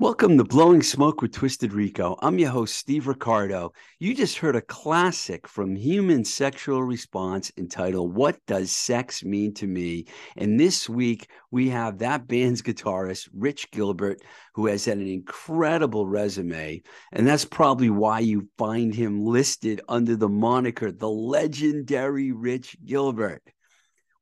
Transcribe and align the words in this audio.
Welcome 0.00 0.38
to 0.38 0.44
Blowing 0.44 0.80
Smoke 0.80 1.22
with 1.22 1.32
Twisted 1.32 1.72
Rico. 1.72 2.16
I'm 2.22 2.38
your 2.38 2.50
host, 2.50 2.76
Steve 2.76 3.08
Ricardo. 3.08 3.72
You 3.98 4.14
just 4.14 4.38
heard 4.38 4.54
a 4.54 4.60
classic 4.60 5.48
from 5.48 5.74
Human 5.74 6.24
Sexual 6.24 6.84
Response 6.84 7.50
entitled 7.56 8.14
What 8.14 8.38
Does 8.46 8.70
Sex 8.70 9.24
Mean 9.24 9.52
to 9.54 9.66
Me? 9.66 10.06
And 10.36 10.58
this 10.58 10.88
week, 10.88 11.28
we 11.50 11.68
have 11.70 11.98
that 11.98 12.28
band's 12.28 12.62
guitarist, 12.62 13.28
Rich 13.34 13.72
Gilbert, 13.72 14.22
who 14.54 14.66
has 14.66 14.84
had 14.84 14.98
an 14.98 15.08
incredible 15.08 16.06
resume. 16.06 16.80
And 17.10 17.26
that's 17.26 17.44
probably 17.44 17.90
why 17.90 18.20
you 18.20 18.48
find 18.56 18.94
him 18.94 19.24
listed 19.24 19.80
under 19.88 20.14
the 20.14 20.28
moniker, 20.28 20.92
the 20.92 21.10
legendary 21.10 22.30
Rich 22.30 22.76
Gilbert. 22.84 23.42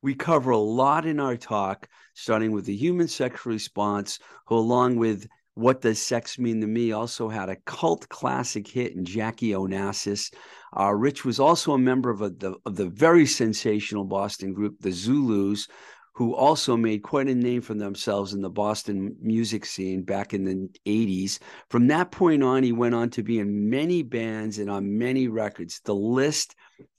We 0.01 0.15
cover 0.15 0.49
a 0.49 0.57
lot 0.57 1.05
in 1.05 1.19
our 1.19 1.37
talk, 1.37 1.87
starting 2.15 2.51
with 2.51 2.65
the 2.65 2.75
human 2.75 3.07
sexual 3.07 3.53
response, 3.53 4.17
who, 4.47 4.55
along 4.55 4.95
with 4.95 5.27
what 5.57 5.81
Does 5.81 5.99
Sex 5.99 6.37
Mean 6.37 6.61
to 6.61 6.67
Me 6.67 6.91
also 6.91 7.29
had 7.29 7.49
a 7.49 7.55
cult 7.65 8.07
classic 8.09 8.67
hit 8.67 8.95
in 8.95 9.03
Jackie 9.03 9.51
Onassis. 9.51 10.31
Uh, 10.77 10.93
Rich 10.93 11.25
was 11.25 11.39
also 11.39 11.73
a 11.73 11.79
member 11.79 12.11
of, 12.11 12.21
a, 12.21 12.29
the, 12.29 12.55
of 12.65 12.75
the 12.75 12.89
very 12.89 13.25
sensational 13.25 14.03
Boston 14.03 14.53
group, 14.53 14.75
the 14.79 14.91
Zulus, 14.91 15.67
who 16.13 16.35
also 16.35 16.77
made 16.77 17.01
quite 17.01 17.27
a 17.27 17.33
name 17.33 17.61
for 17.61 17.73
themselves 17.73 18.33
in 18.33 18.41
the 18.41 18.49
Boston 18.49 19.15
music 19.19 19.65
scene 19.65 20.03
back 20.03 20.33
in 20.33 20.45
the 20.45 20.69
80s. 20.85 21.39
From 21.69 21.87
that 21.87 22.11
point 22.11 22.43
on, 22.43 22.61
he 22.61 22.71
went 22.71 22.93
on 22.93 23.09
to 23.11 23.23
be 23.23 23.39
in 23.39 23.69
many 23.69 24.03
bands 24.03 24.59
and 24.59 24.69
on 24.69 24.97
many 24.97 25.27
records. 25.27 25.81
The 25.83 25.95
list 25.95 26.55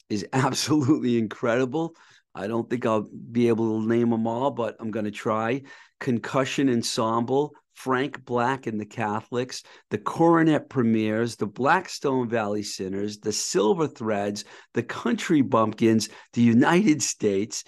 is 0.09 0.27
absolutely 0.33 1.17
incredible. 1.17 1.95
I 2.35 2.47
don't 2.49 2.69
think 2.69 2.87
I'll 2.87 3.09
be 3.31 3.49
able 3.49 3.81
to 3.81 3.89
name 3.89 4.11
them 4.11 4.27
all, 4.27 4.51
but 4.51 4.77
I'm 4.81 4.91
going 4.91 5.05
to 5.05 5.11
try. 5.11 5.63
Concussion 6.01 6.69
Ensemble, 6.69 7.53
Frank 7.79 8.25
Black 8.25 8.67
and 8.67 8.81
the 8.81 8.85
Catholics, 8.85 9.63
the 9.91 9.99
Coronet 9.99 10.69
Premiers, 10.69 11.37
the 11.37 11.47
Blackstone 11.47 12.29
Valley 12.29 12.65
Sinners, 12.65 13.19
the 13.19 13.33
Silver 13.33 13.87
Threads, 13.87 14.45
the 14.75 14.83
Country 14.83 15.43
Bumpkins, 15.43 16.09
the 16.33 16.43
United 16.43 17.01
States. 17.01 17.63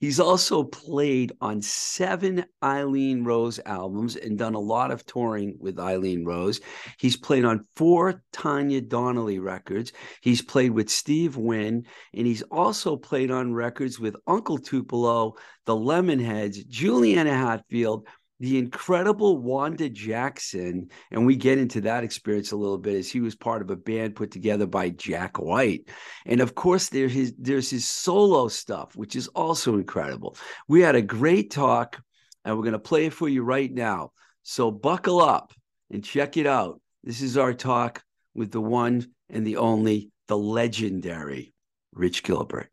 He's 0.00 0.20
also 0.20 0.64
played 0.64 1.32
on 1.40 1.62
seven 1.62 2.44
Eileen 2.62 3.24
Rose 3.24 3.58
albums 3.64 4.16
and 4.16 4.36
done 4.36 4.52
a 4.52 4.60
lot 4.60 4.90
of 4.90 5.06
touring 5.06 5.56
with 5.58 5.78
Eileen 5.78 6.26
Rose. 6.26 6.60
He's 6.98 7.16
played 7.16 7.46
on 7.46 7.66
four 7.74 8.22
Tanya 8.32 8.82
Donelly 8.82 9.40
records. 9.40 9.94
He's 10.20 10.42
played 10.42 10.72
with 10.72 10.90
Steve 10.90 11.38
Wynn, 11.38 11.86
and 12.12 12.26
he's 12.26 12.42
also 12.42 12.96
played 12.98 13.30
on 13.30 13.54
records 13.54 13.98
with 13.98 14.14
Uncle 14.26 14.58
Tupelo, 14.58 15.36
the 15.64 15.74
Lemonheads, 15.74 16.68
Juliana 16.68 17.32
Hatfield, 17.32 18.06
the 18.40 18.58
incredible 18.58 19.38
Wanda 19.38 19.88
Jackson, 19.88 20.90
and 21.10 21.24
we 21.24 21.36
get 21.36 21.58
into 21.58 21.80
that 21.82 22.04
experience 22.04 22.52
a 22.52 22.56
little 22.56 22.78
bit 22.78 22.96
as 22.96 23.10
he 23.10 23.20
was 23.20 23.34
part 23.34 23.62
of 23.62 23.70
a 23.70 23.76
band 23.76 24.16
put 24.16 24.30
together 24.30 24.66
by 24.66 24.90
Jack 24.90 25.38
White. 25.38 25.88
And 26.26 26.40
of 26.40 26.54
course, 26.54 26.88
there 26.88 27.08
his, 27.08 27.34
there's 27.38 27.70
his 27.70 27.86
solo 27.86 28.48
stuff, 28.48 28.96
which 28.96 29.14
is 29.14 29.28
also 29.28 29.74
incredible. 29.74 30.36
We 30.66 30.80
had 30.80 30.96
a 30.96 31.02
great 31.02 31.50
talk, 31.50 32.00
and 32.44 32.56
we're 32.56 32.64
going 32.64 32.72
to 32.72 32.78
play 32.78 33.06
it 33.06 33.12
for 33.12 33.28
you 33.28 33.42
right 33.42 33.72
now. 33.72 34.10
So 34.42 34.70
buckle 34.70 35.20
up 35.20 35.52
and 35.90 36.04
check 36.04 36.36
it 36.36 36.46
out. 36.46 36.80
This 37.04 37.22
is 37.22 37.38
our 37.38 37.54
talk 37.54 38.02
with 38.34 38.50
the 38.50 38.60
one 38.60 39.06
and 39.30 39.46
the 39.46 39.58
only, 39.58 40.10
the 40.26 40.36
legendary 40.36 41.54
Rich 41.92 42.24
Gilbert. 42.24 42.70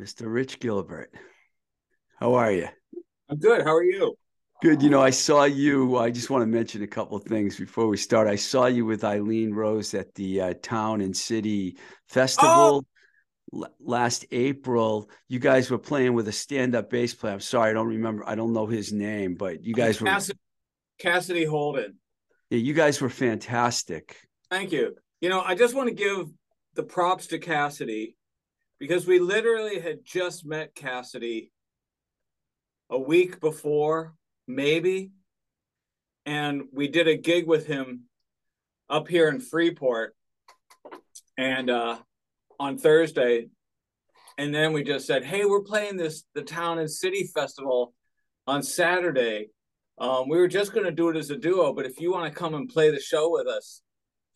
Mr. 0.00 0.32
Rich 0.32 0.60
Gilbert. 0.60 1.12
How 2.20 2.34
are 2.34 2.50
you? 2.50 2.68
I'm 3.28 3.38
good. 3.38 3.62
How 3.62 3.74
are 3.76 3.84
you? 3.84 4.16
Good. 4.60 4.82
You 4.82 4.90
know, 4.90 5.00
I 5.00 5.10
saw 5.10 5.44
you. 5.44 5.98
I 5.98 6.10
just 6.10 6.30
want 6.30 6.42
to 6.42 6.46
mention 6.46 6.82
a 6.82 6.86
couple 6.88 7.16
of 7.16 7.22
things 7.22 7.56
before 7.56 7.86
we 7.86 7.96
start. 7.96 8.26
I 8.26 8.34
saw 8.34 8.66
you 8.66 8.84
with 8.84 9.04
Eileen 9.04 9.54
Rose 9.54 9.94
at 9.94 10.12
the 10.16 10.40
uh, 10.40 10.54
Town 10.60 11.00
and 11.00 11.16
City 11.16 11.76
Festival 12.08 12.84
oh. 13.54 13.62
l- 13.62 13.74
last 13.78 14.26
April. 14.32 15.08
You 15.28 15.38
guys 15.38 15.70
were 15.70 15.78
playing 15.78 16.14
with 16.14 16.26
a 16.26 16.32
stand-up 16.32 16.90
bass 16.90 17.14
player. 17.14 17.34
I'm 17.34 17.40
sorry, 17.40 17.70
I 17.70 17.72
don't 17.72 17.86
remember. 17.86 18.28
I 18.28 18.34
don't 18.34 18.52
know 18.52 18.66
his 18.66 18.92
name, 18.92 19.36
but 19.36 19.62
you 19.62 19.74
guys 19.74 20.00
were 20.00 20.08
Cassidy, 20.08 20.40
Cassidy 20.98 21.44
Holden. 21.44 21.98
Yeah, 22.50 22.58
you 22.58 22.74
guys 22.74 23.00
were 23.00 23.10
fantastic. 23.10 24.16
Thank 24.50 24.72
you. 24.72 24.96
You 25.20 25.28
know, 25.28 25.40
I 25.40 25.54
just 25.54 25.76
want 25.76 25.88
to 25.88 25.94
give 25.94 26.26
the 26.74 26.82
props 26.82 27.28
to 27.28 27.38
Cassidy 27.38 28.16
because 28.80 29.06
we 29.06 29.20
literally 29.20 29.78
had 29.78 29.98
just 30.04 30.44
met 30.44 30.74
Cassidy 30.74 31.52
a 32.90 32.98
week 32.98 33.40
before, 33.40 34.14
maybe. 34.46 35.12
And 36.26 36.64
we 36.72 36.88
did 36.88 37.08
a 37.08 37.16
gig 37.16 37.46
with 37.46 37.66
him 37.66 38.04
up 38.88 39.08
here 39.08 39.28
in 39.28 39.40
Freeport 39.40 40.14
and 41.36 41.70
uh, 41.70 41.98
on 42.58 42.78
Thursday. 42.78 43.48
And 44.36 44.54
then 44.54 44.72
we 44.72 44.84
just 44.84 45.06
said, 45.06 45.24
hey, 45.24 45.44
we're 45.44 45.62
playing 45.62 45.96
this, 45.96 46.24
the 46.34 46.42
Town 46.42 46.78
and 46.78 46.90
City 46.90 47.28
Festival 47.34 47.92
on 48.46 48.62
Saturday. 48.62 49.48
Um, 49.98 50.28
we 50.28 50.38
were 50.38 50.48
just 50.48 50.72
going 50.72 50.86
to 50.86 50.92
do 50.92 51.08
it 51.08 51.16
as 51.16 51.30
a 51.30 51.36
duo, 51.36 51.72
but 51.72 51.86
if 51.86 52.00
you 52.00 52.12
want 52.12 52.32
to 52.32 52.38
come 52.38 52.54
and 52.54 52.68
play 52.68 52.90
the 52.90 53.00
show 53.00 53.30
with 53.30 53.48
us, 53.48 53.82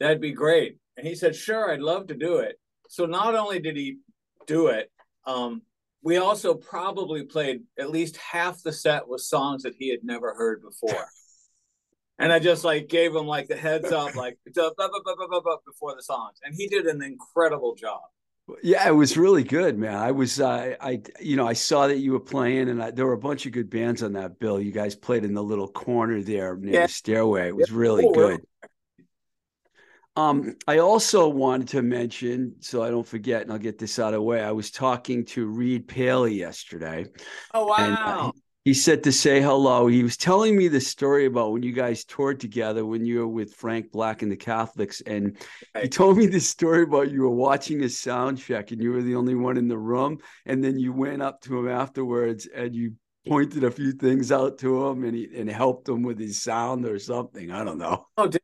that'd 0.00 0.20
be 0.20 0.32
great. 0.32 0.78
And 0.96 1.06
he 1.06 1.14
said, 1.14 1.36
sure, 1.36 1.72
I'd 1.72 1.80
love 1.80 2.08
to 2.08 2.14
do 2.14 2.38
it. 2.38 2.58
So 2.88 3.06
not 3.06 3.34
only 3.34 3.60
did 3.60 3.76
he 3.76 3.98
do 4.46 4.66
it, 4.66 4.90
um, 5.24 5.62
we 6.02 6.16
also 6.16 6.54
probably 6.54 7.24
played 7.24 7.62
at 7.78 7.90
least 7.90 8.16
half 8.16 8.62
the 8.62 8.72
set 8.72 9.06
with 9.06 9.20
songs 9.20 9.62
that 9.62 9.74
he 9.78 9.90
had 9.90 10.00
never 10.02 10.34
heard 10.34 10.62
before. 10.62 11.06
and 12.18 12.32
I 12.32 12.38
just 12.38 12.64
like 12.64 12.88
gave 12.88 13.14
him 13.14 13.26
like 13.26 13.48
the 13.48 13.56
heads 13.56 13.92
up, 13.92 14.14
like 14.14 14.38
before 14.44 15.94
the 15.96 16.02
songs, 16.02 16.38
and 16.44 16.54
he 16.54 16.66
did 16.66 16.86
an 16.86 17.02
incredible 17.02 17.74
job. 17.74 18.02
Yeah, 18.62 18.86
it 18.88 18.92
was 18.92 19.16
really 19.16 19.44
good, 19.44 19.78
man. 19.78 19.94
I 19.94 20.10
was, 20.10 20.40
uh, 20.40 20.74
I, 20.80 21.00
you 21.20 21.36
know, 21.36 21.46
I 21.46 21.52
saw 21.52 21.86
that 21.86 21.98
you 21.98 22.12
were 22.12 22.20
playing, 22.20 22.68
and 22.68 22.82
I, 22.82 22.90
there 22.90 23.06
were 23.06 23.12
a 23.12 23.18
bunch 23.18 23.46
of 23.46 23.52
good 23.52 23.70
bands 23.70 24.02
on 24.02 24.14
that 24.14 24.40
bill. 24.40 24.60
You 24.60 24.72
guys 24.72 24.96
played 24.96 25.24
in 25.24 25.32
the 25.32 25.42
little 25.42 25.68
corner 25.68 26.20
there 26.22 26.56
near 26.56 26.74
yeah. 26.74 26.86
the 26.86 26.92
stairway. 26.92 27.48
It 27.48 27.56
was 27.56 27.70
really 27.70 28.04
oh, 28.04 28.12
good. 28.12 28.40
Um, 30.14 30.56
I 30.68 30.78
also 30.78 31.26
wanted 31.28 31.68
to 31.68 31.82
mention, 31.82 32.56
so 32.60 32.82
I 32.82 32.90
don't 32.90 33.06
forget, 33.06 33.42
and 33.42 33.52
I'll 33.52 33.58
get 33.58 33.78
this 33.78 33.98
out 33.98 34.08
of 34.08 34.18
the 34.18 34.22
way. 34.22 34.42
I 34.42 34.52
was 34.52 34.70
talking 34.70 35.24
to 35.26 35.46
Reid 35.46 35.88
Paley 35.88 36.34
yesterday. 36.34 37.06
Oh 37.54 37.66
wow! 37.66 37.76
And, 37.78 37.96
uh, 37.96 38.32
he 38.64 38.74
said 38.74 39.02
to 39.04 39.12
say 39.12 39.40
hello. 39.40 39.86
He 39.86 40.02
was 40.02 40.18
telling 40.18 40.56
me 40.56 40.68
the 40.68 40.80
story 40.80 41.24
about 41.24 41.52
when 41.52 41.62
you 41.62 41.72
guys 41.72 42.04
toured 42.04 42.40
together 42.40 42.84
when 42.84 43.06
you 43.06 43.20
were 43.20 43.28
with 43.28 43.54
Frank 43.54 43.90
Black 43.90 44.22
and 44.22 44.30
the 44.30 44.36
Catholics, 44.36 45.00
and 45.00 45.38
he 45.80 45.88
told 45.88 46.18
me 46.18 46.26
this 46.26 46.48
story 46.48 46.82
about 46.82 47.10
you 47.10 47.22
were 47.22 47.30
watching 47.30 47.82
a 47.82 47.88
sound 47.88 48.38
check 48.38 48.70
and 48.70 48.82
you 48.82 48.92
were 48.92 49.02
the 49.02 49.16
only 49.16 49.34
one 49.34 49.56
in 49.56 49.66
the 49.66 49.78
room, 49.78 50.18
and 50.44 50.62
then 50.62 50.78
you 50.78 50.92
went 50.92 51.22
up 51.22 51.40
to 51.42 51.58
him 51.58 51.68
afterwards 51.68 52.46
and 52.54 52.74
you 52.74 52.92
pointed 53.26 53.64
a 53.64 53.70
few 53.70 53.92
things 53.92 54.30
out 54.30 54.58
to 54.58 54.86
him 54.86 55.04
and 55.04 55.16
he 55.16 55.28
and 55.36 55.48
helped 55.48 55.88
him 55.88 56.02
with 56.02 56.18
his 56.18 56.42
sound 56.42 56.84
or 56.84 56.98
something. 56.98 57.50
I 57.50 57.64
don't 57.64 57.78
know. 57.78 58.06
Oh, 58.18 58.26
did? 58.26 58.42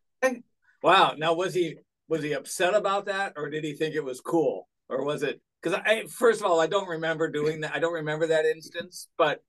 Wow. 0.82 1.14
Now 1.16 1.35
was 1.35 1.54
he 1.54 1.76
was 2.08 2.23
he 2.23 2.32
upset 2.32 2.75
about 2.75 3.06
that, 3.06 3.35
or 3.37 3.50
did 3.50 3.64
he 3.64 3.75
think 3.75 3.94
it 3.94 4.04
was 4.04 4.20
cool, 4.20 4.68
or 4.88 5.04
was 5.04 5.23
it? 5.23 5.40
Because 5.62 5.78
I 5.85 6.04
first 6.06 6.40
of 6.40 6.47
all, 6.47 6.61
I 6.61 6.66
don't 6.66 6.88
remember 6.88 7.30
doing 7.30 7.61
that. 7.62 7.75
I 7.75 7.78
don't 7.78 7.94
remember 7.94 8.26
that 8.28 8.47
instance, 8.47 9.08
but 9.18 9.42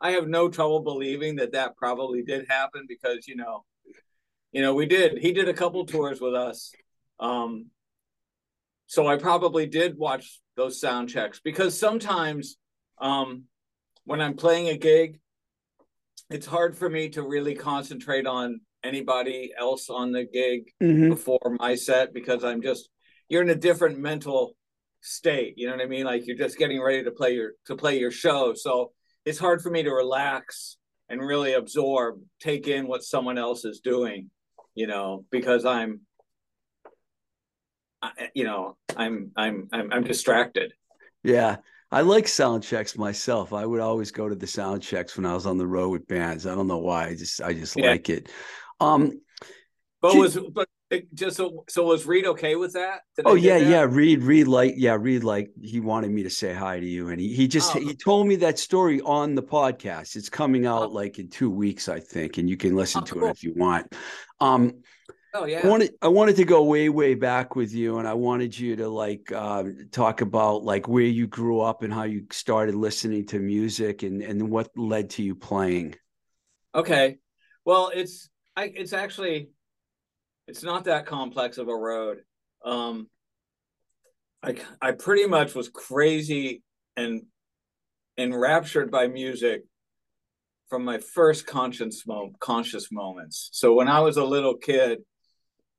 I 0.00 0.12
have 0.12 0.28
no 0.28 0.48
trouble 0.48 0.80
believing 0.80 1.36
that 1.36 1.52
that 1.52 1.76
probably 1.76 2.22
did 2.22 2.46
happen 2.48 2.84
because 2.88 3.26
you 3.26 3.36
know, 3.36 3.64
you 4.52 4.62
know, 4.62 4.74
we 4.74 4.86
did. 4.86 5.18
He 5.18 5.32
did 5.32 5.48
a 5.48 5.54
couple 5.54 5.84
tours 5.84 6.20
with 6.20 6.34
us, 6.34 6.72
um, 7.20 7.66
so 8.86 9.06
I 9.06 9.16
probably 9.16 9.66
did 9.66 9.98
watch 9.98 10.40
those 10.56 10.80
sound 10.80 11.10
checks 11.10 11.40
because 11.40 11.78
sometimes 11.78 12.56
um, 13.00 13.44
when 14.04 14.20
I'm 14.20 14.34
playing 14.34 14.68
a 14.68 14.78
gig, 14.78 15.20
it's 16.30 16.46
hard 16.46 16.76
for 16.76 16.88
me 16.88 17.10
to 17.10 17.22
really 17.22 17.54
concentrate 17.54 18.26
on 18.26 18.60
anybody 18.84 19.52
else 19.58 19.90
on 19.90 20.12
the 20.12 20.24
gig 20.24 20.70
mm-hmm. 20.82 21.10
before 21.10 21.56
my 21.58 21.74
set 21.74 22.14
because 22.14 22.44
I'm 22.44 22.62
just 22.62 22.88
you're 23.28 23.42
in 23.42 23.50
a 23.50 23.54
different 23.54 23.98
mental 23.98 24.54
state. 25.00 25.54
You 25.56 25.66
know 25.66 25.76
what 25.76 25.84
I 25.84 25.88
mean? 25.88 26.04
Like 26.04 26.26
you're 26.26 26.36
just 26.36 26.58
getting 26.58 26.80
ready 26.80 27.04
to 27.04 27.10
play 27.10 27.34
your 27.34 27.52
to 27.66 27.76
play 27.76 27.98
your 27.98 28.10
show. 28.10 28.54
So 28.54 28.92
it's 29.24 29.38
hard 29.38 29.62
for 29.62 29.70
me 29.70 29.82
to 29.82 29.90
relax 29.90 30.76
and 31.08 31.20
really 31.20 31.54
absorb, 31.54 32.20
take 32.40 32.68
in 32.68 32.86
what 32.86 33.02
someone 33.02 33.38
else 33.38 33.64
is 33.64 33.80
doing, 33.80 34.30
you 34.74 34.86
know, 34.86 35.24
because 35.30 35.64
I'm 35.64 36.00
you 38.34 38.44
know, 38.44 38.76
I'm 38.96 39.32
I'm 39.36 39.68
I'm 39.72 39.92
I'm 39.92 40.04
distracted. 40.04 40.72
Yeah. 41.22 41.56
I 41.90 42.02
like 42.02 42.28
sound 42.28 42.62
checks 42.62 42.98
myself. 42.98 43.54
I 43.54 43.64
would 43.64 43.80
always 43.80 44.10
go 44.10 44.28
to 44.28 44.34
the 44.34 44.46
sound 44.46 44.82
checks 44.82 45.16
when 45.16 45.24
I 45.24 45.32
was 45.32 45.46
on 45.46 45.56
the 45.56 45.66
road 45.66 45.88
with 45.88 46.06
bands. 46.06 46.46
I 46.46 46.54
don't 46.54 46.66
know 46.66 46.78
why. 46.78 47.06
I 47.06 47.14
just 47.14 47.40
I 47.40 47.54
just 47.54 47.76
yeah. 47.76 47.90
like 47.90 48.10
it. 48.10 48.30
Um, 48.80 49.20
but 50.00 50.14
was 50.14 50.38
but 50.52 50.68
just 51.12 51.36
so 51.36 51.64
so 51.68 51.84
was 51.84 52.06
Reid 52.06 52.24
okay 52.26 52.56
with 52.56 52.72
that? 52.74 53.00
I 53.18 53.22
Oh 53.26 53.34
yeah, 53.34 53.58
that? 53.58 53.68
yeah. 53.70 53.86
Reid, 53.88 54.22
Reid, 54.22 54.46
like 54.48 54.74
yeah, 54.76 54.96
Reid, 54.98 55.22
like 55.24 55.50
he 55.60 55.80
wanted 55.80 56.10
me 56.10 56.22
to 56.22 56.30
say 56.30 56.54
hi 56.54 56.80
to 56.80 56.86
you, 56.86 57.08
and 57.08 57.20
he 57.20 57.34
he 57.34 57.46
just 57.48 57.74
Oh. 57.76 57.80
he 57.80 57.94
told 57.94 58.26
me 58.26 58.36
that 58.36 58.58
story 58.58 59.00
on 59.02 59.34
the 59.34 59.42
podcast. 59.42 60.16
It's 60.16 60.28
coming 60.30 60.66
out 60.66 60.84
Oh. 60.84 60.92
like 60.92 61.18
in 61.18 61.28
two 61.28 61.50
weeks, 61.50 61.88
I 61.88 62.00
think, 62.00 62.38
and 62.38 62.48
you 62.48 62.56
can 62.56 62.74
listen 62.76 63.02
Oh, 63.02 63.06
to 63.06 63.14
cool. 63.14 63.26
it 63.26 63.30
if 63.32 63.42
you 63.42 63.52
want. 63.54 63.92
Um, 64.40 64.82
Oh 65.34 65.44
yeah. 65.44 65.60
I 65.62 65.68
wanted 65.68 65.90
I 66.00 66.08
wanted 66.08 66.36
to 66.36 66.44
go 66.46 66.64
way 66.64 66.88
way 66.88 67.14
back 67.14 67.54
with 67.54 67.74
you, 67.74 67.98
and 67.98 68.08
I 68.08 68.14
wanted 68.14 68.58
you 68.58 68.76
to 68.76 68.88
like 68.88 69.30
um, 69.32 69.88
talk 69.92 70.22
about 70.22 70.64
like 70.64 70.88
where 70.88 71.04
you 71.04 71.26
grew 71.26 71.60
up 71.60 71.82
and 71.82 71.92
how 71.92 72.04
you 72.04 72.24
started 72.32 72.74
listening 72.74 73.26
to 73.26 73.38
music, 73.38 74.04
and 74.04 74.22
and 74.22 74.48
what 74.48 74.70
led 74.74 75.10
to 75.10 75.22
you 75.22 75.34
playing. 75.34 75.96
Okay. 76.74 77.18
Well, 77.66 77.90
it's 77.94 78.30
I 78.58 78.72
it's 78.74 78.92
actually 78.92 79.50
it's 80.48 80.64
not 80.64 80.84
that 80.84 81.06
complex 81.06 81.58
of 81.58 81.68
a 81.68 81.76
road. 81.76 82.18
Um 82.64 83.08
I 84.42 84.56
I 84.82 84.92
pretty 84.92 85.26
much 85.26 85.54
was 85.54 85.68
crazy 85.68 86.64
and 86.96 87.22
enraptured 88.16 88.90
by 88.90 89.06
music 89.06 89.62
from 90.68 90.84
my 90.84 90.98
first 90.98 91.46
conscious 91.46 92.04
mo- 92.04 92.32
conscious 92.40 92.90
moments. 92.90 93.48
So 93.52 93.74
when 93.74 93.86
I 93.86 94.00
was 94.00 94.16
a 94.16 94.24
little 94.24 94.56
kid, 94.56 94.98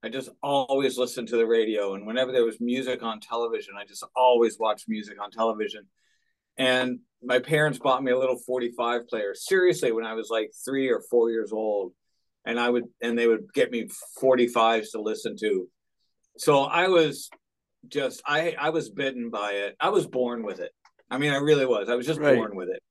I 0.02 0.08
just 0.08 0.30
always 0.42 0.98
listened 0.98 1.28
to 1.28 1.38
the 1.38 1.46
radio 1.46 1.96
and 1.96 2.08
whenever 2.08 2.32
there 2.32 2.46
was 2.46 2.62
music 2.62 3.04
on 3.04 3.20
television, 3.20 3.74
I 3.78 3.84
just 3.84 4.06
always 4.16 4.58
watched 4.58 4.86
music 4.88 5.22
on 5.22 5.32
television. 5.32 5.86
And 6.58 7.00
my 7.22 7.40
parents 7.40 7.78
bought 7.78 8.04
me 8.04 8.14
a 8.14 8.18
little 8.18 8.38
45 8.38 9.10
player 9.10 9.36
seriously 9.36 9.92
when 9.92 10.06
I 10.06 10.14
was 10.14 10.30
like 10.30 10.52
3 10.66 10.90
or 10.90 11.02
4 11.02 11.30
years 11.30 11.52
old 11.52 11.92
and 12.50 12.60
I 12.60 12.68
would 12.68 12.86
and 13.00 13.18
they 13.18 13.28
would 13.28 13.54
get 13.54 13.70
me 13.72 13.90
45s 14.22 14.92
to 14.92 15.02
listen 15.02 15.36
to. 15.38 15.70
So 16.38 16.64
I 16.64 16.88
was 16.88 17.30
just 17.88 18.24
I 18.26 18.56
I 18.60 18.72
was 18.72 18.90
bitten 18.90 19.30
by 19.30 19.52
it. 19.52 19.76
I 19.80 19.90
was 19.90 20.08
born 20.08 20.44
with 20.44 20.60
it. 20.60 20.72
I 21.12 21.20
mean 21.20 21.32
I 21.32 21.38
really 21.38 21.68
was. 21.68 21.90
I 21.90 21.96
was 21.96 22.08
just 22.08 22.20
Right. 22.20 22.36
born 22.36 22.56
with 22.56 22.70
it. 22.70 22.82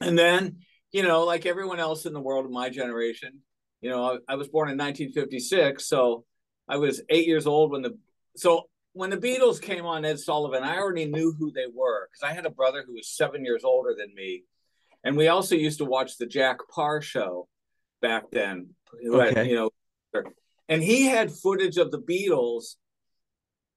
And 0.00 0.18
then, 0.18 0.56
you 0.90 1.02
know, 1.02 1.24
like 1.24 1.44
everyone 1.44 1.80
else 1.80 2.06
in 2.06 2.14
the 2.14 2.20
world 2.20 2.46
of 2.46 2.50
my 2.50 2.70
generation, 2.70 3.40
you 3.82 3.90
know, 3.90 4.02
I, 4.04 4.32
I 4.32 4.36
was 4.36 4.48
born 4.48 4.68
in 4.70 4.78
1956, 4.78 5.86
so 5.86 6.24
I 6.66 6.76
was 6.78 7.02
8 7.10 7.26
years 7.26 7.46
old 7.46 7.72
when 7.72 7.82
the 7.82 7.98
so 8.36 8.68
when 8.94 9.10
the 9.10 9.18
Beatles 9.18 9.60
came 9.60 9.84
on 9.84 10.06
Ed 10.06 10.18
Sullivan, 10.18 10.64
I 10.64 10.78
already 10.78 11.04
knew 11.04 11.32
who 11.38 11.52
they 11.52 11.66
were 11.72 12.08
because 12.08 12.28
I 12.28 12.34
had 12.34 12.46
a 12.46 12.50
brother 12.50 12.84
who 12.86 12.94
was 12.94 13.08
7 13.08 13.44
years 13.44 13.64
older 13.64 13.94
than 13.96 14.14
me. 14.14 14.44
And 15.04 15.16
we 15.16 15.28
also 15.28 15.54
used 15.54 15.78
to 15.78 15.84
watch 15.84 16.16
the 16.16 16.26
Jack 16.26 16.58
Paar 16.74 17.02
show 17.02 17.46
back 18.00 18.30
then. 18.30 18.70
Okay. 19.04 19.48
you 19.48 19.54
know, 19.54 19.70
and 20.68 20.82
he 20.82 21.06
had 21.06 21.32
footage 21.32 21.76
of 21.76 21.90
the 21.90 22.00
Beatles 22.00 22.76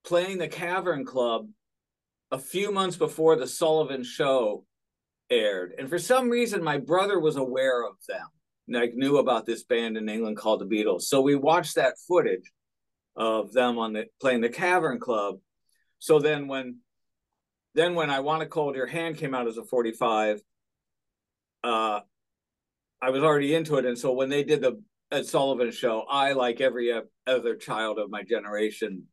playing 0.03 0.37
the 0.37 0.47
Cavern 0.47 1.05
Club 1.05 1.47
a 2.31 2.37
few 2.37 2.71
months 2.71 2.97
before 2.97 3.35
the 3.35 3.47
Sullivan 3.47 4.03
show 4.03 4.65
aired. 5.29 5.73
And 5.77 5.89
for 5.89 5.99
some 5.99 6.29
reason, 6.29 6.63
my 6.63 6.77
brother 6.77 7.19
was 7.19 7.35
aware 7.35 7.83
of 7.83 7.95
them, 8.07 8.27
like 8.67 8.93
knew 8.95 9.17
about 9.17 9.45
this 9.45 9.63
band 9.63 9.97
in 9.97 10.09
England 10.09 10.37
called 10.37 10.61
the 10.61 10.65
Beatles. 10.65 11.03
So 11.03 11.21
we 11.21 11.35
watched 11.35 11.75
that 11.75 11.95
footage 12.07 12.51
of 13.15 13.53
them 13.53 13.77
on 13.77 13.93
the 13.93 14.05
playing 14.19 14.41
the 14.41 14.49
Cavern 14.49 14.99
Club. 14.99 15.39
So 15.99 16.19
then 16.19 16.47
when 16.47 16.79
then 17.75 17.95
when 17.95 18.09
I 18.09 18.19
Want 18.19 18.43
to 18.43 18.53
Hold 18.53 18.75
Your 18.75 18.87
Hand 18.87 19.17
came 19.17 19.33
out 19.33 19.47
as 19.47 19.57
a 19.57 19.63
45, 19.63 20.41
uh 21.63 22.01
I 23.03 23.09
was 23.09 23.21
already 23.21 23.53
into 23.53 23.75
it. 23.75 23.85
And 23.85 23.97
so 23.97 24.13
when 24.13 24.29
they 24.29 24.43
did 24.43 24.61
the 24.61 24.81
Ed 25.11 25.25
Sullivan 25.25 25.71
show, 25.71 26.05
I, 26.09 26.31
like 26.31 26.61
every 26.61 26.93
other 27.27 27.55
child 27.57 27.99
of 27.99 28.09
my 28.09 28.23
generation, 28.23 29.03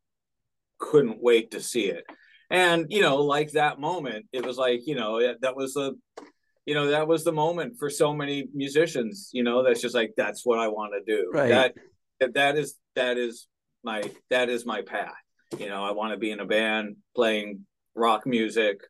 couldn't 0.79 1.21
wait 1.21 1.51
to 1.51 1.61
see 1.61 1.87
it. 1.87 2.05
And, 2.51 2.87
you 2.89 3.03
know, 3.03 3.17
like 3.17 3.53
that 3.53 3.81
moment, 3.81 4.27
it 4.33 4.47
was 4.47 4.57
like, 4.57 4.81
you 4.87 4.95
know, 4.95 5.21
that 5.43 5.57
was 5.57 5.75
the, 5.75 5.95
you 6.67 6.75
know, 6.75 6.89
that 6.89 7.09
was 7.09 7.25
the 7.25 7.33
moment 7.33 7.79
for 7.79 7.91
so 7.91 8.15
many 8.15 8.47
musicians, 8.55 9.31
you 9.33 9.43
know, 9.43 9.63
that's 9.65 9.81
just 9.81 9.95
like, 9.95 10.13
that's 10.17 10.47
what 10.47 10.59
I 10.59 10.69
want 10.69 10.93
to 10.95 11.03
do. 11.05 11.31
Right. 11.33 11.49
That, 11.49 11.75
that, 12.21 12.35
that 12.35 12.57
is, 12.57 12.77
that 12.95 13.19
is 13.19 13.49
my, 13.83 14.09
that 14.31 14.49
is 14.49 14.65
my 14.65 14.83
path. 14.83 15.15
You 15.59 15.69
know, 15.69 15.85
I 15.85 15.91
want 15.91 16.13
to 16.13 16.17
be 16.17 16.31
in 16.31 16.39
a 16.39 16.47
band 16.47 16.97
playing 17.17 17.67
rock 17.95 18.25
music. 18.27 18.81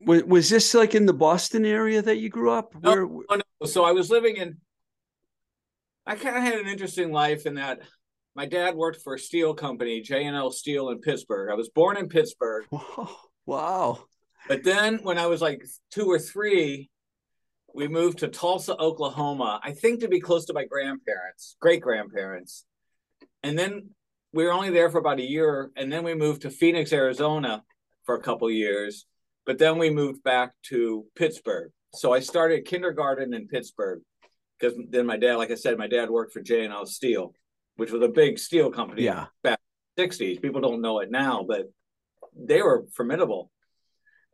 Was, 0.00 0.24
was 0.24 0.50
this 0.50 0.74
like 0.74 0.94
in 0.94 1.06
the 1.06 1.14
Boston 1.14 1.64
area 1.64 2.02
that 2.02 2.18
you 2.18 2.28
grew 2.28 2.50
up? 2.50 2.74
Where? 2.80 3.06
No. 3.06 3.22
So 3.64 3.84
I 3.84 3.92
was 3.92 4.10
living 4.10 4.36
in, 4.36 4.58
I 6.06 6.16
kind 6.16 6.36
of 6.36 6.42
had 6.42 6.54
an 6.58 6.66
interesting 6.68 7.12
life 7.12 7.46
in 7.46 7.54
that 7.54 7.80
my 8.34 8.46
dad 8.46 8.74
worked 8.74 9.00
for 9.02 9.14
a 9.14 9.18
steel 9.18 9.54
company, 9.54 10.00
J&L 10.00 10.50
Steel 10.50 10.90
in 10.90 11.00
Pittsburgh. 11.00 11.50
I 11.50 11.54
was 11.54 11.68
born 11.70 11.96
in 11.96 12.08
Pittsburgh, 12.08 12.64
Wow. 12.70 13.16
Wow. 13.46 14.04
but 14.48 14.64
then 14.64 14.98
when 15.02 15.18
I 15.18 15.26
was 15.26 15.40
like 15.42 15.62
two 15.90 16.06
or 16.06 16.18
three, 16.18 16.90
we 17.74 17.88
moved 17.88 18.18
to 18.20 18.28
Tulsa, 18.28 18.76
Oklahoma, 18.76 19.60
I 19.62 19.72
think 19.72 20.00
to 20.00 20.08
be 20.08 20.20
close 20.20 20.46
to 20.46 20.54
my 20.54 20.64
grandparents, 20.64 21.56
great 21.60 21.80
grandparents. 21.82 22.64
And 23.42 23.58
then 23.58 23.90
we 24.32 24.44
were 24.44 24.52
only 24.52 24.70
there 24.70 24.90
for 24.90 24.98
about 24.98 25.18
a 25.20 25.28
year. 25.28 25.70
And 25.76 25.92
then 25.92 26.04
we 26.04 26.14
moved 26.14 26.42
to 26.42 26.50
Phoenix, 26.50 26.92
Arizona 26.92 27.62
for 28.04 28.14
a 28.14 28.20
couple 28.20 28.50
years. 28.50 29.06
But 29.44 29.58
then 29.58 29.76
we 29.78 29.90
moved 29.90 30.22
back 30.22 30.52
to 30.70 31.04
Pittsburgh. 31.16 31.70
So 31.94 32.12
I 32.12 32.20
started 32.20 32.64
kindergarten 32.64 33.34
in 33.34 33.48
Pittsburgh 33.48 34.00
because 34.58 34.78
then 34.90 35.06
my 35.06 35.16
dad, 35.16 35.36
like 35.36 35.50
I 35.50 35.54
said, 35.54 35.78
my 35.78 35.86
dad 35.88 36.10
worked 36.10 36.32
for 36.32 36.40
J&L 36.40 36.86
Steel, 36.86 37.34
which 37.76 37.90
was 37.90 38.02
a 38.02 38.08
big 38.08 38.38
steel 38.38 38.70
company 38.70 39.02
Yeah. 39.02 39.26
back 39.42 39.60
60s. 39.98 40.40
People 40.42 40.60
don't 40.60 40.80
know 40.80 41.00
it 41.00 41.10
now, 41.10 41.44
but 41.46 41.70
they 42.36 42.62
were 42.62 42.86
formidable. 42.94 43.50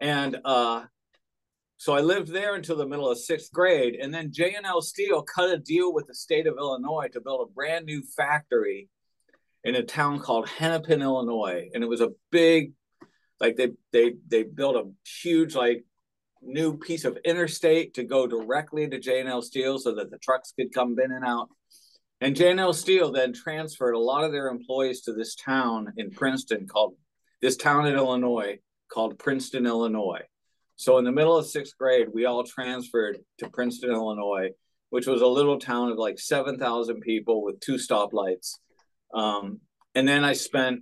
And 0.01 0.39
uh, 0.45 0.85
so 1.77 1.93
I 1.95 2.01
lived 2.01 2.29
there 2.29 2.55
until 2.55 2.77
the 2.77 2.87
middle 2.87 3.11
of 3.11 3.19
sixth 3.19 3.53
grade. 3.53 3.95
And 4.01 4.13
then 4.13 4.33
J&L 4.33 4.81
Steel 4.83 5.23
cut 5.23 5.51
a 5.51 5.59
deal 5.59 5.93
with 5.93 6.07
the 6.07 6.15
state 6.15 6.47
of 6.47 6.57
Illinois 6.59 7.09
to 7.13 7.21
build 7.21 7.47
a 7.49 7.53
brand 7.53 7.85
new 7.87 8.03
factory 8.17 8.89
in 9.65 9.75
a 9.75 9.83
town 9.83 10.21
called 10.21 10.49
Hennepin, 10.49 11.03
Illinois. 11.03 11.69
And 11.75 11.85
it 11.85 11.89
was 11.89 12.01
a 12.01 12.13
big, 12.31 12.73
like 13.41 13.57
they 13.57 13.73
they 13.93 14.15
they 14.29 14.43
built 14.43 14.77
a 14.77 14.91
huge 15.23 15.55
like 15.55 15.85
new 16.43 16.77
piece 16.77 17.05
of 17.05 17.19
interstate 17.25 17.95
to 17.95 18.05
go 18.05 18.27
directly 18.27 18.89
to 18.89 18.99
J&L 18.99 19.43
Steel 19.43 19.79
so 19.79 19.95
that 19.95 20.11
the 20.11 20.19
trucks 20.19 20.53
could 20.59 20.73
come 20.73 20.97
in 20.99 21.13
and 21.13 21.25
out. 21.25 21.49
And 22.21 22.37
J&L 22.37 22.73
Steel 22.73 23.13
then 23.13 23.33
transferred 23.33 23.95
a 23.95 23.99
lot 23.99 24.25
of 24.25 24.33
their 24.33 24.49
employees 24.49 25.03
to 25.03 25.13
this 25.13 25.35
town 25.35 25.93
in 25.97 26.11
Princeton 26.11 26.67
called 26.67 26.95
this 27.41 27.57
town 27.57 27.87
in 27.87 27.95
Illinois 27.95 28.59
called 28.93 29.19
Princeton, 29.19 29.67
Illinois. 29.67 30.23
So 30.77 30.99
in 30.99 31.05
the 31.05 31.13
middle 31.13 31.37
of 31.37 31.47
sixth 31.47 31.77
grade, 31.79 32.09
we 32.13 32.25
all 32.25 32.43
transferred 32.45 33.19
to 33.39 33.49
Princeton, 33.49 33.91
Illinois, 33.91 34.51
which 34.91 35.07
was 35.07 35.23
a 35.23 35.27
little 35.27 35.59
town 35.59 35.91
of 35.91 35.99
like 35.99 36.19
7,000 36.19 37.01
people 37.01 37.43
with 37.43 37.61
two 37.61 37.75
stoplights. 37.75 38.57
Um, 39.15 39.61
and 39.95 40.07
then 40.07 40.25
I 40.25 40.33
spent 40.33 40.81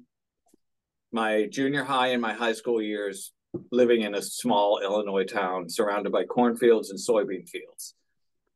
my 1.12 1.47
junior 1.50 1.85
high 1.85 2.09
and 2.09 2.23
my 2.23 2.33
high 2.33 2.53
school 2.53 2.83
years 2.83 3.33
living 3.71 4.02
in 4.02 4.14
a 4.14 4.23
small 4.23 4.81
Illinois 4.83 5.25
town 5.25 5.69
surrounded 5.69 6.12
by 6.12 6.25
cornfields 6.25 6.90
and 6.90 6.99
soybean 6.99 7.49
fields. 7.49 7.95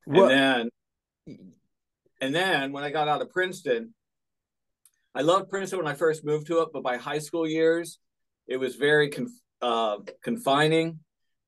What? 0.04 0.32
And 0.32 0.70
then, 1.26 1.38
and 2.20 2.34
then 2.34 2.72
when 2.72 2.84
I 2.84 2.90
got 2.90 3.08
out 3.08 3.22
of 3.22 3.30
Princeton, 3.30 3.94
I 5.14 5.22
loved 5.22 5.50
Princeton 5.50 5.78
when 5.78 5.88
I 5.88 5.94
first 5.94 6.24
moved 6.24 6.46
to 6.48 6.60
it, 6.62 6.68
but 6.72 6.82
by 6.82 6.96
high 6.96 7.18
school 7.18 7.46
years, 7.46 7.98
it 8.46 8.56
was 8.56 8.76
very 8.76 9.10
conf- 9.10 9.30
uh, 9.60 9.98
confining 10.22 11.00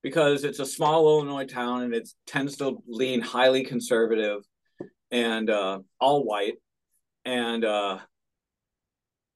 because 0.02 0.44
it's 0.44 0.60
a 0.60 0.66
small 0.66 1.08
Illinois 1.08 1.46
town 1.46 1.82
and 1.82 1.94
it 1.94 2.08
tends 2.26 2.58
to 2.58 2.82
lean 2.86 3.20
highly 3.20 3.64
conservative 3.64 4.42
and 5.10 5.48
uh, 5.48 5.78
all 6.00 6.24
white, 6.24 6.54
and 7.24 7.64
uh, 7.64 7.98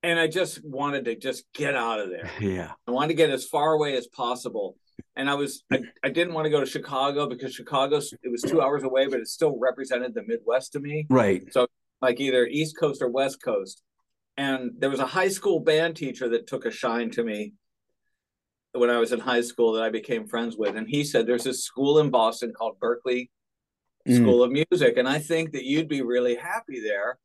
and 0.02 0.18
I 0.18 0.26
just 0.26 0.64
wanted 0.64 1.04
to 1.06 1.16
just 1.16 1.44
get 1.54 1.74
out 1.74 2.00
of 2.00 2.10
there. 2.10 2.30
yeah. 2.40 2.72
I 2.86 2.90
wanted 2.90 3.08
to 3.08 3.14
get 3.14 3.30
as 3.30 3.46
far 3.46 3.72
away 3.72 3.96
as 3.96 4.06
possible. 4.06 4.76
And 5.16 5.28
I 5.28 5.34
was 5.34 5.64
I, 5.72 5.80
I 6.04 6.08
didn't 6.10 6.34
want 6.34 6.46
to 6.46 6.50
go 6.50 6.60
to 6.60 6.66
Chicago 6.66 7.28
because 7.28 7.54
Chicago 7.54 7.96
it 7.98 8.30
was 8.30 8.42
two 8.42 8.60
hours 8.60 8.82
away, 8.82 9.06
but 9.06 9.20
it 9.20 9.28
still 9.28 9.58
represented 9.58 10.14
the 10.14 10.22
Midwest 10.26 10.72
to 10.72 10.80
me, 10.80 11.06
Right. 11.08 11.42
So 11.52 11.66
like 12.00 12.20
either 12.20 12.46
East 12.46 12.76
Coast 12.78 13.02
or 13.02 13.08
West 13.08 13.42
Coast. 13.42 13.82
And 14.36 14.70
there 14.78 14.90
was 14.90 15.00
a 15.00 15.06
high 15.06 15.28
school 15.28 15.58
band 15.58 15.96
teacher 15.96 16.28
that 16.28 16.46
took 16.46 16.64
a 16.64 16.70
shine 16.70 17.10
to 17.12 17.24
me 17.24 17.54
when 18.72 18.88
I 18.88 18.98
was 18.98 19.12
in 19.12 19.18
high 19.18 19.40
school 19.40 19.72
that 19.72 19.82
I 19.82 19.90
became 19.90 20.28
friends 20.28 20.56
with. 20.56 20.76
And 20.76 20.88
he 20.88 21.02
said, 21.02 21.26
There's 21.26 21.42
this 21.44 21.64
school 21.64 21.98
in 21.98 22.10
Boston 22.10 22.52
called 22.56 22.78
Berklee 22.78 23.28
Mm. 24.08 24.16
School 24.16 24.42
of 24.42 24.50
Music. 24.50 24.96
And 24.96 25.08
I 25.08 25.18
think 25.18 25.52
that 25.52 25.64
you'd 25.64 25.88
be 25.88 26.02
really 26.02 26.34
happy 26.34 26.80
there. 26.80 27.18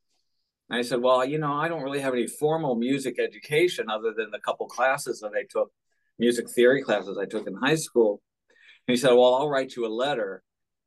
And 0.74 0.80
I 0.80 0.82
said, 0.82 1.02
Well, 1.02 1.24
you 1.24 1.38
know, 1.38 1.52
I 1.52 1.68
don't 1.68 1.84
really 1.84 2.00
have 2.00 2.14
any 2.14 2.26
formal 2.26 2.74
music 2.74 3.20
education 3.20 3.88
other 3.88 4.12
than 4.12 4.32
the 4.32 4.40
couple 4.40 4.66
classes 4.66 5.20
that 5.20 5.30
I 5.32 5.44
took, 5.48 5.70
music 6.18 6.50
theory 6.50 6.82
classes 6.82 7.16
I 7.16 7.26
took 7.26 7.46
in 7.46 7.54
high 7.54 7.76
school. 7.76 8.20
And 8.88 8.92
he 8.92 8.96
said, 9.00 9.12
Well, 9.12 9.36
I'll 9.36 9.48
write 9.48 9.76
you 9.76 9.86
a 9.86 9.94
letter 10.04 10.42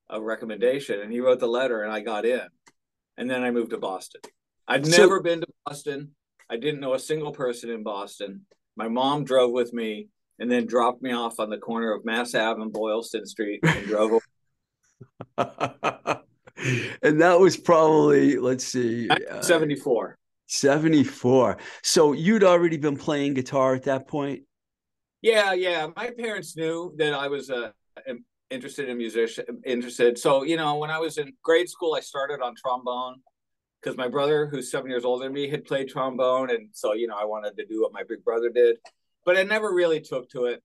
of 0.09 0.23
recommendation. 0.23 0.99
And 0.99 1.09
he 1.09 1.21
wrote 1.21 1.39
the 1.39 1.47
letter 1.47 1.83
and 1.83 1.93
I 1.93 2.01
got 2.01 2.25
in. 2.25 2.41
And 3.15 3.29
then 3.31 3.43
I 3.45 3.51
moved 3.51 3.69
to 3.69 3.77
Boston. 3.77 4.19
I'd 4.67 4.85
So- 4.85 5.03
never 5.03 5.21
been 5.21 5.39
to 5.39 5.47
Boston. 5.65 6.15
I 6.49 6.57
didn't 6.57 6.81
know 6.81 6.93
a 6.93 6.99
single 6.99 7.31
person 7.31 7.69
in 7.69 7.83
Boston. 7.83 8.45
My 8.75 8.89
mom 8.89 9.23
drove 9.23 9.53
with 9.53 9.71
me 9.71 10.09
and 10.37 10.51
then 10.51 10.65
dropped 10.65 11.01
me 11.01 11.13
off 11.13 11.39
on 11.39 11.49
the 11.49 11.57
corner 11.57 11.93
of 11.93 12.03
Mass 12.03 12.35
Ave 12.35 12.61
and 12.61 12.73
Boylston 12.73 13.25
Street 13.25 13.61
and 13.63 13.85
drove 13.87 14.21
away. 15.37 16.17
And 17.01 17.21
that 17.21 17.39
was 17.39 17.57
probably, 17.57 18.37
let's 18.37 18.63
see, 18.63 19.09
uh, 19.09 19.41
74. 19.41 20.17
74. 20.47 21.57
So 21.83 22.13
you'd 22.13 22.43
already 22.43 22.77
been 22.77 22.97
playing 22.97 23.33
guitar 23.33 23.75
at 23.75 23.83
that 23.83 24.07
point? 24.07 24.43
Yeah, 25.21 25.53
yeah. 25.53 25.87
My 25.95 26.11
parents 26.11 26.55
knew 26.55 26.93
that 26.97 27.13
I 27.13 27.27
was 27.27 27.49
uh, 27.49 27.71
interested 28.49 28.89
in 28.89 28.97
musician, 28.97 29.45
interested. 29.65 30.17
So 30.17 30.43
you 30.43 30.57
know, 30.57 30.75
when 30.77 30.89
I 30.89 30.99
was 30.99 31.17
in 31.17 31.33
grade 31.43 31.69
school, 31.69 31.95
I 31.95 31.99
started 31.99 32.41
on 32.41 32.55
trombone 32.55 33.17
because 33.81 33.97
my 33.97 34.07
brother, 34.07 34.47
who's 34.47 34.71
seven 34.71 34.89
years 34.89 35.05
older 35.05 35.25
than 35.25 35.33
me, 35.33 35.49
had 35.49 35.65
played 35.65 35.89
trombone, 35.89 36.49
and 36.51 36.69
so 36.71 36.93
you 36.93 37.07
know, 37.07 37.17
I 37.19 37.25
wanted 37.25 37.57
to 37.57 37.65
do 37.65 37.81
what 37.81 37.93
my 37.93 38.03
big 38.07 38.23
brother 38.23 38.49
did, 38.49 38.77
but 39.25 39.37
I 39.37 39.43
never 39.43 39.73
really 39.73 40.01
took 40.01 40.29
to 40.31 40.45
it. 40.45 40.61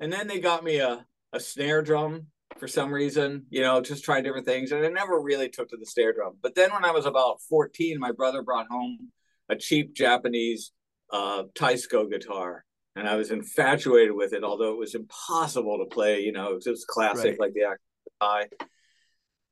And 0.00 0.12
then 0.12 0.26
they 0.26 0.40
got 0.40 0.64
me 0.64 0.78
a 0.78 1.06
a 1.32 1.40
snare 1.40 1.82
drum 1.82 2.26
for 2.60 2.68
some 2.68 2.92
reason, 2.92 3.46
you 3.50 3.62
know, 3.62 3.80
just 3.80 4.04
tried 4.04 4.22
different 4.22 4.46
things, 4.46 4.70
and 4.70 4.84
I 4.84 4.88
never 4.88 5.20
really 5.20 5.48
took 5.48 5.70
to 5.70 5.76
the 5.76 5.86
snare 5.86 6.12
drum. 6.12 6.36
But 6.42 6.54
then 6.54 6.70
when 6.72 6.84
I 6.84 6.92
was 6.92 7.06
about 7.06 7.40
fourteen, 7.48 7.98
my 7.98 8.12
brother 8.12 8.42
brought 8.42 8.68
home 8.70 9.10
a 9.48 9.56
cheap 9.56 9.94
Japanese 9.94 10.72
uh, 11.12 11.44
Teisco 11.54 12.08
guitar 12.08 12.64
and 12.96 13.08
I 13.08 13.16
was 13.16 13.30
infatuated 13.30 14.12
with 14.12 14.32
it, 14.32 14.44
although 14.44 14.72
it 14.72 14.78
was 14.78 14.94
impossible 14.94 15.78
to 15.78 15.86
play. 15.86 16.20
You 16.20 16.32
know, 16.32 16.50
it 16.50 16.54
was 16.54 16.64
just 16.64 16.86
classic, 16.86 17.38
Right. 17.38 17.40
like 17.40 17.54
the 17.54 17.76
Akai. 18.22 18.46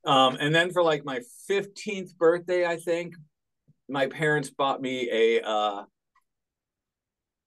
Um, 0.05 0.37
and 0.41 0.55
then 0.55 0.71
for 0.73 0.83
like 0.83 1.05
my 1.05 1.21
fifteenth 1.47 2.17
birthday, 2.17 2.67
I 2.67 2.77
think 2.77 3.15
my 3.89 4.07
parents 4.07 4.51
bought 4.51 4.81
me 4.81 5.09
a 5.11 5.43
uh, 5.43 5.85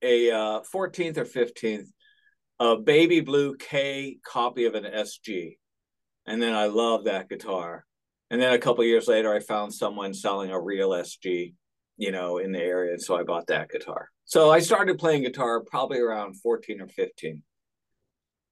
a 0.01 0.31
uh, 0.31 0.61
fourteenth 0.61 1.17
or 1.17 1.25
fifteenth 1.25 1.91
a 2.59 2.77
baby 2.77 3.21
blue 3.21 3.55
K 3.57 4.17
copy 4.23 4.65
of 4.65 4.75
an 4.75 4.83
SG, 4.83 5.57
and 6.25 6.41
then 6.41 6.53
I 6.53 6.65
loved 6.65 7.05
that 7.05 7.29
guitar. 7.29 7.85
And 8.29 8.41
then 8.41 8.53
a 8.53 8.59
couple 8.59 8.83
years 8.83 9.07
later, 9.07 9.33
I 9.33 9.39
found 9.39 9.73
someone 9.73 10.13
selling 10.13 10.51
a 10.51 10.59
real 10.59 10.91
SG, 10.91 11.53
you 11.97 12.11
know, 12.11 12.37
in 12.37 12.51
the 12.51 12.61
area, 12.61 12.93
and 12.93 13.01
so 13.01 13.15
I 13.15 13.23
bought 13.23 13.47
that 13.47 13.69
guitar. 13.69 14.09
So 14.25 14.49
I 14.49 14.59
started 14.59 14.97
playing 14.97 15.23
guitar 15.23 15.61
probably 15.61 15.99
around 15.99 16.39
14 16.39 16.81
or 16.81 16.87
15. 16.87 17.43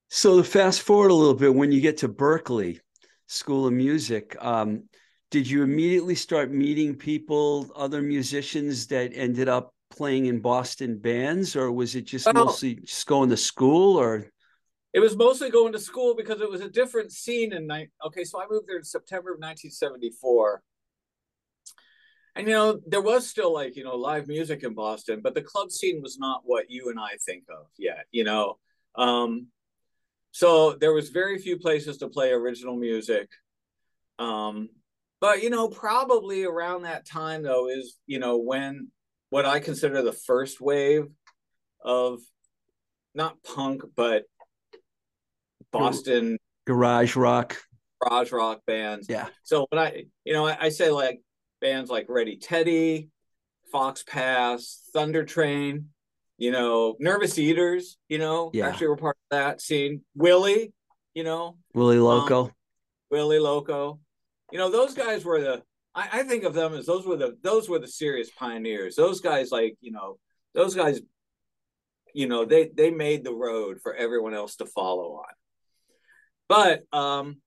So 0.10 0.38
to 0.38 0.44
fast 0.44 0.82
forward 0.82 1.12
a 1.12 1.14
little 1.14 1.36
bit, 1.36 1.54
when 1.54 1.72
you 1.72 1.82
get 1.82 1.98
to 1.98 2.10
Berklee 2.10 2.80
School 3.28 3.68
of 3.68 3.74
Music, 3.74 4.36
um, 4.44 4.84
did 5.32 5.50
you 5.50 5.64
immediately 5.64 6.16
start 6.16 6.52
meeting 6.52 6.96
people, 6.96 7.72
other 7.76 8.02
musicians 8.02 8.88
that 8.88 9.12
ended 9.14 9.48
up 9.48 9.74
playing 9.92 10.26
in 10.26 10.40
Boston 10.40 10.98
bands, 10.98 11.56
or 11.56 11.72
was 11.72 11.96
it 11.96 12.02
just 12.02 12.26
Well- 12.26 12.46
mostly 12.46 12.76
just 12.76 13.06
going 13.08 13.30
to 13.30 13.38
school? 13.38 13.98
Or 13.98 14.30
It 14.94 15.00
was 15.00 15.16
mostly 15.16 15.50
going 15.50 15.74
to 15.74 15.80
school 15.80 16.16
because 16.16 16.42
it 16.42 16.50
was 16.50 16.62
a 16.62 16.70
different 16.70 17.12
scene 17.12 17.54
in 17.54 17.68
night. 17.68 17.90
Okay, 18.06 18.24
so 18.24 18.42
I 18.42 18.46
moved 18.50 18.68
there 18.68 18.78
in 18.78 18.84
September 18.84 19.32
of 19.32 19.40
1974. 19.40 20.64
And 22.36 22.48
you 22.48 22.54
know, 22.54 22.80
there 22.88 23.02
was 23.02 23.28
still 23.28 23.54
like, 23.54 23.76
you 23.76 23.84
know, 23.84 23.96
live 23.96 24.28
music 24.28 24.64
in 24.64 24.74
Boston, 24.74 25.20
but 25.22 25.36
the 25.36 25.42
club 25.42 25.72
scene 25.72 26.02
was 26.02 26.18
not 26.18 26.42
what 26.46 26.70
you 26.70 26.90
and 26.90 27.00
I 27.00 27.18
think 27.26 27.44
of 27.50 27.68
yet, 27.78 28.06
you 28.12 28.24
know. 28.24 28.58
Um 28.96 29.48
so 30.32 30.74
there 30.74 30.94
was 30.94 31.10
very 31.10 31.40
few 31.40 31.58
places 31.58 31.98
to 31.98 32.08
play 32.08 32.32
original 32.32 32.76
music. 32.76 33.30
Um 34.18 34.70
but 35.20 35.44
you 35.44 35.50
know, 35.50 35.68
probably 35.68 36.46
around 36.46 36.84
that 36.84 37.06
time 37.06 37.44
though 37.44 37.68
is, 37.68 37.98
you 38.08 38.20
know, 38.20 38.38
when 38.38 38.90
what 39.30 39.46
I 39.46 39.60
consider 39.60 40.02
the 40.02 40.14
first 40.14 40.62
wave 40.62 41.08
of 41.84 42.20
not 43.14 43.44
punk 43.44 43.84
but 43.96 44.24
Boston 45.72 46.38
garage 46.66 47.16
rock? 47.16 47.58
garage 48.02 48.32
rock 48.32 48.62
bands. 48.66 49.08
Yeah. 49.10 49.28
So 49.44 49.68
when 49.70 49.80
I, 49.82 50.06
you 50.24 50.34
know, 50.34 50.46
I, 50.48 50.58
I 50.60 50.70
say 50.70 50.90
like 50.90 51.22
bands 51.62 51.90
like 51.90 52.06
Ready 52.10 52.38
Teddy, 52.38 53.10
Fox 53.72 54.04
Pass, 54.04 54.82
Thunder 54.94 55.26
Train, 55.26 55.90
you 56.38 56.52
know, 56.52 56.96
Nervous 57.00 57.38
Eaters, 57.38 57.98
you 58.08 58.18
know, 58.18 58.52
Yeah. 58.54 58.68
actually 58.70 58.88
we're 58.88 58.96
part 58.96 59.18
of 59.32 59.38
that 59.38 59.62
scene. 59.62 60.02
Willie, 60.16 60.72
you 61.14 61.24
know, 61.24 61.58
Willie 61.74 61.98
um, 61.98 62.04
Loco? 62.04 62.52
Willie 63.12 63.40
Loco, 63.40 64.00
you 64.52 64.58
know, 64.58 64.70
those 64.70 64.94
guys 64.94 65.26
were 65.26 65.42
the. 65.42 65.64
I, 65.96 66.20
I 66.20 66.24
think 66.24 66.44
of 66.44 66.54
them 66.54 66.74
as 66.76 66.86
those 66.86 67.06
were 67.06 67.18
the 67.18 67.36
those 67.42 67.68
were 67.68 67.80
the 67.80 67.88
serious 67.88 68.30
pioneers. 68.38 68.96
Those 68.96 69.20
guys, 69.20 69.52
like 69.52 69.76
you 69.82 69.92
know, 69.92 70.20
those 70.54 70.76
guys, 70.76 71.02
you 72.14 72.28
know, 72.28 72.46
they 72.46 72.70
they 72.74 72.92
made 72.92 73.24
the 73.24 73.34
road 73.34 73.80
for 73.82 73.94
everyone 73.96 74.34
else 74.36 74.56
to 74.58 74.66
follow 74.68 75.16
on. 75.16 75.34
But 76.50 76.84
um, 76.92 77.38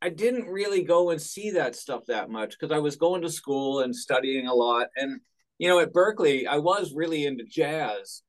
I 0.00 0.10
didn't 0.10 0.46
really 0.46 0.84
go 0.84 1.10
and 1.10 1.20
see 1.20 1.52
that 1.52 1.74
stuff 1.74 2.02
that 2.06 2.30
much 2.30 2.50
because 2.50 2.72
I 2.72 2.78
was 2.78 2.96
going 2.96 3.22
to 3.22 3.30
school 3.30 3.80
and 3.80 3.96
studying 3.96 4.46
a 4.46 4.54
lot. 4.54 4.88
And 4.96 5.20
you 5.58 5.68
know, 5.68 5.80
at 5.80 5.92
Berklee, 5.92 6.46
I 6.46 6.58
was 6.58 6.94
really 6.94 7.26
into 7.26 7.44
jazz. 7.44 8.22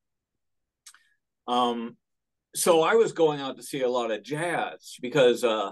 Um, 1.47 1.97
so 2.55 2.81
I 2.81 2.95
was 2.95 3.13
going 3.13 3.39
out 3.39 3.57
to 3.57 3.63
see 3.63 3.81
a 3.81 3.89
lot 3.89 4.11
of 4.11 4.23
jazz 4.23 4.95
because 5.01 5.43
uh, 5.43 5.71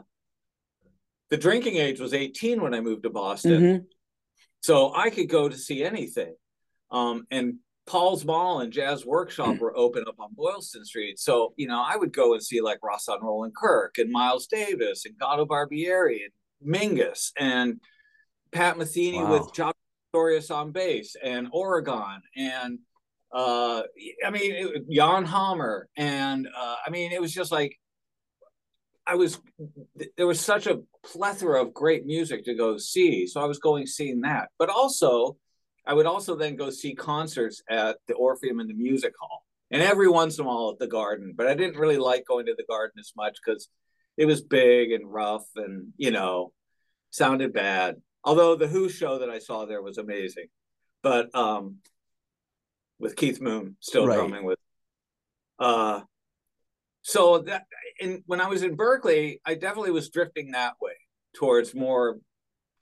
the 1.30 1.38
drinking 1.38 1.76
age 1.76 2.00
was 2.00 2.13
18 2.13 2.62
when 2.62 2.74
I 2.74 2.82
moved 2.82 3.04
to 3.04 3.10
Boston. 3.10 3.62
Mhm. 3.62 3.86
So 4.62 4.93
I 4.93 5.10
could 5.10 5.30
go 5.30 5.50
to 5.50 5.58
see 5.58 5.84
anything. 5.84 6.36
Um, 6.91 7.26
and 7.32 7.56
Paul's 7.89 8.23
Mall 8.23 8.60
and 8.60 8.71
Jazz 8.71 9.04
Workshop 9.04 9.58
were 9.58 9.75
open 9.75 10.06
up 10.08 10.19
on 10.19 10.30
Boylston 10.36 10.86
Street. 10.86 11.17
So, 11.17 11.54
you 11.58 11.67
know, 11.67 11.84
I 11.84 11.95
would 11.97 12.13
go 12.13 12.34
and 12.34 12.43
see 12.43 12.62
like 12.62 12.80
Rahsaan 12.82 13.21
Roland 13.23 13.56
Kirk 13.56 13.97
and 13.97 14.12
Miles 14.12 14.45
Davis 14.45 15.06
and 15.06 15.17
Gato 15.17 15.43
Barbieri 15.47 16.19
and 16.25 16.32
Mingus 16.73 17.32
and 17.36 17.82
Pat 18.52 18.78
Metheny 18.78 19.15
Wow. 19.23 19.32
with 19.32 19.54
Jaco 19.54 19.73
Pastorius 20.13 20.52
on 20.52 20.71
bass 20.71 21.15
and 21.23 21.47
Oregon 21.52 22.21
and 22.36 22.80
uh 23.32 23.82
I 24.25 24.30
mean 24.30 24.52
it, 24.54 24.89
Jan 24.89 25.25
Hammer 25.25 25.88
and 25.97 26.47
uh 26.47 26.75
I 26.86 26.89
mean 26.91 27.12
it 27.12 27.21
was 27.21 27.34
just 27.34 27.52
like 27.52 27.75
I 29.08 29.15
was 29.15 29.39
there 30.17 30.28
was 30.28 30.39
such 30.39 30.67
a 30.67 30.82
plethora 31.04 31.62
of 31.63 31.73
great 31.73 32.06
music 32.06 32.45
to 32.45 32.54
go 32.54 32.78
see. 32.78 33.25
So 33.25 33.41
I 33.41 33.45
was 33.45 33.58
going 33.58 33.88
seeing 33.88 34.21
that. 34.21 34.49
But 34.60 34.69
also 34.69 35.38
I 35.89 35.93
would 35.93 36.06
also 36.06 36.36
then 36.36 36.56
go 36.56 36.69
see 36.69 36.93
concerts 36.93 37.63
at 37.67 37.97
the 38.08 38.13
Orpheum 38.13 38.60
and 38.60 38.69
the 38.69 38.75
Music 38.75 39.12
Hall. 39.19 39.43
And 39.71 39.82
every 39.82 40.08
once 40.08 40.38
in 40.38 40.45
a 40.45 40.47
while 40.47 40.69
at 40.71 40.78
the 40.78 40.88
Garden, 40.88 41.34
but 41.36 41.47
I 41.47 41.56
didn't 41.56 41.80
really 41.80 41.97
like 41.97 42.25
going 42.28 42.45
to 42.45 42.54
the 42.56 42.63
Garden 42.69 42.99
as 42.99 43.12
much 43.17 43.39
because 43.43 43.69
it 44.17 44.25
was 44.25 44.41
big 44.41 44.91
and 44.91 45.12
rough 45.12 45.45
and 45.56 45.93
you 45.97 46.12
know 46.12 46.54
sounded 47.10 47.54
bad. 47.54 47.95
Although 48.23 48.56
the 48.56 48.67
Who 48.67 48.88
show 48.88 49.19
that 49.19 49.30
I 49.32 49.39
saw 49.39 49.65
there 49.65 49.82
was 49.82 49.97
amazing, 49.97 50.47
but 51.02 51.34
um, 51.36 51.78
with 52.99 53.15
Keith 53.15 53.41
Moon 53.41 53.75
still 53.80 54.06
Right. 54.06 54.15
drumming 54.15 54.45
with. 54.45 54.60
Uh, 55.58 56.02
so 57.02 57.39
that 57.39 57.65
in 57.99 58.23
when 58.28 58.41
I 58.41 58.47
was 58.47 58.62
in 58.62 58.78
Berklee, 58.78 59.39
I 59.43 59.56
definitely 59.56 59.91
was 59.91 60.10
drifting 60.10 60.52
that 60.52 60.73
way 60.80 60.93
towards 61.36 61.73
more 61.73 62.19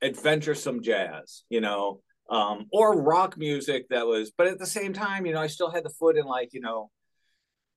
adventuresome 0.02 0.82
jazz, 0.82 1.44
you 1.50 1.62
know, 1.62 2.02
um, 2.30 2.68
or 2.72 3.02
rock 3.02 3.38
music 3.38 3.88
that 3.90 4.06
was. 4.06 4.32
But 4.38 4.48
at 4.48 4.60
the 4.60 4.66
same 4.66 4.94
time, 4.94 5.26
you 5.26 5.34
know, 5.34 5.42
I 5.42 5.48
still 5.48 5.72
had 5.72 5.84
the 5.84 5.90
foot 5.90 6.18
in 6.18 6.26
like 6.26 6.54
you 6.54 6.62
know, 6.62 6.90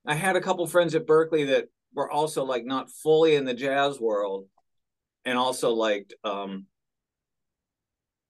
I 0.07 0.15
had 0.15 0.37
a 0.37 0.41
couple 0.41 0.67
friends 0.67 0.95
at 0.95 1.07
Berklee 1.07 1.49
that 1.49 1.69
were 1.95 2.11
also 2.11 2.45
like 2.45 2.65
not 2.65 2.91
fully 2.91 3.35
in 3.35 3.45
the 3.45 3.55
jazz 3.55 4.01
world, 4.01 4.47
and 5.25 5.39
also 5.39 5.71
liked 5.71 6.15
um, 6.25 6.67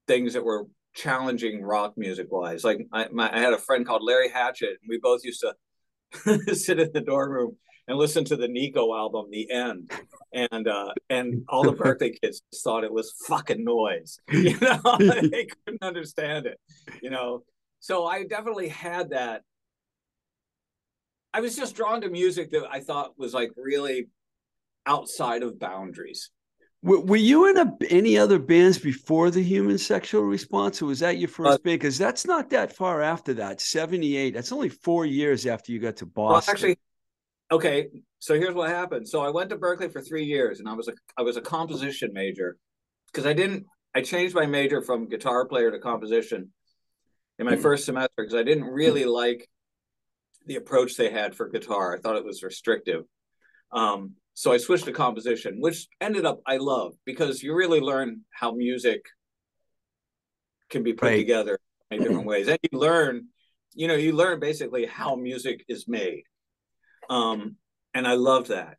things 0.07 0.35
that 0.35 0.45
were 0.45 0.67
challenging 0.95 1.63
rock 1.63 1.95
music 1.97 2.27
wise. 2.31 2.65
Like 2.65 2.87
I, 2.93 3.09
my, 3.13 3.35
I 3.35 3.41
had 3.41 3.53
a 3.53 3.59
friend 3.59 3.87
called 3.87 4.03
Larry 4.03 4.29
Hatchett, 4.29 4.79
and 4.81 4.89
we 4.89 4.99
both 4.99 5.25
used 5.25 5.43
to 5.43 6.55
sit 6.55 6.81
in 6.81 6.91
the 6.93 7.01
dorm 7.01 7.31
room 7.31 7.57
and 7.91 7.99
listen 7.99 8.25
to 8.25 8.37
the 8.37 8.47
Nico 8.47 8.95
album, 8.95 9.27
The 9.33 9.51
End, 9.51 9.91
and 10.33 10.69
uh, 10.69 10.93
and 11.11 11.45
all 11.49 11.65
the 11.65 11.73
birthday 11.73 12.11
kids 12.23 12.41
just 12.53 12.63
thought 12.63 12.85
it 12.85 12.93
was 12.93 13.13
fucking 13.27 13.65
noise. 13.65 14.21
You 14.33 14.57
know, 14.61 14.81
they 14.99 15.49
couldn't 15.67 15.83
understand 15.83 16.47
it. 16.47 16.59
You 17.03 17.11
know, 17.11 17.43
so 17.81 18.07
I 18.07 18.23
definitely 18.25 18.69
had 18.69 19.11
that. 19.11 19.43
I 21.35 21.41
was 21.41 21.57
just 21.57 21.75
drawn 21.75 22.01
to 22.03 22.09
music 22.09 22.53
that 22.53 22.65
I 22.71 22.79
thought 22.79 23.19
was 23.19 23.35
like 23.35 23.51
really 23.57 24.09
outside 24.87 25.43
of 25.43 25.59
boundaries. 25.59 26.31
Were, 26.83 27.17
you 27.17 27.47
in 27.51 27.59
a, 27.59 27.77
any 27.91 28.17
other 28.17 28.39
bands 28.39 28.79
before 28.79 29.31
the 29.31 29.43
Human 29.43 29.77
Sexual 29.77 30.23
Response, 30.23 30.81
or 30.81 30.87
was 30.87 31.01
that 31.01 31.19
your 31.19 31.29
first 31.29 31.51
Uh, 31.51 31.59
band? 31.59 31.81
Because 31.81 31.99
that's 31.99 32.25
not 32.25 32.49
that 32.51 32.75
far 32.75 33.03
after 33.03 33.35
that. 33.35 33.61
Seventy-eight. 33.61 34.33
That's 34.33 34.53
only 34.53 34.69
four 34.71 35.05
years 35.05 35.45
after 35.45 35.73
you 35.73 35.79
got 35.81 35.97
to 35.97 36.05
Well, 36.07 36.29
Boston. 36.29 36.53
actually, 36.53 36.79
okay. 37.51 37.89
So 38.19 38.35
here's 38.35 38.55
what 38.55 38.69
happened. 38.71 39.09
So 39.09 39.23
I 39.23 39.31
went 39.31 39.51
to 39.51 39.57
Berklee 39.57 39.93
for 39.93 40.01
three 40.03 40.25
years, 40.25 40.61
and 40.61 40.69
I 40.69 40.75
was 40.75 40.89
a 40.89 40.93
I 41.17 41.23
was 41.23 41.37
a 41.37 41.41
composition 41.41 42.11
major 42.13 42.57
because 43.07 43.27
I 43.27 43.33
didn't 43.33 43.67
I 43.95 44.03
changed 44.03 44.35
my 44.35 44.47
major 44.47 44.83
from 44.83 45.09
guitar 45.09 45.47
player 45.47 45.71
to 45.71 45.79
composition 45.79 46.53
in 47.39 47.47
my 47.47 47.57
first 47.57 47.85
semester 47.87 48.13
because 48.19 48.35
I 48.35 48.43
didn't 48.43 48.65
really 48.65 49.05
like 49.05 49.49
the 50.47 50.57
approach 50.57 50.97
they 50.97 51.11
had 51.11 51.35
for 51.35 51.49
guitar. 51.49 51.95
I 51.95 51.99
thought 52.01 52.17
it 52.17 52.25
was 52.25 52.43
restrictive. 52.43 53.05
Um, 53.73 54.15
so 54.35 54.53
I 54.53 54.59
switched 54.59 54.85
to 54.87 54.93
composition, 54.93 55.57
which 55.61 55.87
ended 56.01 56.25
up 56.27 56.41
I 56.47 56.59
love 56.59 56.95
because 57.05 57.43
you 57.43 57.55
really 57.55 57.81
learn 57.81 58.23
how 58.31 58.53
music 58.53 59.03
can 60.71 60.83
be 60.83 60.93
put 60.93 61.07
Right. 61.07 61.17
together 61.17 61.59
in 61.91 62.03
different 62.03 62.27
ways, 62.33 62.49
and 62.49 62.59
you 62.71 62.79
learn, 62.79 63.27
you 63.75 63.89
know, 63.89 63.95
you 63.95 64.13
learn 64.13 64.41
basically 64.41 64.87
how 64.87 65.17
music 65.17 65.65
is 65.69 65.87
made. 65.89 66.23
Um, 67.11 67.57
and 67.93 68.07
I 68.07 68.15
loved 68.15 68.49
that. 68.49 68.79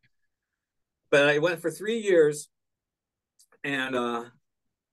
But 1.12 1.28
I 1.28 1.38
went 1.40 1.62
for 1.62 1.70
three 1.70 2.00
years, 2.00 2.50
and 3.64 3.96
uh, 3.96 4.24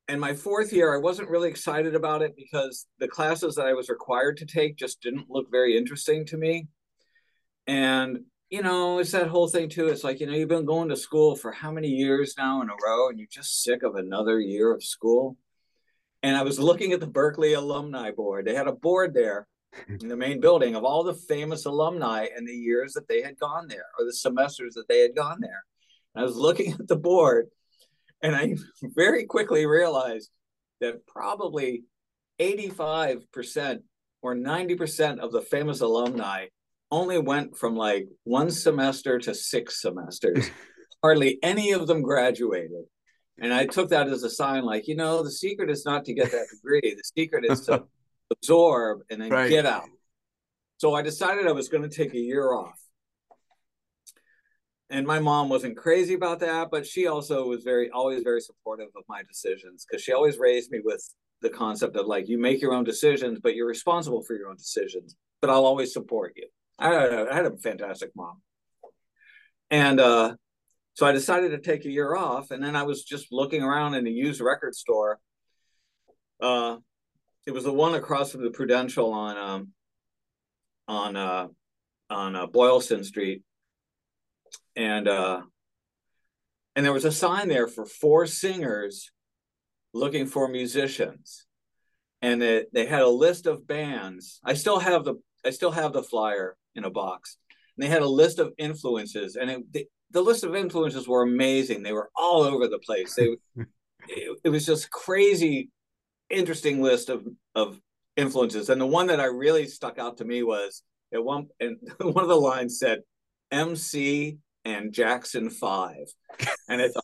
and 0.08 0.20
my 0.20 0.34
fourth 0.34 0.72
year, 0.72 0.92
I 0.92 0.98
wasn't 0.98 1.30
really 1.30 1.48
excited 1.48 1.94
about 1.94 2.22
it 2.22 2.34
because 2.36 2.86
the 2.98 3.08
classes 3.08 3.54
that 3.54 3.66
I 3.66 3.74
was 3.74 3.88
required 3.88 4.38
to 4.38 4.46
take 4.46 4.76
just 4.76 5.00
didn't 5.00 5.30
look 5.30 5.46
very 5.50 5.76
interesting 5.78 6.26
to 6.26 6.36
me. 6.36 6.66
And 7.68 8.20
you 8.50 8.62
know, 8.62 8.98
it's 8.98 9.12
that 9.12 9.28
whole 9.28 9.46
thing 9.46 9.68
too. 9.68 9.88
It's 9.88 10.02
like, 10.02 10.20
you 10.20 10.26
know, 10.26 10.32
you've 10.32 10.48
been 10.48 10.64
going 10.64 10.88
to 10.88 10.96
school 10.96 11.36
for 11.36 11.52
how 11.52 11.70
many 11.70 11.88
years 11.88 12.34
now 12.36 12.62
in 12.62 12.70
a 12.70 12.76
row, 12.84 13.08
and 13.08 13.18
you're 13.18 13.28
just 13.30 13.62
sick 13.62 13.82
of 13.84 13.94
another 13.94 14.40
year 14.40 14.72
of 14.72 14.82
school. 14.82 15.36
And 16.22 16.36
I 16.36 16.42
was 16.42 16.58
looking 16.58 16.92
at 16.92 16.98
the 16.98 17.06
Berklee 17.06 17.56
Alumni 17.56 18.10
Board. 18.10 18.44
They 18.44 18.54
had 18.54 18.66
a 18.66 18.72
board 18.72 19.14
there 19.14 19.46
in 19.88 20.08
the 20.08 20.16
main 20.16 20.40
building 20.40 20.74
of 20.74 20.84
all 20.84 21.04
the 21.04 21.14
famous 21.14 21.64
alumni 21.66 22.26
and 22.34 22.46
the 22.46 22.52
years 22.52 22.92
that 22.94 23.08
they 23.08 23.22
had 23.22 23.38
gone 23.38 23.68
there 23.68 23.86
or 23.98 24.04
the 24.04 24.12
semesters 24.12 24.74
that 24.74 24.88
they 24.88 25.00
had 25.00 25.14
gone 25.14 25.38
there. 25.40 25.64
And 26.14 26.22
I 26.22 26.26
was 26.26 26.36
looking 26.36 26.72
at 26.80 26.88
the 26.88 26.96
board 26.96 27.48
and 28.22 28.34
I 28.34 28.56
very 28.82 29.26
quickly 29.26 29.66
realized 29.66 30.30
that 30.80 31.06
probably 31.06 31.84
85% 32.40 33.80
or 34.22 34.34
90% 34.34 35.18
of 35.18 35.32
the 35.32 35.42
famous 35.42 35.80
alumni 35.80 36.46
only 36.90 37.18
went 37.18 37.56
from 37.56 37.76
like 37.76 38.08
one 38.24 38.50
semester 38.50 39.18
to 39.18 39.34
six 39.34 39.82
semesters. 39.82 40.50
Hardly 41.02 41.38
any 41.42 41.72
of 41.72 41.86
them 41.86 42.02
graduated. 42.02 42.84
And 43.40 43.52
I 43.52 43.66
took 43.66 43.90
that 43.90 44.08
as 44.08 44.24
a 44.24 44.30
sign 44.30 44.64
like, 44.64 44.88
you 44.88 44.96
know, 44.96 45.22
the 45.22 45.30
secret 45.30 45.70
is 45.70 45.84
not 45.84 46.04
to 46.06 46.14
get 46.14 46.32
that 46.32 46.48
degree, 46.52 46.80
the 46.80 47.02
secret 47.16 47.44
is 47.44 47.60
to 47.66 47.84
absorb 48.30 49.00
and 49.10 49.20
then 49.20 49.30
Right. 49.30 49.48
get 49.48 49.66
out. 49.66 49.88
So 50.78 50.94
I 50.94 51.02
decided 51.02 51.46
I 51.46 51.52
was 51.52 51.68
going 51.68 51.88
to 51.88 51.94
take 51.94 52.14
a 52.14 52.18
year 52.18 52.52
off. 52.52 52.80
And 54.90 55.06
my 55.06 55.18
mom 55.18 55.48
wasn't 55.48 55.76
crazy 55.76 56.14
about 56.14 56.40
that, 56.40 56.70
but 56.70 56.86
she 56.86 57.08
also 57.08 57.46
was 57.46 57.62
very, 57.62 57.90
always 57.90 58.22
very 58.22 58.40
supportive 58.40 58.88
of 58.96 59.02
my 59.08 59.22
decisions 59.22 59.84
because 59.84 60.02
she 60.02 60.12
always 60.12 60.38
raised 60.38 60.70
me 60.70 60.80
with 60.82 61.02
the 61.42 61.50
concept 61.50 61.96
of 61.96 62.06
like, 62.06 62.28
you 62.28 62.38
make 62.38 62.62
your 62.62 62.72
own 62.72 62.84
decisions, 62.84 63.38
but 63.42 63.54
you're 63.54 63.66
responsible 63.66 64.22
for 64.22 64.34
your 64.34 64.48
own 64.48 64.56
decisions, 64.56 65.14
but 65.40 65.50
I'll 65.50 65.66
always 65.66 65.92
support 65.92 66.32
you. 66.36 66.46
I 66.78 66.92
had 66.92 67.12
a, 67.12 67.26
I 67.30 67.34
had 67.34 67.46
a 67.46 67.56
fantastic 67.58 68.12
mom. 68.16 68.40
And 69.70 70.00
uh, 70.00 70.36
so 70.94 71.06
I 71.06 71.12
decided 71.12 71.50
to 71.50 71.58
take 71.58 71.84
a 71.84 71.90
year 71.90 72.14
off. 72.14 72.50
And 72.50 72.62
then 72.62 72.74
I 72.74 72.84
was 72.84 73.04
just 73.04 73.26
looking 73.30 73.62
around 73.62 73.94
in 73.94 74.06
a 74.06 74.10
used 74.10 74.40
record 74.40 74.74
store. 74.74 75.18
Uh, 76.40 76.76
it 77.48 77.54
was 77.54 77.64
the 77.64 77.72
one 77.72 77.94
across 77.94 78.32
from 78.32 78.42
the 78.44 78.50
Prudential 78.50 79.10
on 79.10 79.38
um, 79.38 79.68
on 80.86 81.16
uh, 81.16 81.48
on 82.10 82.36
uh, 82.36 82.46
Boylston 82.46 83.02
Street, 83.02 83.42
and 84.76 85.08
uh, 85.08 85.40
and 86.76 86.84
there 86.84 86.92
was 86.92 87.06
a 87.06 87.10
sign 87.10 87.48
there 87.48 87.66
for 87.66 87.86
four 87.86 88.26
singers 88.26 89.10
looking 89.94 90.26
for 90.26 90.46
musicians, 90.46 91.46
and 92.20 92.42
they 92.42 92.66
they 92.70 92.84
had 92.84 93.00
a 93.00 93.08
list 93.08 93.46
of 93.46 93.66
bands. 93.66 94.40
I 94.44 94.52
still 94.52 94.78
have 94.78 95.04
the 95.04 95.14
I 95.42 95.48
still 95.48 95.70
have 95.70 95.94
the 95.94 96.02
flyer 96.02 96.54
in 96.74 96.84
a 96.84 96.90
box. 96.90 97.38
And 97.76 97.82
they 97.82 97.88
had 97.88 98.02
a 98.02 98.08
list 98.08 98.40
of 98.40 98.52
influences, 98.58 99.36
and 99.36 99.50
it, 99.50 99.72
the, 99.72 99.86
the 100.10 100.20
list 100.20 100.44
of 100.44 100.54
influences 100.54 101.08
were 101.08 101.22
amazing. 101.22 101.82
They 101.82 101.94
were 101.94 102.10
all 102.14 102.42
over 102.42 102.68
the 102.68 102.78
place. 102.78 103.14
They 103.14 103.36
it, 104.06 104.38
it 104.44 104.48
was 104.50 104.66
just 104.66 104.90
crazy 104.90 105.70
interesting 106.30 106.82
list 106.82 107.08
of 107.08 107.26
of 107.54 107.80
influences 108.16 108.68
and 108.68 108.80
the 108.80 108.86
one 108.86 109.06
that 109.06 109.20
i 109.20 109.24
really 109.24 109.66
stuck 109.66 109.98
out 109.98 110.16
to 110.18 110.24
me 110.24 110.42
was 110.42 110.82
at 111.14 111.22
one 111.22 111.46
and 111.60 111.76
one 112.00 112.22
of 112.22 112.28
the 112.28 112.34
lines 112.34 112.78
said 112.78 113.00
mc 113.50 114.38
and 114.64 114.92
jackson 114.92 115.48
5 115.48 115.96
and 116.68 116.80
it's 116.80 116.96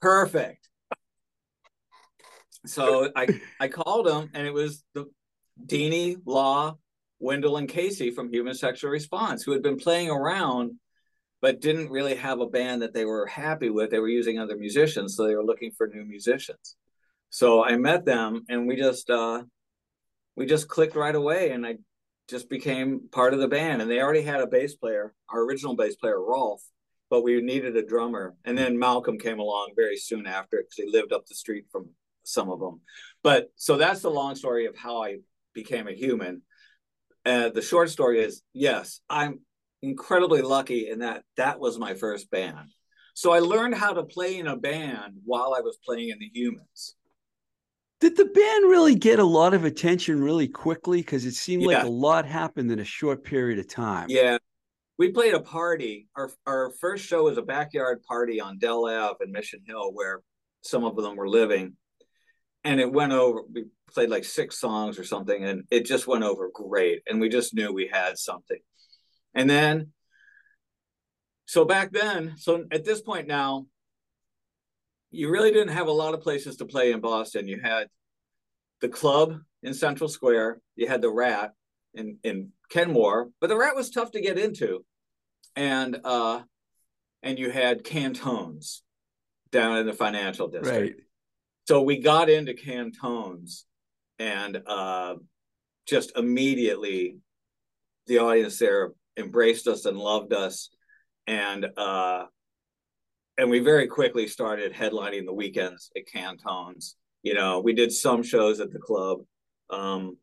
perfect 0.00 0.68
so 2.64 3.10
i 3.16 3.26
i 3.58 3.68
called 3.68 4.08
him 4.08 4.30
and 4.32 4.46
it 4.46 4.52
was 4.52 4.84
the 4.94 5.06
Dini, 5.66 6.16
Law, 6.24 6.78
Wendell, 7.18 7.56
and 7.56 7.68
Casey 7.68 8.10
from 8.10 8.32
Human 8.32 8.54
Sexual 8.54 8.90
Response, 8.90 9.42
who 9.42 9.52
had 9.52 9.62
been 9.62 9.76
playing 9.76 10.10
around 10.10 10.72
but 11.42 11.62
didn't 11.62 11.90
really 11.90 12.14
have 12.14 12.40
a 12.40 12.46
band 12.46 12.82
that 12.82 12.92
they 12.92 13.06
were 13.06 13.24
happy 13.24 13.70
with. 13.70 13.90
They 13.90 13.98
were 13.98 14.10
using 14.10 14.38
other 14.38 14.58
musicians, 14.58 15.16
so 15.16 15.26
they 15.26 15.34
were 15.34 15.44
looking 15.44 15.70
for 15.70 15.86
new 15.86 16.04
musicians. 16.04 16.76
So 17.30 17.64
I 17.64 17.76
met 17.76 18.04
them, 18.04 18.44
and 18.48 18.66
we 18.66 18.76
just 18.76 19.08
uh, 19.08 19.42
we 20.36 20.46
just 20.46 20.68
clicked 20.68 20.96
right 20.96 21.14
away, 21.14 21.50
and 21.50 21.64
I 21.66 21.76
just 22.28 22.48
became 22.48 23.08
part 23.10 23.34
of 23.34 23.40
the 23.40 23.48
band. 23.48 23.82
And 23.82 23.90
they 23.90 24.00
already 24.00 24.22
had 24.22 24.40
a 24.40 24.46
bass 24.46 24.74
player, 24.74 25.14
our 25.28 25.42
original 25.42 25.76
bass 25.76 25.96
player 25.96 26.20
Rolf, 26.20 26.62
but 27.08 27.22
we 27.22 27.40
needed 27.40 27.76
a 27.76 27.86
drummer. 27.86 28.34
And 28.44 28.56
then 28.56 28.78
Malcolm 28.78 29.18
came 29.18 29.38
along 29.38 29.72
very 29.76 29.96
soon 29.96 30.26
after 30.26 30.58
because 30.58 30.76
he 30.76 30.90
lived 30.90 31.12
up 31.12 31.26
the 31.26 31.34
street 31.34 31.66
from 31.70 31.90
some 32.22 32.50
of 32.50 32.60
them. 32.60 32.80
But 33.22 33.50
so 33.56 33.76
that's 33.76 34.00
the 34.00 34.10
long 34.10 34.34
story 34.36 34.66
of 34.66 34.76
how 34.76 35.02
I 35.02 35.18
became 35.54 35.88
a 35.88 35.92
human. 35.92 36.42
Uh, 37.26 37.50
the 37.50 37.62
short 37.62 37.90
story 37.90 38.20
is 38.20 38.42
yes, 38.52 39.00
I'm 39.10 39.40
incredibly 39.82 40.42
lucky 40.42 40.88
in 40.88 41.00
that 41.00 41.24
that 41.36 41.58
was 41.58 41.78
my 41.78 41.94
first 41.94 42.30
band. 42.30 42.72
So 43.14 43.32
I 43.32 43.40
learned 43.40 43.74
how 43.74 43.92
to 43.92 44.04
play 44.04 44.38
in 44.38 44.46
a 44.46 44.56
band 44.56 45.14
while 45.24 45.54
I 45.56 45.60
was 45.60 45.78
playing 45.84 46.10
in 46.10 46.18
the 46.18 46.30
humans. 46.32 46.96
Did 48.00 48.16
the 48.16 48.24
band 48.24 48.64
really 48.70 48.94
get 48.94 49.18
a 49.18 49.24
lot 49.24 49.52
of 49.52 49.64
attention 49.64 50.22
really 50.22 50.48
quickly? 50.48 50.98
Because 50.98 51.26
it 51.26 51.34
seemed 51.34 51.64
like 51.64 51.84
a 51.84 51.88
lot 51.88 52.24
happened 52.24 52.72
in 52.72 52.78
a 52.78 52.84
short 52.84 53.24
period 53.24 53.58
of 53.58 53.68
time. 53.68 54.06
Yeah. 54.08 54.38
We 54.96 55.12
played 55.12 55.34
a 55.34 55.40
party. 55.40 56.08
Our 56.16 56.30
our 56.46 56.72
first 56.80 57.04
show 57.04 57.24
was 57.24 57.36
a 57.36 57.42
backyard 57.42 58.02
party 58.02 58.40
on 58.40 58.58
Dell 58.58 58.86
Ave 58.86 59.24
in 59.24 59.32
Mission 59.32 59.60
Hill 59.66 59.92
where 59.92 60.20
some 60.62 60.84
of 60.84 60.96
them 60.96 61.16
were 61.16 61.28
living. 61.28 61.76
And 62.64 62.80
it 62.80 62.90
went 62.90 63.12
over 63.12 63.42
we 63.52 63.66
played 63.92 64.10
like 64.10 64.24
six 64.24 64.58
songs 64.58 64.98
or 64.98 65.04
something 65.04 65.44
and 65.44 65.64
it 65.70 65.84
just 65.84 66.06
went 66.06 66.24
over 66.24 66.50
great 66.52 67.02
and 67.06 67.20
we 67.20 67.28
just 67.28 67.54
knew 67.54 67.72
we 67.72 67.86
had 67.86 68.16
something. 68.18 68.58
And 69.34 69.48
then 69.48 69.92
so 71.46 71.64
back 71.64 71.92
then, 71.92 72.34
so 72.36 72.64
at 72.70 72.84
this 72.84 73.00
point 73.00 73.26
now 73.26 73.66
you 75.10 75.30
really 75.30 75.50
didn't 75.50 75.74
have 75.74 75.88
a 75.88 75.92
lot 75.92 76.14
of 76.14 76.20
places 76.20 76.56
to 76.56 76.64
play 76.64 76.92
in 76.92 77.00
Boston. 77.00 77.48
You 77.48 77.60
had 77.60 77.88
the 78.80 78.88
club 78.88 79.40
in 79.62 79.74
Central 79.74 80.08
Square, 80.08 80.60
you 80.76 80.88
had 80.88 81.02
the 81.02 81.10
Rat 81.10 81.52
in 81.94 82.18
in 82.22 82.50
Kenmore, 82.70 83.30
but 83.40 83.48
the 83.48 83.56
Rat 83.56 83.76
was 83.76 83.90
tough 83.90 84.12
to 84.12 84.20
get 84.20 84.38
into, 84.38 84.84
and 85.56 85.98
uh, 86.04 86.42
and 87.22 87.38
you 87.38 87.50
had 87.50 87.84
Cantone's 87.84 88.82
down 89.50 89.78
in 89.78 89.86
the 89.86 89.92
financial 89.92 90.48
district. 90.48 90.96
Right. 90.96 91.04
So 91.66 91.82
we 91.82 91.98
got 91.98 92.30
into 92.30 92.54
Cantone's, 92.54 93.66
and 94.18 94.62
uh, 94.66 95.16
just 95.86 96.16
immediately, 96.16 97.18
the 98.06 98.18
audience 98.18 98.58
there 98.58 98.92
embraced 99.16 99.66
us 99.66 99.84
and 99.84 99.98
loved 99.98 100.32
us, 100.32 100.70
and 101.26 101.66
uh, 101.76 102.26
and 103.40 103.50
we 103.50 103.58
very 103.58 103.86
quickly 103.86 104.26
started 104.26 104.74
headlining 104.74 105.24
the 105.24 105.32
weekends 105.32 105.90
at 105.96 106.06
Cantone's. 106.06 106.96
You 107.22 107.32
know, 107.32 107.60
we 107.60 107.72
did 107.72 107.90
some 107.90 108.22
shows 108.22 108.60
at 108.60 108.70
the 108.70 108.78
club. 108.78 109.20
Um, 109.70 110.18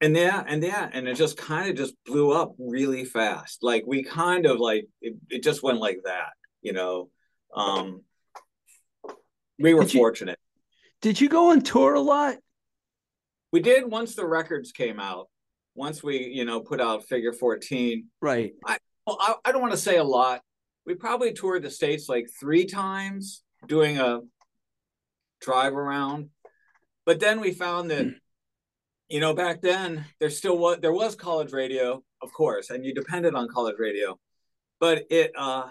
and 0.00 0.16
yeah, 0.16 0.44
and 0.46 0.62
yeah, 0.62 0.88
and 0.92 1.08
it 1.08 1.14
just 1.16 1.36
kind 1.36 1.68
of 1.68 1.76
just 1.76 1.94
blew 2.06 2.30
up 2.30 2.54
really 2.56 3.04
fast. 3.04 3.64
Like 3.64 3.82
we 3.84 4.04
kind 4.04 4.46
of 4.46 4.60
like 4.60 4.86
it, 5.02 5.16
it 5.28 5.42
just 5.42 5.60
went 5.64 5.78
like 5.80 5.98
that, 6.04 6.30
you 6.62 6.72
know. 6.72 7.10
Um 7.54 8.02
we 9.58 9.74
were 9.74 9.82
Did 9.82 9.94
you- 9.94 10.00
fortunate. 10.00 10.38
Did 11.02 11.20
you 11.20 11.28
go 11.28 11.50
on 11.50 11.62
tour 11.62 11.94
a 11.94 12.00
lot? 12.00 12.36
We 13.52 13.58
did 13.60 13.90
once 13.90 14.14
the 14.14 14.24
records 14.24 14.70
came 14.70 15.00
out. 15.00 15.28
Once 15.74 16.00
we, 16.02 16.26
you 16.28 16.44
know, 16.44 16.60
put 16.60 16.80
out 16.80 17.06
Figure 17.08 17.32
14. 17.32 18.06
Right. 18.20 18.52
Well, 19.06 19.18
I, 19.20 19.34
I 19.44 19.52
don't 19.52 19.62
want 19.62 19.72
to 19.72 19.78
say 19.78 19.96
a 19.96 20.04
lot. 20.04 20.42
We 20.86 20.94
probably 20.94 21.32
toured 21.32 21.62
the 21.62 21.70
states 21.70 22.08
like 22.08 22.28
three 22.38 22.66
times 22.66 23.42
doing 23.66 23.98
a 23.98 24.20
drive 25.40 25.74
around. 25.74 26.30
But 27.06 27.20
then 27.20 27.40
we 27.40 27.52
found 27.52 27.90
that, 27.90 28.06
you 29.08 29.20
know, 29.20 29.34
back 29.34 29.62
then 29.62 30.04
there 30.18 30.30
still 30.30 30.58
was 30.58 30.78
there 30.80 30.92
was 30.92 31.14
college 31.14 31.52
radio, 31.52 32.02
of 32.22 32.32
course, 32.32 32.70
and 32.70 32.84
you 32.84 32.94
depended 32.94 33.34
on 33.34 33.48
college 33.48 33.76
radio, 33.78 34.18
but 34.78 35.04
it 35.10 35.32
uh 35.36 35.68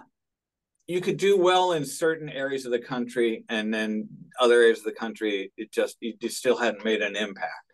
you 0.88 1.02
could 1.02 1.18
do 1.18 1.38
well 1.38 1.74
in 1.74 1.86
certain 1.86 2.30
areas 2.30 2.66
of 2.66 2.72
the 2.72 2.80
country, 2.80 3.46
and 3.48 3.72
then 3.72 4.10
other 4.40 4.56
areas 4.56 4.80
of 4.80 4.86
the 4.86 4.92
country, 4.92 5.52
it 5.56 5.72
just 5.72 5.98
you, 6.00 6.14
you 6.20 6.30
still 6.30 6.58
hadn't 6.58 6.84
made 6.84 7.04
an 7.04 7.16
impact. 7.16 7.74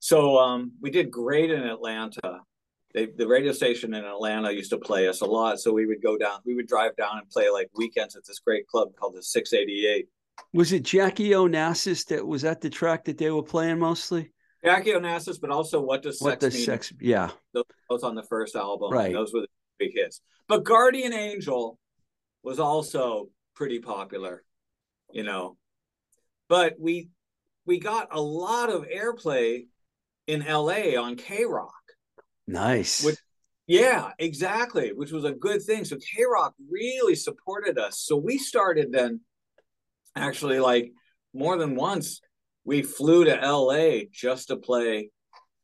So 0.00 0.36
um, 0.38 0.72
we 0.82 0.90
did 0.90 1.12
great 1.12 1.50
in 1.52 1.62
Atlanta. 1.62 2.40
They, 2.94 3.06
the 3.06 3.26
radio 3.26 3.50
station 3.52 3.92
in 3.92 4.04
Atlanta 4.04 4.52
used 4.52 4.70
to 4.70 4.78
play 4.78 5.08
us 5.08 5.20
a 5.20 5.26
lot, 5.26 5.58
so 5.58 5.72
we 5.72 5.84
would 5.84 6.00
go 6.00 6.16
down. 6.16 6.38
We 6.46 6.54
would 6.54 6.68
drive 6.68 6.94
down 6.96 7.18
and 7.18 7.28
play 7.28 7.50
like 7.50 7.68
weekends 7.74 8.14
at 8.14 8.24
this 8.24 8.38
great 8.38 8.68
club 8.68 8.90
called 8.96 9.16
the 9.16 9.22
688. 9.22 10.06
Was 10.52 10.72
it 10.72 10.84
Jackie 10.84 11.30
Onassis 11.30 12.06
that 12.06 12.24
was 12.24 12.44
at 12.44 12.60
the 12.60 12.70
track 12.70 13.04
that 13.04 13.18
they 13.18 13.30
were 13.30 13.42
playing 13.42 13.80
mostly? 13.80 14.32
Jackie 14.64 14.92
Onassis, 14.92 15.40
but 15.40 15.50
also 15.50 15.80
what 15.80 16.02
does 16.02 16.20
What 16.20 16.40
sex 16.40 16.40
does 16.40 16.54
mean? 16.54 16.64
sex? 16.64 16.92
Yeah, 17.00 17.30
Those, 17.52 17.64
those 17.90 18.02
on 18.04 18.14
the 18.14 18.22
first 18.22 18.54
album, 18.54 18.92
Right. 18.92 19.12
Those 19.12 19.32
were 19.34 19.40
the 19.42 19.48
big 19.78 19.92
hits. 19.92 20.20
But 20.46 20.64
Guardian 20.64 21.12
Angel 21.12 21.78
was 22.42 22.60
also 22.60 23.28
pretty 23.56 23.80
popular, 23.80 24.44
you 25.12 25.24
know. 25.24 25.56
But 26.48 26.76
we 26.78 27.10
we 27.66 27.78
got 27.80 28.08
a 28.12 28.20
lot 28.20 28.70
of 28.70 28.86
airplay 28.88 29.66
in 30.26 30.44
LA 30.46 30.96
on 31.00 31.16
K 31.16 31.44
Rock. 31.44 31.72
Nice. 32.46 33.04
Which- 33.04 33.18
Yeah, 33.66 34.10
exactly, 34.18 34.92
which 34.92 35.10
was 35.10 35.24
a 35.24 35.32
good 35.32 35.62
thing. 35.62 35.84
So 35.84 35.96
K 35.96 36.24
Rock 36.30 36.54
really 36.70 37.14
supported 37.14 37.78
us. 37.78 38.00
So 38.00 38.16
we 38.16 38.36
started 38.38 38.92
then 38.92 39.20
actually 40.14 40.60
like 40.60 40.92
more 41.32 41.56
than 41.56 41.74
once 41.74 42.20
we 42.64 42.82
flew 42.82 43.24
to 43.24 43.34
LA 43.34 44.02
just 44.12 44.48
to 44.48 44.56
play 44.56 45.10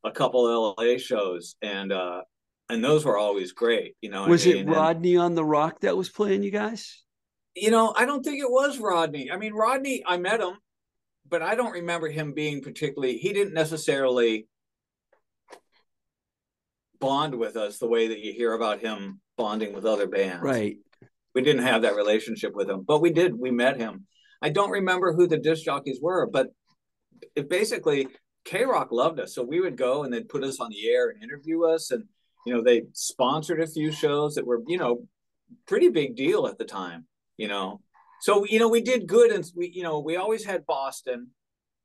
a 0.04 0.10
couple 0.10 0.74
LA 0.78 0.96
shows 0.96 1.56
and 1.62 1.92
uh 1.92 2.22
and 2.70 2.84
those 2.84 3.04
were 3.04 3.18
always 3.18 3.52
great, 3.52 3.96
you 4.00 4.10
know. 4.10 4.24
I 4.24 4.28
was 4.28 4.46
it? 4.46 4.58
And, 4.58 4.70
Rodney 4.70 5.16
on 5.16 5.34
the 5.34 5.44
Rock 5.44 5.80
that 5.80 5.96
was 5.96 6.08
playing 6.08 6.42
you 6.42 6.50
guys? 6.50 7.02
you 7.56 7.70
know, 7.70 7.92
I 7.96 8.04
don't 8.06 8.22
think 8.24 8.40
it 8.40 8.50
was 8.50 8.78
Rodney. 8.78 9.30
I 9.30 9.36
mean, 9.36 9.52
Rodney, 9.52 10.04
I 10.06 10.16
met 10.18 10.40
him, 10.40 10.54
but 11.28 11.42
I 11.42 11.56
don't 11.56 11.72
remember 11.72 12.08
him 12.08 12.32
being 12.32 12.62
particularly 12.62 13.18
he 13.18 13.32
didn't 13.32 13.54
necessarily 13.54 14.46
bond 17.00 17.34
with 17.34 17.56
us 17.56 17.78
the 17.78 17.88
way 17.88 18.08
that 18.08 18.20
you 18.20 18.32
hear 18.32 18.52
about 18.52 18.80
him 18.80 19.20
bonding 19.36 19.72
with 19.72 19.84
other 19.84 20.06
bands. 20.06 20.42
Right. 20.42 20.76
we 21.34 21.42
didn't 21.42 21.64
have 21.64 21.82
that 21.82 21.96
relationship 21.96 22.54
with 22.54 22.68
him, 22.68 22.84
but 22.86 23.00
we 23.00 23.10
did. 23.10 23.38
We 23.38 23.50
met 23.50 23.78
him. 23.78 24.06
I 24.42 24.50
don't 24.50 24.70
remember 24.70 25.12
who 25.12 25.26
the 25.26 25.38
disc 25.38 25.64
jockeys 25.64 25.98
were, 26.00 26.26
but 26.26 26.48
it 27.36 27.48
basically 27.48 28.08
K 28.44 28.64
Rock 28.64 28.88
loved 28.90 29.20
us, 29.20 29.34
so 29.34 29.42
we 29.42 29.60
would 29.60 29.76
go 29.76 30.02
and 30.02 30.12
they'd 30.12 30.28
put 30.28 30.44
us 30.44 30.60
on 30.60 30.70
the 30.70 30.88
air 30.88 31.10
and 31.10 31.22
interview 31.22 31.64
us, 31.64 31.90
and 31.90 32.04
you 32.46 32.54
know 32.54 32.62
they 32.62 32.84
sponsored 32.92 33.60
a 33.60 33.66
few 33.66 33.92
shows 33.92 34.34
that 34.34 34.46
were 34.46 34.62
you 34.66 34.78
know 34.78 35.06
pretty 35.66 35.88
big 35.88 36.16
deal 36.16 36.46
at 36.46 36.58
the 36.58 36.64
time, 36.64 37.06
you 37.36 37.48
know. 37.48 37.80
So 38.22 38.44
you 38.44 38.58
know 38.58 38.68
we 38.68 38.80
did 38.80 39.06
good, 39.06 39.30
and 39.30 39.44
we 39.54 39.68
you 39.68 39.82
know 39.82 40.00
we 40.00 40.16
always 40.16 40.44
had 40.44 40.66
Boston 40.66 41.28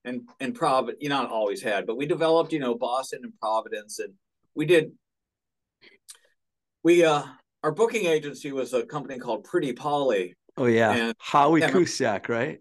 and 0.03 0.21
and 0.39 0.55
Providence. 0.55 0.99
You 1.01 1.09
know, 1.09 1.23
not 1.23 1.31
always 1.31 1.61
had, 1.61 1.85
but 1.85 1.97
we 1.97 2.05
developed 2.05 2.53
you 2.53 2.59
know 2.59 2.75
Boston 2.75 3.21
and 3.23 3.33
Providence, 3.39 3.99
and 3.99 4.13
we 4.55 4.65
did. 4.65 4.91
We 6.85 7.03
uh 7.03 7.23
our 7.63 7.71
booking 7.71 8.05
agency 8.05 8.51
was 8.51 8.71
a 8.75 8.85
company 8.85 9.17
called 9.17 9.43
Pretty 9.43 9.73
Polly 9.73 10.35
Oh 10.55 10.67
yeah, 10.67 10.91
And- 10.91 11.15
Howie 11.17 11.59
yeah, 11.61 11.71
Cusack, 11.71 12.29
right? 12.29 12.59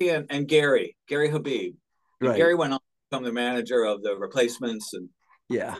and, 0.00 0.26
and 0.28 0.48
Gary, 0.48 0.96
Gary 1.08 1.28
Hobbib. 1.30 1.74
Right. 2.20 2.36
Gary 2.36 2.54
went 2.56 2.72
on 2.72 2.80
to 2.80 2.84
become 3.10 3.22
the 3.24 3.32
manager 3.32 3.84
of 3.84 4.02
the 4.02 4.16
replacements 4.16 4.92
and 4.92 5.08
Yeah. 5.48 5.76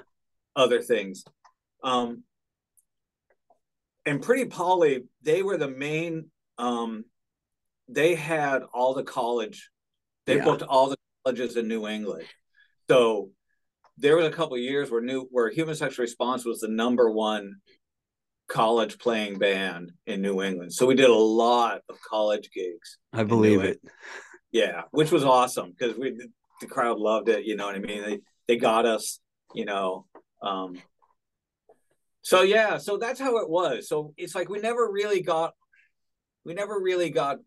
other 0.55 0.81
things. 0.81 1.25
Um, 1.83 2.23
and 4.07 4.23
Pretty 4.23 4.45
Polly, 4.47 5.05
they 5.23 5.43
were 5.43 5.57
the 5.59 5.69
main, 5.69 6.31
um, 6.59 7.05
they 7.89 8.15
had 8.15 8.63
all 8.73 8.95
the 8.95 9.05
college, 9.05 9.69
they 10.27 10.37
Yeah. 10.37 10.45
booked 10.45 10.63
all 10.63 10.89
the 10.91 10.97
colleges 11.25 11.57
in 11.57 11.67
New 11.67 11.87
England. 11.89 12.25
So 12.89 13.33
there 13.99 14.17
was 14.17 14.27
a 14.27 14.31
couple 14.31 14.55
of 14.55 14.63
years 14.63 14.91
where 14.91 15.03
new 15.03 15.23
where 15.31 15.51
Human 15.51 15.75
Sexual 15.75 16.05
Response 16.05 16.45
was 16.47 16.61
the 16.61 16.69
number 16.69 17.11
one 17.11 17.57
college 18.51 18.99
playing 18.99 19.39
band 19.39 19.93
in 20.07 20.21
New 20.21 20.43
England. 20.43 20.73
So 20.73 20.85
we 20.85 20.97
did 20.97 21.09
a 21.09 21.15
lot 21.15 21.81
of 21.89 21.97
college 22.03 22.51
gigs. 22.53 22.99
I 23.13 23.23
believe 23.23 23.63
it. 23.63 23.81
Yeah, 24.53 24.83
which 24.91 25.13
was 25.13 25.25
awesome 25.25 25.71
because 25.71 25.97
we 25.97 26.19
the 26.61 26.67
crowd 26.67 26.99
loved 26.99 27.29
it. 27.29 27.45
You 27.45 27.57
know 27.57 27.67
what 27.67 27.77
I 27.77 27.79
mean? 27.79 28.03
They 28.03 28.19
they 28.49 28.57
got 28.57 28.85
us. 28.85 29.21
You 29.55 29.65
know. 29.65 30.07
Um, 30.43 30.75
so 32.23 32.43
yeah, 32.43 32.79
so 32.79 32.97
that's 32.97 33.21
how 33.21 33.39
it 33.39 33.49
was. 33.49 33.89
So 33.89 34.13
it's 34.17 34.35
like 34.35 34.49
we 34.49 34.59
never 34.59 34.91
really 34.91 35.23
got, 35.23 35.55
we 36.45 36.55
never 36.55 36.79
really 36.79 37.11
got. 37.11 37.39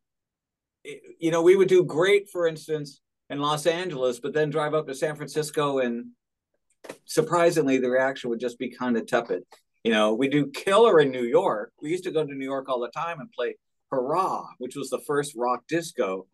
You 1.19 1.31
know, 1.31 1.41
we 1.41 1.55
would 1.55 1.69
do 1.69 1.85
great, 1.85 2.29
for 2.29 2.45
instance, 2.45 3.01
in 3.29 3.39
Los 3.39 3.65
Angeles, 3.65 4.19
but 4.19 4.33
then 4.33 4.49
drive 4.49 4.73
up 4.73 4.87
to 4.87 4.95
San 4.95 5.15
Francisco, 5.15 5.79
and 5.79 6.07
surprisingly, 7.05 7.77
the 7.77 7.89
reaction 7.89 8.29
would 8.29 8.39
just 8.39 8.59
be 8.59 8.69
kind 8.69 8.97
of 8.97 9.05
tepid. 9.07 9.43
You 9.83 9.91
know, 9.91 10.13
we 10.13 10.29
do 10.29 10.47
killer 10.51 10.99
in 10.99 11.11
New 11.11 11.23
York. 11.23 11.71
We 11.81 11.89
used 11.89 12.05
to 12.05 12.11
go 12.11 12.25
to 12.25 12.33
New 12.33 12.45
York 12.45 12.69
all 12.69 12.79
the 12.79 12.89
time 12.89 13.19
and 13.19 13.31
play 13.31 13.55
Hurrah, 13.91 14.45
which 14.57 14.75
was 14.75 14.89
the 14.89 14.99
first 14.99 15.33
rock 15.35 15.63
disco 15.67 16.25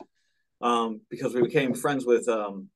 um, 0.61 1.01
because 1.09 1.33
we 1.33 1.41
became 1.41 1.73
friends 1.73 2.05
with 2.05 2.27
um, 2.29 2.69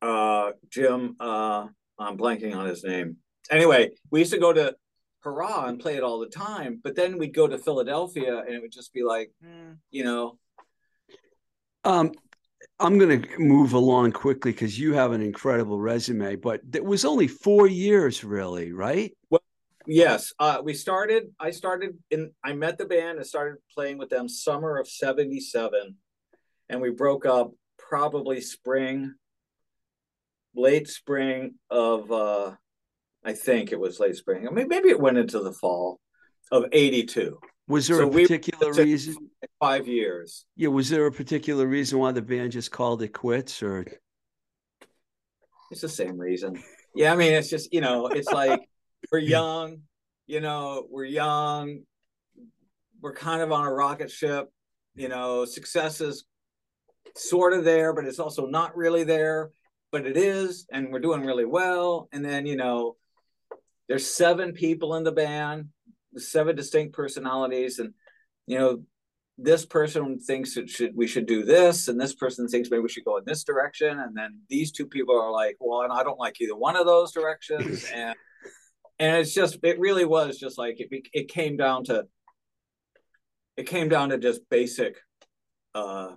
uh, 0.00 0.52
Jim. 0.70 1.16
Uh, 1.20 1.66
I'm 1.98 2.18
blanking 2.18 2.56
on 2.56 2.66
his 2.66 2.82
name. 2.82 3.18
Anyway, 3.50 3.90
we 4.10 4.18
used 4.18 4.32
to 4.32 4.38
go 4.38 4.52
to 4.52 4.74
Hurrah 5.20 5.66
and 5.66 5.78
play 5.78 5.96
it 5.96 6.02
all 6.02 6.18
the 6.18 6.26
time, 6.26 6.80
but 6.82 6.96
then 6.96 7.18
we'd 7.18 7.34
go 7.34 7.46
to 7.46 7.58
Philadelphia 7.58 8.38
and 8.40 8.54
it 8.54 8.60
would 8.60 8.72
just 8.72 8.92
be 8.92 9.04
like, 9.04 9.30
hmm, 9.42 9.74
you 9.90 10.04
know, 10.04 10.38
Um, 11.84 12.12
I'm 12.78 12.98
going 12.98 13.22
to 13.22 13.38
move 13.38 13.74
along 13.74 14.12
quickly 14.12 14.50
because 14.52 14.78
you 14.78 14.92
have 14.94 15.12
an 15.12 15.22
incredible 15.22 15.80
resume, 15.80 16.36
but 16.36 16.60
it 16.74 16.84
was 16.84 17.04
only 17.04 17.28
four 17.28 17.68
years, 17.68 18.24
really, 18.24 18.72
right? 18.72 19.12
Yes. 19.86 20.32
Uh, 20.38 20.60
we 20.62 20.74
started. 20.74 21.24
I 21.40 21.50
started 21.50 21.98
in. 22.10 22.32
I 22.44 22.52
met 22.52 22.78
the 22.78 22.84
band 22.86 23.18
and 23.18 23.26
started 23.26 23.58
playing 23.74 23.98
with 23.98 24.10
them 24.10 24.28
summer 24.28 24.78
of 24.78 24.88
'77, 24.88 25.96
and 26.68 26.80
we 26.80 26.90
broke 26.90 27.26
up 27.26 27.52
probably 27.78 28.40
spring, 28.40 29.14
late 30.54 30.88
spring 30.88 31.54
of. 31.70 32.10
uh 32.12 32.52
I 33.24 33.34
think 33.34 33.70
it 33.70 33.78
was 33.78 34.00
late 34.00 34.16
spring. 34.16 34.48
I 34.48 34.50
mean, 34.50 34.66
maybe 34.66 34.88
it 34.88 34.98
went 34.98 35.16
into 35.16 35.38
the 35.40 35.52
fall 35.52 36.00
of 36.50 36.64
'82. 36.72 37.38
Was 37.68 37.86
there 37.86 37.98
So 37.98 38.02
a 38.02 38.06
we- 38.08 38.22
particular 38.22 38.72
reason? 38.72 39.30
Five 39.60 39.86
years. 39.86 40.44
Yeah, 40.56 40.68
was 40.68 40.88
there 40.88 41.06
a 41.06 41.12
particular 41.12 41.66
reason 41.66 42.00
why 42.00 42.10
the 42.10 42.20
band 42.22 42.50
just 42.50 42.72
called 42.72 43.00
it 43.02 43.12
quits, 43.12 43.62
or 43.62 43.86
It's 45.70 45.80
the 45.82 45.88
same 45.88 46.18
reason. 46.18 46.60
Yeah, 46.96 47.12
I 47.12 47.16
mean, 47.16 47.32
it's 47.32 47.48
just 47.48 47.72
you 47.72 47.80
know, 47.80 48.08
it's 48.08 48.28
like 48.30 48.60
we're 49.10 49.18
young, 49.18 49.82
you 50.26 50.40
know, 50.40 50.86
we're 50.90 51.04
young, 51.04 51.80
we're 53.00 53.14
kind 53.14 53.42
of 53.42 53.50
on 53.52 53.66
a 53.66 53.72
rocket 53.72 54.10
ship, 54.10 54.50
you 54.94 55.08
know, 55.08 55.44
success 55.44 56.00
is 56.00 56.24
sort 57.16 57.52
of 57.52 57.64
there, 57.64 57.92
but 57.92 58.04
it's 58.04 58.18
also 58.18 58.46
not 58.46 58.76
really 58.76 59.04
there, 59.04 59.50
but 59.90 60.06
it 60.06 60.16
is, 60.16 60.66
and 60.72 60.92
we're 60.92 61.00
doing 61.00 61.24
really 61.24 61.44
well. 61.44 62.08
And 62.12 62.24
then 62.24 62.46
you 62.46 62.56
know, 62.56 62.96
there's 63.88 64.06
seven 64.06 64.52
people 64.52 64.94
in 64.94 65.04
the 65.04 65.12
band, 65.12 65.68
seven 66.16 66.56
distinct 66.56 66.94
personalities, 66.94 67.78
and 67.78 67.92
you 68.46 68.58
know, 68.58 68.82
this 69.38 69.66
person 69.66 70.20
thinks 70.20 70.56
it 70.56 70.68
should 70.68 70.96
we 70.96 71.06
should 71.06 71.26
do 71.26 71.44
this, 71.44 71.88
and 71.88 72.00
this 72.00 72.14
person 72.14 72.48
thinks 72.48 72.70
maybe 72.70 72.82
we 72.82 72.88
should 72.88 73.04
go 73.04 73.18
in 73.18 73.24
this 73.26 73.44
direction, 73.44 73.98
and 73.98 74.16
then 74.16 74.40
these 74.48 74.72
two 74.72 74.86
people 74.86 75.20
are 75.20 75.32
like, 75.32 75.56
well, 75.60 75.82
and 75.82 75.92
I 75.92 76.02
don't 76.02 76.18
like 76.18 76.40
either 76.40 76.56
one 76.56 76.76
of 76.76 76.86
those 76.86 77.12
directions, 77.12 77.84
and 77.94 78.14
and 79.02 79.16
it's 79.16 79.34
just 79.34 79.58
it 79.64 79.80
really 79.80 80.04
was 80.04 80.38
just 80.38 80.56
like 80.56 80.76
it 80.78 81.08
it 81.12 81.28
came 81.28 81.56
down 81.56 81.82
to 81.84 82.06
it 83.56 83.66
came 83.66 83.88
down 83.88 84.10
to 84.10 84.18
just 84.18 84.48
basic 84.48 84.96
uh 85.74 86.12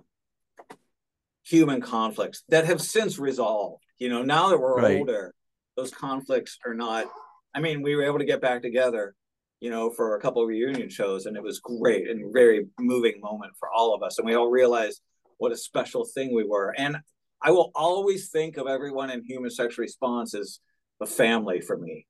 human 1.44 1.80
conflicts 1.80 2.44
that 2.48 2.64
have 2.64 2.80
since 2.80 3.18
resolved 3.18 3.82
you 3.98 4.08
know 4.08 4.22
now 4.22 4.48
that 4.50 4.60
we're 4.60 4.76
Right. 4.76 4.98
older 4.98 5.34
those 5.76 5.90
conflicts 5.90 6.58
are 6.64 6.74
not 6.74 7.06
i 7.54 7.60
mean 7.60 7.82
we 7.82 7.96
were 7.96 8.04
able 8.04 8.18
to 8.18 8.24
get 8.24 8.40
back 8.40 8.62
together 8.62 9.14
you 9.60 9.70
know 9.70 9.90
for 9.90 10.16
a 10.16 10.20
couple 10.20 10.42
of 10.42 10.48
reunion 10.48 10.88
shows 10.88 11.26
and 11.26 11.36
it 11.36 11.42
was 11.42 11.58
great 11.58 12.08
and 12.08 12.32
very 12.32 12.66
moving 12.78 13.20
moment 13.20 13.52
for 13.58 13.68
all 13.70 13.94
of 13.94 14.02
us. 14.02 14.18
And 14.18 14.26
we 14.26 14.34
all 14.34 14.50
realized 14.50 15.00
what 15.38 15.50
a 15.50 15.56
special 15.56 16.04
thing 16.04 16.34
we 16.34 16.44
were. 16.44 16.74
And 16.76 16.98
i 17.42 17.50
will 17.50 17.70
always 17.74 18.28
think 18.30 18.58
of 18.58 18.66
everyone 18.66 19.10
in 19.10 19.24
human 19.24 19.50
sexual 19.50 19.82
response 19.82 20.34
as 20.34 20.60
a 21.00 21.06
family 21.06 21.60
for 21.60 21.76
me 21.78 22.06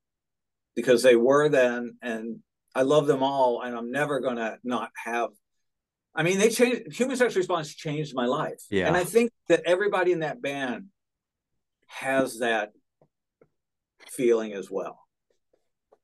because 0.76 1.02
they 1.02 1.16
were 1.16 1.48
then 1.48 1.96
and 2.02 2.38
i 2.74 2.82
love 2.82 3.06
them 3.08 3.22
all 3.22 3.62
and 3.62 3.74
i'm 3.76 3.90
never 3.90 4.20
going 4.20 4.36
to 4.36 4.58
not 4.62 4.90
have 5.04 5.30
i 6.14 6.22
mean 6.22 6.38
they 6.38 6.50
changed 6.50 6.92
human 6.96 7.16
sexual 7.16 7.40
response 7.40 7.74
changed 7.74 8.14
my 8.14 8.26
life 8.26 8.62
Yeah. 8.70 8.86
and 8.86 8.96
i 8.96 9.02
think 9.04 9.32
that 9.48 9.62
everybody 9.64 10.12
in 10.12 10.20
that 10.20 10.40
band 10.40 10.86
has 11.88 12.38
that 12.40 12.72
feeling 14.08 14.52
as 14.52 14.70
well 14.70 15.00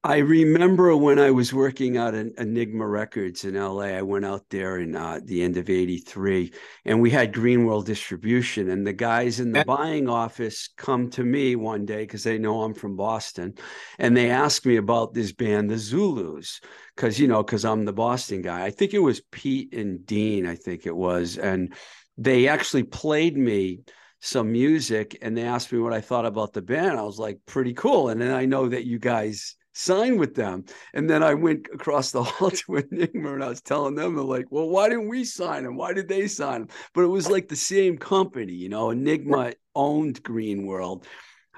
I 0.04 0.16
remember 0.16 0.96
when 0.96 1.20
I 1.20 1.30
was 1.30 1.54
working 1.54 1.96
out 1.96 2.16
at 2.16 2.26
Enigma 2.36 2.84
Records 2.88 3.44
in 3.44 3.54
LA. 3.54 3.82
I 3.82 4.02
went 4.02 4.24
out 4.24 4.44
there 4.50 4.78
in 4.78 4.96
uh, 4.96 5.20
the 5.22 5.44
end 5.44 5.56
of 5.56 5.70
'83, 5.70 6.52
and 6.84 7.00
we 7.00 7.08
had 7.08 7.32
Green 7.32 7.66
World 7.66 7.86
distribution. 7.86 8.70
And 8.70 8.84
the 8.84 8.92
guys 8.92 9.38
in 9.38 9.52
the 9.52 9.64
buying 9.64 10.08
office 10.08 10.68
come 10.76 11.08
to 11.10 11.22
me 11.22 11.54
one 11.54 11.86
day 11.86 12.00
because 12.00 12.24
they 12.24 12.36
know 12.36 12.62
I'm 12.62 12.74
from 12.74 12.96
Boston, 12.96 13.54
and 14.00 14.16
they 14.16 14.28
asked 14.28 14.66
me 14.66 14.74
about 14.74 15.14
this 15.14 15.30
band, 15.30 15.70
the 15.70 15.78
Zulus, 15.78 16.60
because 16.96 17.20
you 17.20 17.28
know, 17.28 17.44
because 17.44 17.64
I'm 17.64 17.84
the 17.84 17.92
Boston 17.92 18.42
guy. 18.42 18.64
I 18.64 18.70
think 18.70 18.94
it 18.94 18.98
was 18.98 19.22
Pete 19.30 19.72
and 19.72 20.04
Dean. 20.04 20.46
I 20.48 20.56
think 20.56 20.84
it 20.84 20.96
was, 20.96 21.38
and 21.38 21.72
they 22.18 22.48
actually 22.48 22.82
played 22.82 23.36
me 23.36 23.82
some 24.18 24.50
music 24.50 25.18
and 25.22 25.36
they 25.36 25.42
asked 25.42 25.72
me 25.72 25.78
what 25.80 25.92
I 25.92 26.00
thought 26.00 26.26
about 26.26 26.52
the 26.52 26.62
band. 26.62 26.98
I 26.98 27.02
was 27.02 27.18
like, 27.18 27.38
pretty 27.46 27.74
cool. 27.74 28.08
And 28.08 28.20
then 28.20 28.32
I 28.32 28.44
know 28.44 28.68
that 28.68 28.84
you 28.84 29.00
guys 29.00 29.56
signed 29.72 30.18
with 30.18 30.34
them. 30.34 30.64
And 30.94 31.08
then 31.08 31.22
I 31.22 31.34
went 31.34 31.68
across 31.72 32.10
the 32.10 32.22
hall 32.22 32.50
to 32.50 32.76
Enigma 32.76 33.34
and 33.34 33.44
I 33.44 33.48
was 33.48 33.60
telling 33.60 33.94
them, 33.94 34.14
they're 34.14 34.24
like, 34.24 34.46
well, 34.50 34.68
why 34.68 34.88
didn't 34.88 35.08
we 35.08 35.24
sign 35.24 35.64
them? 35.64 35.76
Why 35.76 35.92
did 35.92 36.08
they 36.08 36.26
sign 36.28 36.62
them? 36.62 36.68
But 36.94 37.02
it 37.02 37.08
was 37.08 37.30
like 37.30 37.48
the 37.48 37.56
same 37.56 37.98
company, 37.98 38.52
you 38.52 38.68
know, 38.68 38.90
Enigma 38.90 39.52
owned 39.74 40.22
Green 40.22 40.66
World. 40.66 41.06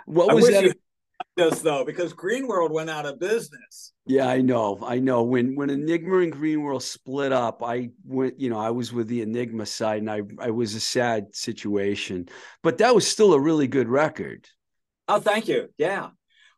What 0.07 0.31
I 0.31 0.35
was 0.35 0.49
that? 0.49 0.65
you 0.65 0.73
this 1.37 1.61
though, 1.61 1.85
because 1.85 2.13
Green 2.13 2.47
World 2.47 2.73
went 2.73 2.91
out 2.91 3.07
of 3.07 3.19
business. 3.19 3.93
Yeah, 4.07 4.29
I 4.29 4.41
know. 4.41 4.79
I 4.85 4.99
know. 4.99 5.23
When 5.23 5.57
when 5.57 5.71
Enigma 5.71 6.19
and 6.19 6.33
Green 6.33 6.63
World 6.63 6.83
split 6.83 7.33
up, 7.33 7.63
I 7.63 7.91
went, 8.05 8.39
you 8.39 8.51
know, 8.51 8.59
I 8.59 8.71
was 8.71 8.93
with 8.93 9.09
the 9.09 9.23
Enigma 9.23 9.67
side 9.67 9.99
and 9.99 10.11
I 10.11 10.23
I 10.39 10.51
was 10.51 10.75
a 10.75 10.81
sad 10.81 11.35
situation. 11.35 12.29
But 12.63 12.79
that 12.79 12.95
was 12.95 13.09
still 13.09 13.33
a 13.35 13.41
really 13.41 13.67
good 13.67 13.89
record. 13.89 14.49
Oh, 15.09 15.21
thank 15.21 15.49
you. 15.49 15.69
Yeah. 15.77 16.11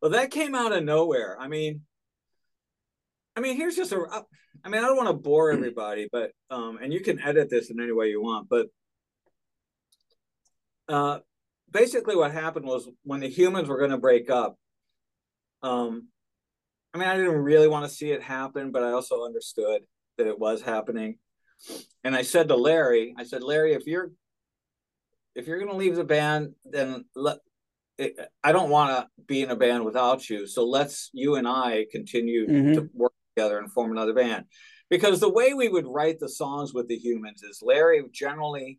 Well, 0.06 0.12
that 0.12 0.30
came 0.30 0.54
out 0.54 0.70
of 0.70 0.84
nowhere. 0.84 1.36
I 1.36 1.48
mean, 1.48 1.80
I 3.34 3.40
mean, 3.40 3.56
here's 3.56 3.74
just 3.74 3.90
a. 3.90 4.00
uh, 4.00 4.22
mean, 4.68 4.84
I 4.84 4.86
don't 4.86 4.96
want 4.96 5.08
to 5.08 5.14
bore 5.14 5.50
everybody, 5.50 6.08
but 6.12 6.30
um, 6.48 6.78
and 6.80 6.92
you 6.92 7.00
can 7.00 7.20
edit 7.20 7.50
this 7.50 7.70
in 7.70 7.80
any 7.80 7.90
way 7.90 8.10
you 8.10 8.22
want, 8.22 8.48
but 8.48 8.68
uh, 10.88 11.18
basically, 11.72 12.14
what 12.14 12.30
happened 12.30 12.66
was 12.66 12.88
when 13.02 13.18
the 13.18 13.28
humans 13.28 13.66
were 13.66 13.78
going 13.78 13.90
to 13.90 13.98
break 13.98 14.30
up. 14.30 14.56
Um, 15.64 16.06
I 16.94 16.98
mean, 16.98 17.08
I 17.08 17.16
didn't 17.16 17.32
really 17.32 17.66
want 17.66 17.84
to 17.84 17.92
see 17.92 18.12
it 18.12 18.22
happen, 18.22 18.70
but 18.70 18.84
I 18.84 18.92
also 18.92 19.24
understood 19.24 19.82
that 20.18 20.28
it 20.28 20.38
was 20.38 20.62
happening. 20.62 21.18
And 22.04 22.14
I 22.14 22.22
said 22.22 22.46
to 22.46 22.54
Larry, 22.54 23.12
I 23.18 23.24
said, 23.24 23.42
Larry, 23.42 23.72
if 23.72 23.88
you're 23.88 24.12
if 25.34 25.48
you're 25.48 25.58
going 25.58 25.72
to 25.72 25.76
leave 25.76 25.96
the 25.96 26.04
band, 26.04 26.54
then 26.64 27.06
let 27.16 27.38
I 27.98 28.52
don't 28.52 28.70
want 28.70 28.90
to 28.90 29.08
be 29.26 29.42
in 29.42 29.50
a 29.50 29.56
band 29.56 29.84
without 29.84 30.28
you. 30.28 30.46
So 30.46 30.66
let's 30.66 31.10
you 31.12 31.36
and 31.36 31.48
I 31.48 31.86
continue 31.90 32.46
Mhm. 32.46 32.74
to 32.74 32.90
work 32.92 33.14
together 33.34 33.58
and 33.58 33.72
form 33.72 33.90
another 33.90 34.12
band. 34.12 34.46
Because 34.88 35.18
the 35.18 35.30
way 35.30 35.54
we 35.54 35.68
would 35.68 35.86
write 35.86 36.20
the 36.20 36.28
songs 36.28 36.72
with 36.72 36.88
the 36.88 36.96
humans 36.96 37.42
is 37.42 37.62
Larry 37.62 38.04
generally, 38.12 38.78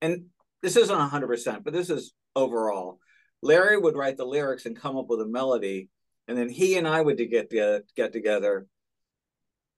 and 0.00 0.26
this 0.62 0.76
isn't 0.76 0.96
100%, 0.96 1.64
but 1.64 1.72
this 1.72 1.90
is 1.90 2.14
overall. 2.36 3.00
Larry 3.42 3.78
would 3.78 3.96
write 3.96 4.16
the 4.16 4.26
lyrics 4.26 4.66
and 4.66 4.76
come 4.76 4.96
up 4.96 5.06
with 5.08 5.20
a 5.20 5.26
melody, 5.26 5.88
and 6.26 6.36
then 6.36 6.48
he 6.48 6.76
and 6.76 6.86
I 6.86 7.00
would 7.00 7.18
to 7.18 7.26
get 7.26 7.50
get, 7.50 7.92
get 7.94 8.12
together 8.12 8.66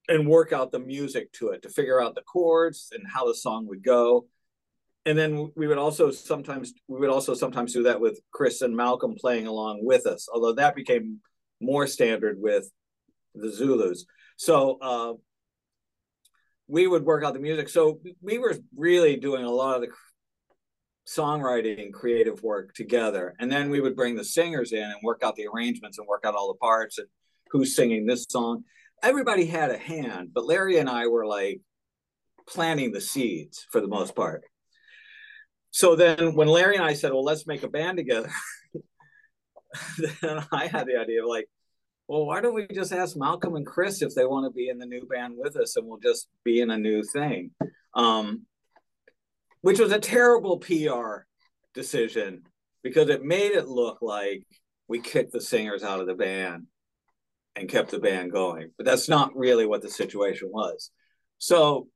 and 0.08 0.28
work 0.28 0.52
out 0.52 0.72
the 0.72 0.80
music 0.80 1.30
to 1.32 1.50
it 1.50 1.62
to 1.62 1.68
figure 1.68 2.02
out 2.02 2.14
the 2.14 2.22
chords 2.22 2.90
and 2.92 3.06
how 3.06 3.26
the 3.26 3.34
song 3.34 3.66
would 3.68 3.84
go 3.84 4.26
and 5.06 5.16
then 5.16 5.50
we 5.56 5.66
would 5.66 5.78
also 5.78 6.10
sometimes 6.10 6.74
we 6.88 6.98
would 6.98 7.10
also 7.10 7.34
sometimes 7.34 7.72
do 7.72 7.84
that 7.84 8.00
with 8.00 8.20
Chris 8.32 8.60
and 8.60 8.76
Malcolm 8.76 9.14
playing 9.18 9.46
along 9.46 9.80
with 9.82 10.06
us, 10.06 10.28
although 10.32 10.52
that 10.54 10.74
became 10.74 11.20
more 11.60 11.86
standard 11.86 12.38
with 12.38 12.70
the 13.34 13.50
Zulus. 13.50 14.04
So 14.36 14.78
uh, 14.80 15.12
we 16.66 16.86
would 16.86 17.04
work 17.04 17.24
out 17.24 17.34
the 17.34 17.40
music. 17.40 17.68
So 17.68 18.00
we 18.20 18.38
were 18.38 18.56
really 18.76 19.16
doing 19.16 19.44
a 19.44 19.50
lot 19.50 19.76
of 19.76 19.82
the 19.82 19.88
songwriting, 21.08 21.82
and 21.82 21.92
creative 21.92 22.42
work 22.42 22.72
together, 22.74 23.34
and 23.40 23.50
then 23.50 23.70
we 23.70 23.80
would 23.80 23.96
bring 23.96 24.14
the 24.14 24.24
singers 24.24 24.72
in 24.72 24.82
and 24.82 25.00
work 25.02 25.22
out 25.24 25.34
the 25.34 25.48
arrangements 25.52 25.98
and 25.98 26.06
work 26.06 26.24
out 26.24 26.34
all 26.34 26.48
the 26.48 26.58
parts 26.58 26.98
and 26.98 27.08
who's 27.50 27.74
singing 27.74 28.06
this 28.06 28.26
song. 28.28 28.64
Everybody 29.02 29.46
had 29.46 29.70
a 29.70 29.78
hand, 29.78 30.28
but 30.32 30.44
Larry 30.44 30.76
and 30.78 30.88
I 30.88 31.06
were 31.06 31.26
like 31.26 31.62
planting 32.46 32.92
the 32.92 33.00
seeds 33.00 33.66
for 33.72 33.80
the 33.80 33.88
most 33.88 34.14
part 34.14 34.44
so 35.70 35.96
then 35.96 36.34
when 36.34 36.48
Larry 36.48 36.76
and 36.76 36.84
I 36.84 36.94
said, 36.94 37.12
well, 37.12 37.24
let's 37.24 37.46
make 37.46 37.62
a 37.62 37.68
band 37.68 37.98
together, 37.98 38.30
then 40.20 40.44
I 40.52 40.66
had 40.66 40.86
the 40.86 40.96
idea 40.96 41.22
of 41.22 41.28
like, 41.28 41.48
well, 42.08 42.26
why 42.26 42.40
don't 42.40 42.54
we 42.54 42.66
just 42.66 42.92
ask 42.92 43.16
Malcolm 43.16 43.54
and 43.54 43.64
Chris 43.64 44.02
if 44.02 44.14
they 44.14 44.26
want 44.26 44.44
to 44.44 44.50
be 44.50 44.68
in 44.68 44.78
the 44.78 44.86
new 44.86 45.06
band 45.06 45.34
with 45.36 45.56
us 45.56 45.76
and 45.76 45.86
we'll 45.86 46.00
just 46.00 46.28
be 46.44 46.60
in 46.60 46.70
a 46.70 46.78
new 46.78 47.04
thing? 47.04 47.52
Um, 47.94 48.46
which 49.60 49.78
was 49.78 49.92
a 49.92 50.00
terrible 50.00 50.58
PR 50.58 51.26
decision 51.72 52.42
because 52.82 53.08
it 53.10 53.22
made 53.22 53.52
it 53.52 53.68
look 53.68 53.98
like 54.02 54.44
we 54.88 55.00
kicked 55.00 55.32
the 55.32 55.40
singers 55.40 55.84
out 55.84 56.00
of 56.00 56.08
the 56.08 56.14
band 56.14 56.66
and 57.54 57.68
kept 57.68 57.90
the 57.90 58.00
band 58.00 58.32
going. 58.32 58.70
But 58.76 58.86
that's 58.86 59.08
not 59.08 59.36
really 59.36 59.66
what 59.66 59.82
the 59.82 59.90
situation 59.90 60.48
was. 60.50 60.90
So 61.38 61.86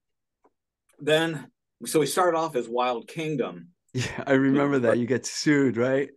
then 1.01 1.49
so 1.87 2.01
we 2.01 2.07
started 2.07 2.37
off 2.37 2.57
as 2.57 2.69
Wild 2.69 3.09
Kingdom, 3.09 3.69
Yeah, 3.93 4.25
I 4.27 4.33
remember 4.33 4.79
that. 4.81 4.99
You 4.99 5.07
get 5.07 5.27
sued, 5.27 5.77
right? 5.77 6.11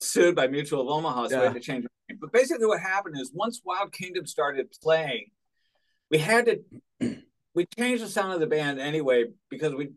sued 0.00 0.34
by 0.34 0.46
Mutual 0.46 0.82
of 0.82 0.88
Omaha, 0.88 1.28
so 1.28 1.40
we 1.40 1.46
had 1.46 1.54
to 1.54 1.60
change. 1.60 1.86
But 2.20 2.32
basically, 2.32 2.66
what 2.66 2.80
happened 2.80 3.16
is 3.18 3.30
once 3.32 3.62
Wild 3.64 3.92
Kingdom 3.92 4.26
started 4.26 4.70
playing, 4.82 5.30
we 6.10 6.18
had 6.18 6.46
to 6.46 7.16
we 7.54 7.66
changed 7.78 8.02
the 8.02 8.08
sound 8.08 8.32
of 8.34 8.40
the 8.40 8.46
band 8.46 8.78
anyway 8.78 9.24
because 9.50 9.74
we 9.74 9.90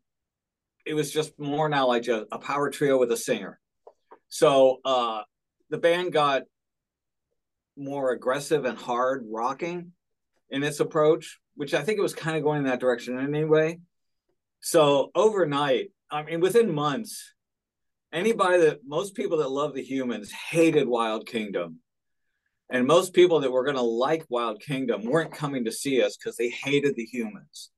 it 0.86 0.94
was 0.94 1.12
just 1.12 1.38
more 1.38 1.68
now 1.68 1.88
like 1.88 2.08
a, 2.08 2.26
a 2.32 2.40
power 2.40 2.70
trio 2.70 2.98
with 2.98 3.12
a 3.12 3.18
singer. 3.18 3.60
So 4.30 4.80
uh, 4.86 5.24
the 5.70 5.78
band 5.78 6.14
got 6.14 6.44
more 7.76 8.12
aggressive 8.12 8.66
and 8.66 8.78
hard 8.78 9.26
rocking 9.30 9.92
in 10.50 10.64
its 10.64 10.80
approach, 10.80 11.40
which 11.56 11.74
I 11.74 11.84
think 11.84 12.00
it 12.00 12.02
was 12.02 12.14
kind 12.14 12.38
of 12.38 12.44
going 12.44 12.60
in 12.60 12.66
that 12.66 12.80
direction 12.80 13.20
anyway. 13.20 13.80
So 14.68 15.12
overnight, 15.16 15.92
I 16.12 16.24
mean, 16.24 16.42
within 16.42 16.76
months, 16.76 17.34
anybody 18.12 18.60
that 18.64 18.80
most 18.86 19.16
people 19.16 19.38
that 19.38 19.50
love 19.50 19.74
the 19.74 19.82
humans 19.82 20.30
hated 20.30 20.90
Wild 20.90 21.26
Kingdom. 21.26 21.80
And 22.70 22.86
most 22.86 23.14
people 23.14 23.40
that 23.40 23.52
were 23.52 23.64
going 23.64 23.78
to 23.78 23.82
like 23.82 24.26
Wild 24.28 24.60
Kingdom 24.60 25.06
weren't 25.06 25.32
coming 25.32 25.64
to 25.64 25.72
see 25.72 26.04
us 26.04 26.18
because 26.18 26.36
they 26.36 26.50
hated 26.50 26.98
the 26.98 27.06
humans. 27.06 27.70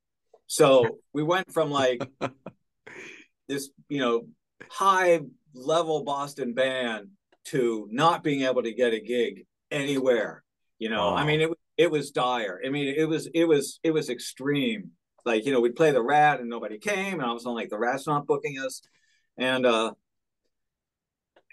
So 0.48 0.98
we 1.14 1.22
went 1.22 1.54
from 1.54 1.70
like 1.70 2.02
this, 3.48 3.70
you 3.88 4.00
know, 4.00 4.24
high 4.72 5.20
level 5.54 6.04
Boston 6.04 6.56
band 6.56 7.10
to 7.50 7.88
not 7.92 8.24
being 8.24 8.42
able 8.42 8.64
to 8.64 8.74
get 8.74 8.94
a 8.94 9.00
gig 9.00 9.46
anywhere. 9.70 10.44
You 10.80 10.90
know, 10.90 11.14
I 11.14 11.24
mean, 11.24 11.42
it 11.42 11.52
it 11.78 11.92
was 11.92 12.10
dire. 12.10 12.60
I 12.66 12.70
mean, 12.70 12.96
it 12.98 13.08
was 13.08 13.28
it 13.28 13.46
was 13.46 13.80
it 13.84 13.92
was 13.92 14.10
extreme. 14.10 14.90
Like 15.26 15.46
you 15.46 15.52
know, 15.52 15.62
we'd 15.62 15.76
play 15.76 15.92
the 15.92 16.02
Rat 16.02 16.40
and 16.40 16.50
nobody 16.50 16.78
came, 16.78 17.20
and 17.20 17.24
of 17.24 17.38
a 17.38 17.40
sudden, 17.40 17.56
like 17.56 17.70
the 17.70 17.78
Rat's 17.78 18.08
not 18.08 18.28
booking 18.28 18.60
us, 18.60 18.82
and 19.38 19.66
uh, 19.66 19.94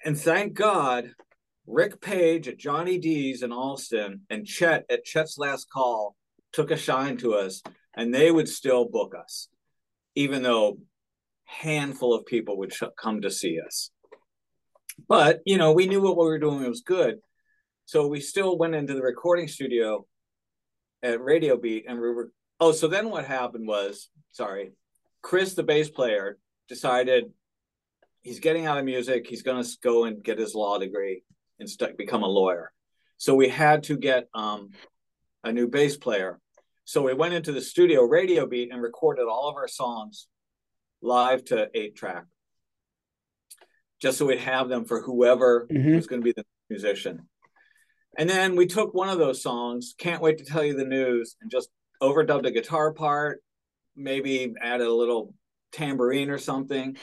and 0.05 0.19
thank 0.19 0.55
God, 0.55 1.13
Rick 1.67 2.01
Page 2.01 2.49
at 2.49 2.59
Johnny 2.59 2.99
D's 2.99 3.43
in 3.43 3.53
Allston 3.53 4.23
and 4.31 4.47
Chet 4.47 4.87
at 4.91 5.05
Chet's 5.05 5.39
Last 5.39 5.69
Call 5.71 6.15
took 6.53 6.71
a 6.71 6.77
shine 6.77 7.17
to 7.19 7.35
us, 7.35 7.63
and 7.97 8.15
they 8.15 8.31
would 8.31 8.49
still 8.49 8.87
book 8.89 9.15
us, 9.19 9.49
even 10.15 10.43
though 10.43 10.69
a 10.69 10.75
handful 11.45 12.15
of 12.15 12.25
people 12.27 12.59
would 12.59 12.73
sh- 12.73 12.85
come 12.97 13.23
to 13.23 13.31
see 13.31 13.59
us. 13.61 13.91
But 15.09 15.41
you 15.45 15.59
know, 15.59 15.73
we 15.73 15.87
knew 15.87 16.01
what 16.01 16.17
we 16.17 16.25
were 16.25 16.39
doing 16.39 16.63
it 16.63 16.69
was 16.69 16.83
good, 16.83 17.19
so 17.85 18.07
we 18.07 18.21
still 18.21 18.57
went 18.57 18.75
into 18.75 18.95
the 18.95 19.03
recording 19.03 19.49
studio 19.49 20.07
at 21.03 21.21
Radio 21.21 21.57
Beat, 21.57 21.87
and 21.89 22.01
we 22.01 22.11
were. 22.11 22.31
Oh, 22.59 22.73
so 22.73 22.89
then 22.89 23.11
what 23.11 23.25
happened 23.27 23.67
was, 23.67 24.09
sorry, 24.33 24.73
Chris, 25.23 25.55
the 25.55 25.63
bass 25.63 25.91
player, 25.91 26.39
decided 26.69 27.33
he's 28.23 28.41
getting 28.41 28.67
out 28.67 28.79
of 28.79 28.85
music. 28.85 29.27
He's 29.29 29.43
going 29.43 29.63
to 29.63 29.71
go 29.83 30.05
and 30.05 30.23
get 30.23 30.39
his 30.39 30.55
law 30.55 30.79
degree 30.79 31.23
and 31.59 31.69
st- 31.69 31.97
become 31.99 32.23
a 32.23 32.29
lawyer. 32.29 32.73
So 33.19 33.35
we 33.35 33.49
had 33.49 33.85
to 33.85 33.97
get 33.97 34.29
um, 34.35 34.71
a 35.45 35.53
new 35.53 35.69
bass 35.69 35.97
player. 35.97 36.41
So 36.85 37.03
we 37.03 37.15
went 37.15 37.35
into 37.35 37.53
the 37.53 37.61
studio, 37.61 38.03
Radio 38.03 38.47
Beat, 38.47 38.73
and 38.73 38.81
recorded 38.81 39.27
all 39.27 39.49
of 39.49 39.57
our 39.57 39.69
songs 39.69 40.29
live 41.03 41.45
to 41.47 41.69
eight 41.75 41.95
track, 41.97 42.25
just 44.01 44.19
so 44.19 44.27
we'd 44.27 44.39
have 44.39 44.69
them 44.69 44.85
for 44.85 45.03
whoever 45.03 45.67
Mhm. 45.71 45.97
was 45.97 46.07
going 46.07 46.21
to 46.21 46.25
be 46.25 46.33
the 46.33 46.45
musician. 46.71 47.29
And 48.19 48.31
then 48.31 48.57
we 48.57 48.67
took 48.67 48.95
one 48.95 49.09
of 49.09 49.19
those 49.19 49.43
songs, 49.43 49.95
Can't 49.99 50.23
Wait 50.23 50.39
to 50.39 50.45
Tell 50.45 50.65
You 50.65 50.75
the 50.75 50.85
News, 50.85 51.37
and 51.41 51.51
just 51.51 51.69
overdubbed 52.03 52.47
a 52.47 52.51
guitar 52.51 52.93
part, 52.93 53.43
maybe 53.95 54.55
added 54.61 54.87
a 54.87 54.93
little 54.93 55.35
tambourine 55.73 56.31
or 56.31 56.39
something, 56.39 56.97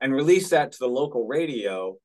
and 0.00 0.12
released 0.12 0.50
that 0.50 0.72
to 0.72 0.78
the 0.78 0.88
local 0.88 1.26
radio. 1.26 1.96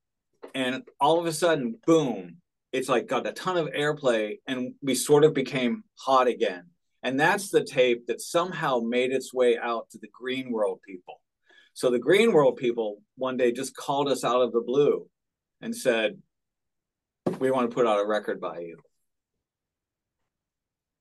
And 0.55 0.83
all 0.99 1.19
of 1.19 1.25
a 1.25 1.33
sudden, 1.33 1.75
boom, 1.85 2.37
it's 2.71 2.89
like 2.89 3.07
got 3.07 3.27
a 3.27 3.31
ton 3.31 3.57
of 3.57 3.67
airplay 3.67 4.37
and 4.47 4.73
we 4.81 4.95
sort 4.95 5.23
of 5.23 5.33
became 5.33 5.83
hot 5.95 6.27
again. 6.27 6.63
And 7.01 7.19
that's 7.19 7.49
the 7.49 7.63
tape 7.63 8.07
that 8.07 8.21
somehow 8.21 8.79
made 8.79 9.11
its 9.11 9.33
way 9.33 9.57
out 9.57 9.89
to 9.91 9.99
the 9.99 10.09
Green 10.11 10.51
World 10.51 10.79
people. 10.85 11.21
So 11.73 11.89
the 11.89 11.99
Green 11.99 12.33
World 12.33 12.57
people 12.57 13.01
one 13.15 13.37
day 13.37 13.51
just 13.51 13.75
called 13.75 14.09
us 14.09 14.23
out 14.23 14.41
of 14.41 14.51
the 14.51 14.61
blue 14.61 15.07
and 15.61 15.75
said, 15.75 16.17
We 17.39 17.51
want 17.51 17.69
to 17.69 17.73
put 17.73 17.87
out 17.87 18.03
a 18.03 18.05
record 18.05 18.41
by 18.41 18.59
you. 18.59 18.77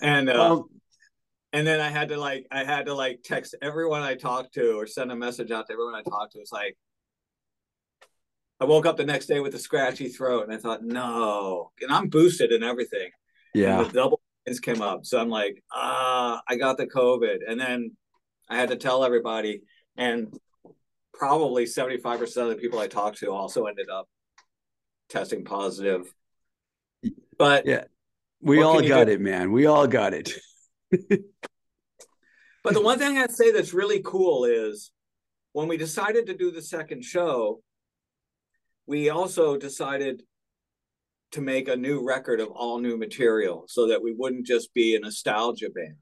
and 0.02 0.28
uh, 0.28 0.32
Well, 0.34 0.68
and 1.52 1.66
then 1.66 1.80
I 1.80 1.88
had 1.88 2.10
to 2.10 2.18
like 2.18 2.46
I 2.50 2.64
had 2.64 2.86
to 2.86 2.94
like 2.94 3.20
text 3.24 3.54
everyone 3.62 4.02
I 4.02 4.14
talked 4.14 4.54
to 4.54 4.72
or 4.72 4.86
send 4.86 5.10
a 5.10 5.16
message 5.16 5.50
out 5.50 5.66
to 5.66 5.72
everyone 5.72 5.94
I 5.94 6.02
talked 6.02 6.32
to. 6.32 6.40
It's 6.40 6.52
like 6.52 6.76
I 8.60 8.64
woke 8.64 8.86
up 8.86 8.96
the 8.96 9.04
next 9.04 9.26
day 9.26 9.40
with 9.40 9.54
a 9.54 9.58
scratchy 9.58 10.08
throat, 10.08 10.44
and 10.44 10.52
I 10.52 10.56
thought, 10.56 10.82
no, 10.82 11.70
and 11.80 11.92
I'm 11.92 12.08
boosted 12.08 12.52
and 12.52 12.64
everything. 12.64 13.10
yeah. 13.54 13.78
And 13.78 13.90
the 13.90 13.92
double 13.92 14.20
things 14.44 14.60
came 14.60 14.80
up, 14.80 15.04
so 15.04 15.20
I'm 15.20 15.28
like, 15.28 15.62
ah, 15.72 16.40
I 16.48 16.56
got 16.56 16.76
the 16.76 16.86
COVID, 16.86 17.38
and 17.46 17.60
then 17.60 17.96
I 18.48 18.56
had 18.56 18.70
to 18.70 18.76
tell 18.76 19.04
everybody, 19.04 19.62
and 19.96 20.34
probably 21.12 21.64
75% 21.64 22.36
of 22.36 22.48
the 22.48 22.56
people 22.56 22.78
I 22.78 22.86
talked 22.86 23.18
to 23.18 23.30
also 23.30 23.66
ended 23.66 23.88
up 23.90 24.08
testing 25.08 25.44
positive. 25.44 26.12
But 27.38 27.66
Yeah. 27.66 27.84
We 28.42 28.62
all 28.62 28.86
got 28.86 29.08
it, 29.08 29.20
man. 29.20 29.50
We 29.50 29.66
all 29.66 29.86
got 29.86 30.12
it. 30.14 30.32
But 32.66 32.74
the 32.74 32.82
one 32.82 32.98
thing 32.98 33.16
I'd 33.16 33.30
say 33.30 33.52
that's 33.52 33.72
really 33.72 34.02
cool 34.04 34.44
is 34.44 34.90
when 35.52 35.68
we 35.68 35.76
decided 35.76 36.26
to 36.26 36.36
do 36.36 36.50
the 36.50 36.60
second 36.60 37.04
show, 37.04 37.62
we 38.86 39.10
also 39.10 39.56
decided 39.56 40.22
to 41.32 41.40
make 41.40 41.68
a 41.68 41.76
new 41.76 42.06
record 42.06 42.40
of 42.40 42.48
all 42.48 42.78
new 42.78 42.96
material 42.96 43.64
so 43.68 43.88
that 43.88 44.02
we 44.02 44.14
wouldn't 44.14 44.46
just 44.46 44.72
be 44.74 44.94
a 44.94 45.00
nostalgia 45.00 45.70
band. 45.70 45.96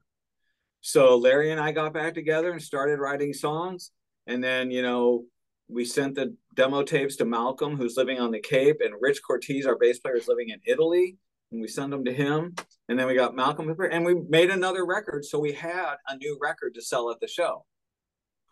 So 0.81 1.17
Larry 1.17 1.51
and 1.51 1.59
I 1.59 1.71
got 1.71 1.93
back 1.93 2.13
together 2.13 2.51
and 2.51 2.61
started 2.61 2.99
writing 2.99 3.33
songs. 3.33 3.91
And 4.27 4.43
then, 4.43 4.69
you 4.69 4.83
know, 4.83 5.25
we 5.67 5.83
sent 5.83 6.15
the 6.15 6.35
demo 6.53 6.83
tapes 6.83 7.15
to 7.17 7.25
Malcolm, 7.25 7.75
who's 7.75 7.97
living 7.97 8.19
on 8.19 8.31
the 8.31 8.39
Cape, 8.39 8.77
and 8.81 8.93
Rich 8.99 9.21
Cortez, 9.25 9.65
our 9.65 9.77
bass 9.77 9.99
player, 9.99 10.15
is 10.15 10.27
living 10.27 10.49
in 10.49 10.59
Italy. 10.65 11.17
And 11.51 11.59
we 11.59 11.67
sent 11.67 11.89
them 11.89 12.05
to 12.05 12.13
him. 12.13 12.53
And 12.87 12.99
then 12.99 13.07
we 13.07 13.15
got 13.15 13.35
Malcolm 13.35 13.75
and 13.91 14.05
we 14.05 14.15
made 14.29 14.51
another 14.51 14.85
record. 14.85 15.25
So 15.25 15.39
we 15.39 15.53
had 15.53 15.95
a 16.07 16.17
new 16.17 16.37
record 16.39 16.75
to 16.75 16.81
sell 16.83 17.09
at 17.09 17.19
the 17.19 17.27
show. 17.27 17.65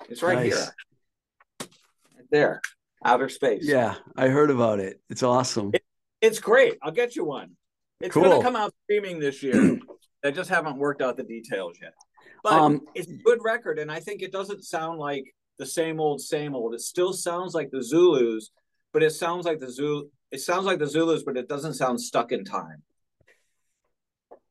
It's 0.09 0.23
right 0.23 0.39
Nice. 0.39 0.45
here. 0.45 0.73
Right 2.15 2.27
there. 2.31 2.61
Outer 3.05 3.29
space. 3.29 3.63
Yeah, 3.65 3.95
I 4.15 4.27
heard 4.29 4.49
about 4.51 4.79
it. 4.79 5.01
It's 5.09 5.23
awesome. 5.23 5.71
It's 6.21 6.39
great. 6.39 6.77
I'll 6.81 6.91
get 6.91 7.15
you 7.15 7.25
one. 7.25 7.51
It's 7.99 8.13
Cool. 8.13 8.23
gonna 8.23 8.41
come 8.41 8.55
out 8.55 8.73
streaming 8.85 9.19
this 9.19 9.43
year. 9.43 9.77
I 10.25 10.31
just 10.31 10.49
haven't 10.49 10.77
worked 10.77 11.01
out 11.01 11.17
the 11.17 11.23
details 11.23 11.77
yet. 11.81 11.93
But 12.43 12.53
Um, 12.53 12.81
it's 12.95 13.09
a 13.09 13.15
good 13.23 13.39
record, 13.43 13.77
and 13.79 13.91
I 13.91 13.99
think 13.99 14.21
it 14.21 14.31
doesn't 14.31 14.63
sound 14.63 14.99
like 14.99 15.23
the 15.59 15.65
same 15.65 15.99
old, 15.99 16.21
same 16.21 16.55
old. 16.55 16.73
It 16.73 16.81
still 16.81 17.13
sounds 17.13 17.53
like 17.53 17.71
the 17.71 17.83
Zulus, 17.83 18.51
but 18.93 19.03
it 19.03 19.11
sounds 19.11 19.45
like 19.45 19.59
the 19.59 19.69
Zulu. 19.71 20.09
It 20.31 20.39
sounds 20.41 20.65
like 20.65 20.79
the 20.79 20.87
Zulus, 20.87 21.23
but 21.23 21.37
it 21.37 21.47
doesn't 21.47 21.73
sound 21.73 22.01
stuck 22.01 22.31
in 22.31 22.43
time. 22.43 22.83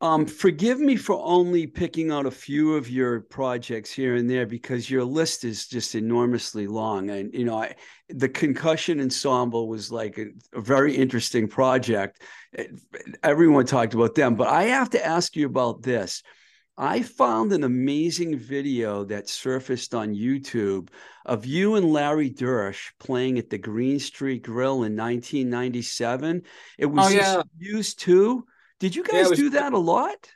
Um, 0.02 0.26
forgive 0.26 0.80
me 0.80 0.96
for 0.96 1.22
only 1.24 1.64
picking 1.68 2.10
out 2.10 2.26
a 2.26 2.30
few 2.32 2.74
of 2.74 2.90
your 2.90 3.20
projects 3.20 3.92
here 3.92 4.16
and 4.16 4.28
there 4.28 4.46
because 4.46 4.90
your 4.90 5.04
list 5.04 5.44
is 5.44 5.68
just 5.68 5.94
enormously 5.94 6.66
long. 6.66 7.08
And 7.10 7.32
you 7.32 7.44
know, 7.44 7.58
I, 7.62 7.76
the 8.08 8.28
Concussion 8.28 9.00
Ensemble 9.00 9.68
was 9.68 9.92
like 9.92 10.18
a, 10.18 10.26
a 10.54 10.60
very 10.60 10.96
interesting 10.96 11.46
project. 11.46 12.20
It- 12.52 12.72
everyone 13.22 13.64
talked 13.64 13.94
about 13.94 14.16
them, 14.16 14.34
but 14.34 14.48
I 14.48 14.64
have 14.64 14.90
to 14.90 15.06
ask 15.06 15.36
you 15.36 15.46
about 15.46 15.82
this. 15.82 16.24
I 16.76 17.02
found 17.02 17.52
an 17.52 17.62
amazing 17.62 18.36
video 18.38 19.04
that 19.04 19.28
surfaced 19.28 19.94
on 19.94 20.14
YouTube 20.16 20.88
of 21.24 21.46
you 21.46 21.76
and 21.76 21.92
Larry 21.92 22.30
Dersch 22.30 22.90
playing 22.98 23.38
at 23.38 23.50
the 23.50 23.58
Green 23.58 24.00
Street 24.00 24.42
Grill 24.42 24.82
in 24.82 24.96
1997. 24.96 26.42
It 26.78 26.86
was 26.86 27.06
Oh, 27.06 27.10
yeah. 27.14 27.42
used 27.56 28.00
too. 28.00 28.46
Did 28.82 28.96
you 28.96 29.04
Yeah, 29.06 29.20
guys 29.22 29.30
was- 29.30 29.38
do 29.38 29.50
that 29.50 29.74
a 29.74 29.78
lot? 29.78 30.28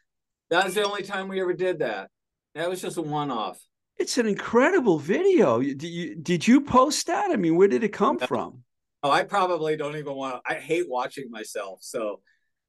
That 0.50 0.64
was 0.66 0.74
the 0.74 0.84
only 0.84 1.02
time 1.02 1.26
we 1.26 1.40
ever 1.40 1.52
did 1.52 1.80
that. 1.80 2.10
That 2.54 2.70
was 2.70 2.80
just 2.80 2.96
a 2.96 3.02
one-off. 3.02 3.60
It's 3.96 4.18
an 4.18 4.26
incredible 4.26 5.00
video. 5.00 5.60
Did 5.60 5.82
you, 5.82 6.14
did 6.14 6.46
you 6.46 6.60
post 6.60 7.08
that? 7.08 7.32
I 7.32 7.36
mean, 7.36 7.56
where 7.56 7.66
did 7.66 7.82
it 7.82 7.88
come 7.92 8.18
No. 8.20 8.26
from? 8.28 8.62
Oh, 9.02 9.10
I 9.10 9.24
probably 9.24 9.76
don't 9.76 9.96
even 9.96 10.14
want. 10.14 10.44
to 10.44 10.48
I 10.48 10.60
hate 10.60 10.88
watching 10.88 11.28
myself, 11.28 11.80
so 11.82 12.20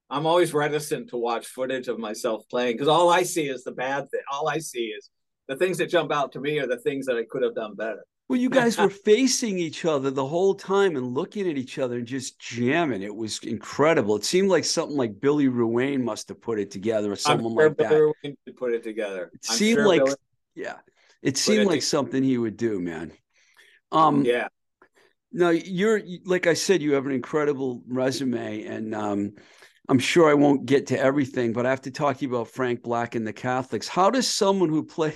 I'm 0.10 0.26
always 0.26 0.52
reticent 0.52 1.10
to 1.10 1.18
watch 1.18 1.46
footage 1.46 1.88
of 1.90 2.00
myself 2.00 2.50
playing 2.50 2.74
because 2.74 2.88
all 2.88 3.12
I 3.12 3.22
see 3.22 3.48
is 3.48 3.64
the 3.64 3.72
bad 3.72 4.10
thing. 4.10 4.22
All 4.32 4.50
I 4.50 4.58
see 4.58 4.86
is 4.88 5.12
the 5.48 5.58
things 5.58 5.78
that 5.78 5.92
jump 5.92 6.12
out 6.12 6.32
to 6.32 6.40
me 6.40 6.58
are 6.58 6.66
the 6.68 6.80
things 6.80 7.06
that 7.06 7.18
I 7.18 7.24
could 7.30 7.44
have 7.44 7.54
done 7.54 7.76
better. 7.76 8.04
Well, 8.30 8.40
you 8.40 8.50
guys 8.50 8.78
were 8.78 8.90
facing 9.06 9.58
each 9.58 9.86
other 9.86 10.12
the 10.12 10.26
whole 10.26 10.54
time 10.54 10.96
and 10.98 11.14
looking 11.14 11.50
at 11.50 11.58
each 11.58 11.80
other 11.80 11.96
and 11.98 12.06
just 12.06 12.40
jamming. 12.40 13.02
It 13.02 13.16
was 13.16 13.40
incredible. 13.40 14.18
It 14.18 14.26
seemed 14.26 14.50
like 14.50 14.66
something 14.66 14.98
like 14.98 15.20
Billy 15.22 15.48
Ruane 15.48 16.02
must 16.02 16.28
have 16.30 16.42
put 16.42 16.60
it 16.60 16.70
together 16.72 17.12
or 17.12 17.16
someone 17.16 17.54
sure 17.54 17.70
like 17.70 17.78
that. 17.78 17.90
Billy 17.90 18.02
Ruane 18.26 18.36
could 18.46 18.58
put 18.58 18.74
it 18.74 18.84
together. 18.84 19.32
It 19.34 19.46
I'm 19.50 19.56
seemed 19.56 19.78
sure 19.78 19.88
like, 19.88 20.04
Billy- 20.04 20.16
yeah, 20.56 20.76
it 21.22 21.30
it 21.30 21.38
seemed 21.38 21.68
like 21.68 21.80
to- 21.80 21.86
something 21.86 22.22
he 22.24 22.38
would 22.38 22.58
do, 22.58 22.80
man. 22.82 23.14
Um, 23.94 24.26
yeah, 24.26 24.50
No, 25.32 25.50
you're 25.52 26.02
like 26.26 26.46
I 26.48 26.54
said, 26.54 26.82
you 26.82 26.94
have 26.94 27.06
an 27.06 27.14
incredible 27.14 27.82
resume, 27.88 28.64
and 28.66 28.94
um, 28.94 29.36
I'm 29.88 30.00
sure 30.00 30.30
I 30.30 30.34
won't 30.34 30.66
get 30.66 30.88
to 30.88 31.00
everything, 31.00 31.54
but 31.54 31.66
I 31.66 31.70
have 31.70 31.84
to 31.84 31.92
talk 31.92 32.18
to 32.18 32.26
you 32.26 32.36
about 32.36 32.50
Frank 32.50 32.84
Black 32.84 33.16
and 33.16 33.26
the 33.26 33.32
Catholics. 33.32 33.88
How 33.88 34.10
does 34.10 34.28
someone 34.28 34.68
who 34.68 34.84
play 34.84 35.14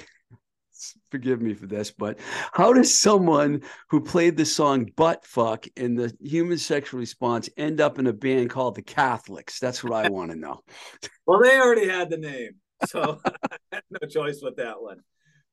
forgive 1.10 1.42
me 1.42 1.54
for 1.54 1.68
this, 1.68 1.92
but 1.92 2.20
how 2.52 2.74
does 2.74 3.00
someone 3.00 3.62
who 3.90 4.02
played 4.02 4.38
the 4.38 4.46
song 4.46 4.90
butt 4.96 5.26
fuck 5.26 5.66
in 5.76 5.96
the 5.96 6.14
human 6.22 6.58
sexual 6.58 7.00
response 7.00 7.50
end 7.58 7.82
up 7.82 8.00
in 8.00 8.08
a 8.08 8.14
band 8.14 8.50
called 8.50 8.76
the 8.76 8.82
Catholics? 8.82 9.60
That's 9.60 9.84
what 9.84 9.94
I 9.94 10.10
want 10.10 10.32
to 10.32 10.38
know. 10.38 10.62
well, 11.26 11.42
they 11.42 11.60
already 11.60 11.88
had 11.88 12.10
the 12.10 12.18
name, 12.18 12.52
so 12.88 13.20
I 13.26 13.58
had 13.72 13.84
no 13.90 14.08
choice 14.08 14.42
with 14.42 14.58
that 14.58 14.82
one. 14.82 15.00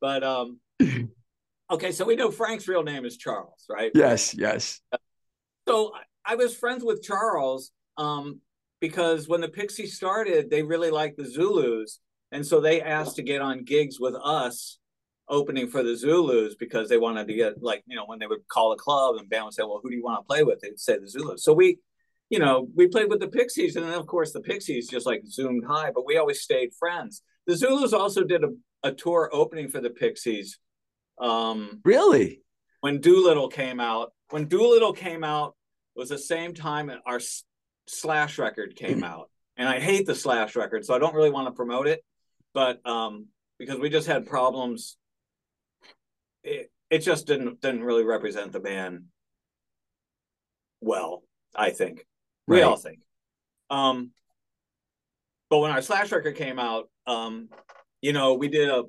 But 0.01 0.23
um, 0.25 0.61
okay, 1.71 1.93
so 1.93 2.05
we 2.05 2.17
know 2.17 2.31
Frank's 2.31 2.69
real 2.69 2.83
name 2.83 3.05
is 3.05 3.17
Charles, 3.17 3.67
right? 3.69 3.91
Yes, 3.95 4.35
yes. 4.35 4.81
So 5.67 5.93
I- 5.95 6.03
I 6.29 6.35
was 6.35 6.55
friends 6.55 6.85
with 6.85 7.03
Charles 7.03 7.71
um, 7.97 8.43
because 8.81 9.29
when 9.29 9.41
the 9.41 9.49
Pixies 9.49 9.97
started, 9.97 10.51
they 10.51 10.63
really 10.63 10.91
liked 10.91 11.17
the 11.17 11.25
Zulus, 11.25 12.01
and 12.33 12.47
so 12.47 12.61
they 12.61 12.83
asked 12.83 13.17
to 13.17 13.23
get 13.23 13.41
on 13.41 13.65
gigs 13.65 13.99
with 13.99 14.15
us 14.23 14.79
opening 15.31 15.69
for 15.69 15.83
the 15.83 15.97
Zulus 15.97 16.55
because 16.55 16.89
they 16.89 16.99
wanted 16.99 17.29
to 17.29 17.35
get 17.35 17.63
like 17.63 17.83
you 17.87 17.97
know 17.97 18.05
when 18.07 18.19
they 18.19 18.27
would 18.27 18.47
call 18.49 18.73
a 18.73 18.77
club 18.77 19.17
and 19.17 19.29
band 19.29 19.45
would 19.47 19.55
say, 19.55 19.63
"Well, 19.63 19.81
who 19.83 19.91
do 19.91 19.97
you 19.97 20.03
want 20.03 20.21
to 20.21 20.27
play 20.27 20.43
with?" 20.43 20.61
They'd 20.61 20.79
say 20.79 20.99
the 20.99 21.09
Zulus. 21.09 21.45
So 21.45 21.53
we, 21.53 21.79
you 22.31 22.39
know, 22.39 22.69
we 22.75 22.89
played 22.89 23.09
with 23.09 23.21
the 23.21 23.29
Pixies, 23.29 23.77
and 23.77 23.85
then 23.87 23.95
of 23.95 24.07
course 24.07 24.33
the 24.33 24.41
Pixies 24.41 24.89
just 24.89 25.07
like 25.07 25.23
zoomed 25.27 25.65
high, 25.67 25.91
but 25.95 26.07
we 26.07 26.17
always 26.19 26.41
stayed 26.43 26.71
friends. 26.79 27.23
The 27.47 27.57
Zulus 27.57 27.93
also 27.93 28.25
did 28.25 28.45
a, 28.45 28.49
a 28.83 28.93
tour 28.93 29.31
opening 29.33 29.69
for 29.69 29.81
the 29.81 29.91
Pixies. 29.91 30.59
Um, 31.19 31.81
Really? 31.85 32.43
when 32.81 33.01
Doolittle 33.01 33.49
came 33.49 33.81
out, 33.81 34.13
when 34.31 34.45
Doolittle 34.47 34.93
came 34.93 35.25
out 35.25 35.57
was 35.97 36.11
the 36.11 36.19
same 36.19 36.55
time 36.55 36.93
our 37.07 37.21
Slash 37.89 38.39
record 38.39 38.77
came 38.77 39.03
out, 39.13 39.31
and 39.57 39.67
I 39.69 39.81
hate 39.81 40.07
the 40.07 40.15
Slash 40.15 40.55
record, 40.57 40.85
so 40.85 40.95
I 40.95 40.99
don't 40.99 41.15
really 41.15 41.31
want 41.31 41.49
to 41.49 41.53
promote 41.53 41.87
it, 41.89 42.05
but 42.53 42.87
um, 42.87 43.29
because 43.59 43.79
we 43.79 43.89
just 43.89 44.07
had 44.07 44.27
problems, 44.27 44.98
it 46.49 46.71
it 46.91 46.99
just 47.01 47.27
didn't 47.27 47.61
didn't 47.61 47.85
really 47.85 48.05
represent 48.05 48.53
the 48.53 48.61
band 48.61 49.05
well. 50.81 51.23
I 51.55 51.71
think 51.71 52.07
we 52.47 52.57
Right. 52.59 52.65
all 52.65 52.77
think. 52.77 53.01
Um, 53.71 54.13
but 55.51 55.59
when 55.59 55.71
our 55.71 55.83
Slash 55.83 56.13
record 56.13 56.37
came 56.37 56.59
out, 56.59 56.89
um, 57.07 57.49
you 58.01 58.13
know, 58.13 58.35
we 58.35 58.49
did 58.49 58.69
a 58.69 58.85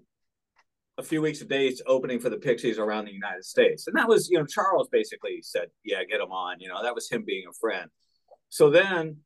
a 0.97 1.03
few 1.03 1.21
weeks 1.21 1.41
of 1.41 1.47
dates 1.47 1.81
opening 1.85 2.19
for 2.19 2.29
the 2.29 2.37
Pixies 2.37 2.77
around 2.77 3.05
the 3.05 3.13
United 3.13 3.45
States. 3.45 3.87
And 3.87 3.95
that 3.95 4.09
was, 4.09 4.29
you 4.29 4.37
know, 4.37 4.45
Charles 4.45 4.89
basically 4.91 5.41
said, 5.41 5.67
yeah, 5.85 6.03
get 6.03 6.19
him 6.19 6.31
on. 6.33 6.59
You 6.59 6.67
know, 6.67 6.83
that 6.83 6.93
was 6.93 7.09
him 7.09 7.23
being 7.25 7.45
a 7.49 7.53
friend. 7.53 7.89
So 8.49 8.69
then, 8.69 9.19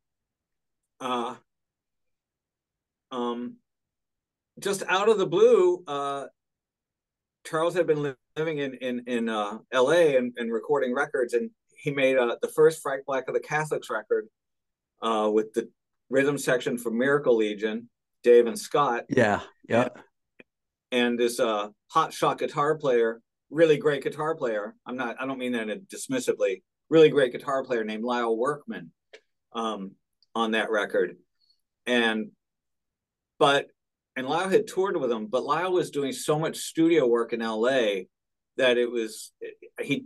uh, 0.99 1.35
um, 3.09 3.55
just 4.59 4.83
out 4.87 5.09
of 5.09 5.17
the 5.17 5.25
blue, 5.25 5.83
uh, 5.87 6.25
Charles 7.45 7.73
had 7.75 7.87
been 7.87 8.15
living 8.37 8.57
in 8.59 8.73
in 8.75 9.03
in 9.07 9.29
uh, 9.29 9.57
L.A. 9.71 10.15
And, 10.17 10.33
and 10.37 10.51
recording 10.51 10.93
records, 10.93 11.33
and 11.33 11.49
he 11.77 11.91
made 11.91 12.17
uh, 12.17 12.37
the 12.41 12.47
first 12.49 12.81
Frank 12.81 13.05
Black 13.05 13.27
of 13.27 13.33
the 13.33 13.39
Catholics 13.39 13.89
record 13.89 14.27
uh, 15.01 15.29
with 15.31 15.53
the 15.53 15.69
rhythm 16.09 16.37
section 16.37 16.77
for 16.77 16.91
Miracle 16.91 17.35
Legion, 17.37 17.89
Dave 18.23 18.47
and 18.47 18.57
Scott, 18.57 19.03
Yeah. 19.09 19.41
Yeah. 19.67 19.89
and 20.91 21.19
this 21.19 21.39
uh 21.39 21.69
hot 21.91 22.13
shot 22.13 22.37
guitar 22.39 22.77
player, 22.77 23.21
really 23.49 23.77
great 23.77 24.03
guitar 24.03 24.35
player. 24.35 24.75
I'm 24.85 24.95
not 24.95 25.15
I 25.19 25.25
don't 25.25 25.39
mean 25.39 25.53
that 25.53 25.69
in 25.69 25.81
dismissively. 25.93 26.61
Really 26.89 27.09
great 27.09 27.31
guitar 27.31 27.63
player 27.63 27.83
named 27.83 28.03
Lyle 28.03 28.37
Workman 28.37 28.91
um 29.53 29.91
on 30.35 30.51
that 30.51 30.69
record. 30.71 31.17
And 31.85 32.31
but 33.39 33.67
and 34.15 34.27
Lyle 34.27 34.49
had 34.49 34.67
toured 34.67 34.97
with 34.97 35.11
him, 35.11 35.27
but 35.27 35.43
Lyle 35.43 35.71
was 35.71 35.89
doing 35.89 36.11
so 36.11 36.37
much 36.37 36.57
studio 36.57 37.07
work 37.07 37.33
in 37.33 37.39
LA 37.39 38.03
that 38.57 38.77
it 38.77 38.89
was 38.89 39.31
he 39.81 40.05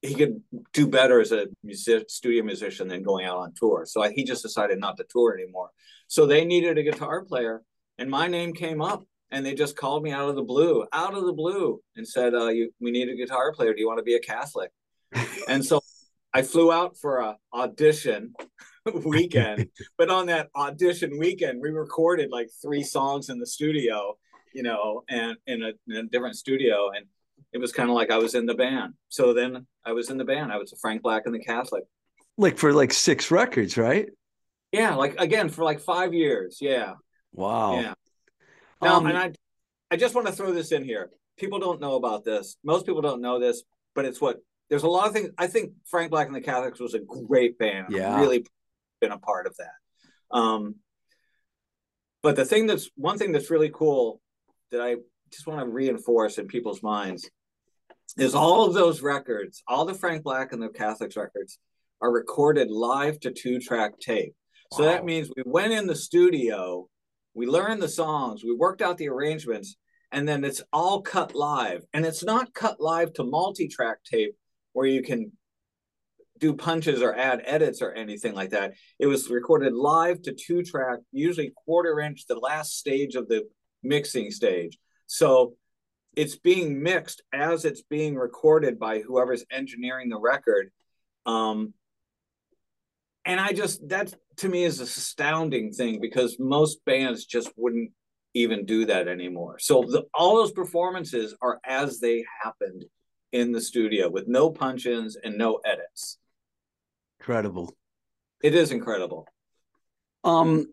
he 0.00 0.14
could 0.14 0.42
do 0.72 0.86
better 0.86 1.20
as 1.20 1.32
a 1.32 1.46
music, 1.62 2.10
studio 2.10 2.44
musician 2.44 2.88
than 2.88 3.02
going 3.02 3.24
out 3.24 3.38
on 3.38 3.54
tour. 3.56 3.84
So 3.86 4.02
I, 4.02 4.12
he 4.12 4.22
just 4.24 4.42
decided 4.42 4.78
not 4.78 4.98
to 4.98 5.04
tour 5.08 5.34
anymore. 5.34 5.70
So 6.08 6.26
they 6.26 6.44
needed 6.44 6.76
a 6.76 6.82
guitar 6.82 7.24
player, 7.24 7.62
and 7.96 8.10
my 8.10 8.26
name 8.28 8.52
came 8.52 8.82
up, 8.82 9.04
and 9.30 9.44
they 9.44 9.54
just 9.54 9.76
called 9.76 10.02
me 10.02 10.12
out 10.12 10.28
of 10.28 10.36
the 10.36 10.42
blue, 10.42 10.86
out 10.92 11.14
of 11.14 11.24
the 11.24 11.32
blue, 11.32 11.80
and 11.96 12.06
said, 12.06 12.34
uh, 12.34 12.48
"You, 12.48 12.70
we 12.80 12.90
need 12.90 13.08
a 13.08 13.16
guitar 13.16 13.52
player. 13.52 13.72
Do 13.72 13.80
you 13.80 13.86
want 13.86 13.98
to 13.98 14.04
be 14.04 14.14
a 14.14 14.20
Catholic?" 14.20 14.70
and 15.48 15.64
so 15.64 15.80
I 16.32 16.42
flew 16.42 16.72
out 16.72 16.98
for 16.98 17.20
a 17.20 17.36
audition 17.52 18.34
weekend. 19.04 19.68
but 19.96 20.10
on 20.10 20.26
that 20.26 20.50
audition 20.54 21.18
weekend, 21.18 21.60
we 21.60 21.70
recorded 21.70 22.30
like 22.30 22.48
three 22.62 22.82
songs 22.82 23.28
in 23.30 23.38
the 23.38 23.46
studio, 23.46 24.16
you 24.52 24.62
know, 24.62 25.04
and 25.08 25.36
in 25.46 25.62
a, 25.62 25.72
in 25.88 25.96
a 25.96 26.02
different 26.04 26.36
studio, 26.36 26.90
and 26.94 27.06
it 27.52 27.58
was 27.58 27.72
kind 27.72 27.88
of 27.88 27.94
like 27.94 28.10
I 28.10 28.18
was 28.18 28.34
in 28.34 28.46
the 28.46 28.54
band. 28.54 28.94
So 29.08 29.32
then 29.32 29.66
I 29.84 29.92
was 29.92 30.10
in 30.10 30.18
the 30.18 30.24
band. 30.24 30.52
I 30.52 30.58
was 30.58 30.72
a 30.72 30.76
Frank 30.76 31.02
Black 31.02 31.22
and 31.26 31.34
the 31.34 31.38
Catholic. 31.38 31.84
Like 32.36 32.58
for 32.58 32.72
like 32.72 32.92
six 32.92 33.30
records, 33.30 33.76
right? 33.76 34.08
Yeah, 34.72 34.96
like 34.96 35.14
again 35.20 35.48
for 35.48 35.62
like 35.64 35.80
five 35.80 36.12
years. 36.12 36.58
Yeah, 36.60 36.94
Wow. 37.32 37.80
yeah. 37.80 37.94
Now, 38.82 38.96
Um, 38.96 39.06
and 39.06 39.16
I, 39.16 39.32
I 39.90 39.96
just 39.96 40.14
want 40.16 40.26
to 40.26 40.32
throw 40.32 40.52
this 40.52 40.72
in 40.72 40.82
here. 40.84 41.10
People 41.36 41.58
don't 41.60 41.80
know 41.80 41.94
about 41.94 42.24
this. 42.24 42.56
Most 42.64 42.86
people 42.86 43.02
don't 43.02 43.20
know 43.20 43.38
this, 43.38 43.62
but 43.94 44.04
it's 44.04 44.20
what 44.20 44.38
there's 44.68 44.82
a 44.82 44.88
lot 44.88 45.06
of 45.06 45.12
things. 45.12 45.30
I 45.38 45.46
think 45.46 45.72
Frank 45.86 46.10
Black 46.10 46.26
and 46.26 46.34
the 46.34 46.40
Catholics 46.40 46.80
was 46.80 46.94
a 46.94 46.98
great 47.00 47.56
band. 47.58 47.86
Yeah. 47.90 48.18
really 48.18 48.44
been 49.04 49.12
a 49.12 49.18
part 49.18 49.46
of 49.46 49.56
that. 49.56 50.36
Um, 50.36 50.76
but 52.22 52.36
the 52.36 52.44
thing 52.44 52.66
that's 52.66 52.88
one 52.96 53.18
thing 53.18 53.32
that's 53.32 53.50
really 53.50 53.70
cool 53.72 54.20
that 54.70 54.80
I 54.80 54.96
just 55.30 55.46
want 55.46 55.60
to 55.60 55.66
reinforce 55.66 56.38
in 56.38 56.46
people's 56.46 56.82
minds 56.82 57.28
is 58.16 58.34
all 58.34 58.64
of 58.64 58.72
those 58.74 59.02
records, 59.02 59.62
all 59.68 59.84
the 59.84 59.94
Frank 59.94 60.22
Black 60.22 60.52
and 60.52 60.62
the 60.62 60.68
Catholics 60.68 61.16
records, 61.16 61.58
are 62.00 62.10
recorded 62.10 62.70
live 62.70 63.20
to 63.20 63.30
two 63.30 63.58
track 63.58 63.98
tape. 64.00 64.34
So 64.72 64.84
Wow. 64.84 64.90
that 64.90 65.04
means 65.04 65.30
we 65.36 65.42
went 65.44 65.72
in 65.72 65.86
the 65.86 65.94
studio, 65.94 66.88
we 67.34 67.46
learned 67.46 67.82
the 67.82 67.88
songs, 67.88 68.42
we 68.42 68.54
worked 68.54 68.82
out 68.82 68.96
the 68.96 69.08
arrangements, 69.08 69.76
and 70.12 70.26
then 70.26 70.44
it's 70.44 70.62
all 70.72 71.02
cut 71.02 71.34
live. 71.34 71.84
And 71.92 72.06
it's 72.06 72.24
not 72.24 72.54
cut 72.54 72.80
live 72.80 73.12
to 73.14 73.24
multi 73.24 73.68
track 73.68 73.98
tape 74.04 74.34
where 74.72 74.86
you 74.86 75.02
can 75.02 75.32
do 76.44 76.52
punches 76.52 77.00
or 77.00 77.16
add 77.16 77.40
edits 77.46 77.80
or 77.80 77.92
anything 77.92 78.34
like 78.34 78.50
that. 78.50 78.74
It 78.98 79.06
was 79.06 79.30
recorded 79.30 79.72
live 79.72 80.20
to 80.22 80.34
two 80.34 80.62
track, 80.62 80.98
usually 81.10 81.54
quarter 81.64 82.00
inch, 82.00 82.26
the 82.26 82.38
last 82.38 82.78
stage 82.78 83.14
of 83.14 83.28
the 83.28 83.44
mixing 83.82 84.30
stage. 84.30 84.76
So 85.06 85.54
it's 86.14 86.36
being 86.36 86.82
mixed 86.82 87.22
as 87.32 87.64
it's 87.64 87.80
being 87.80 88.14
recorded 88.14 88.78
by 88.78 89.00
whoever's 89.00 89.46
engineering 89.50 90.10
the 90.10 90.20
record. 90.20 90.70
Um, 91.24 91.72
and 93.24 93.40
I 93.40 93.52
just 93.52 93.88
that 93.88 94.12
to 94.36 94.48
me 94.50 94.64
is 94.64 94.80
a 94.80 94.82
astounding 94.82 95.72
thing 95.72 95.98
because 95.98 96.36
most 96.38 96.84
bands 96.84 97.24
just 97.24 97.50
wouldn't 97.56 97.90
even 98.34 98.66
do 98.66 98.84
that 98.84 99.08
anymore. 99.08 99.58
So 99.60 99.82
the, 99.88 100.02
all 100.12 100.36
those 100.36 100.52
performances 100.52 101.34
are 101.40 101.58
as 101.64 102.00
they 102.00 102.26
happened 102.42 102.84
in 103.32 103.52
the 103.52 103.62
studio 103.62 104.10
with 104.10 104.28
no 104.28 104.50
punch-ins 104.50 105.16
and 105.16 105.38
no 105.38 105.60
edits. 105.64 106.18
Incredible. 107.24 107.74
It 108.42 108.54
is 108.54 108.70
incredible. 108.70 109.26
Um, 110.24 110.66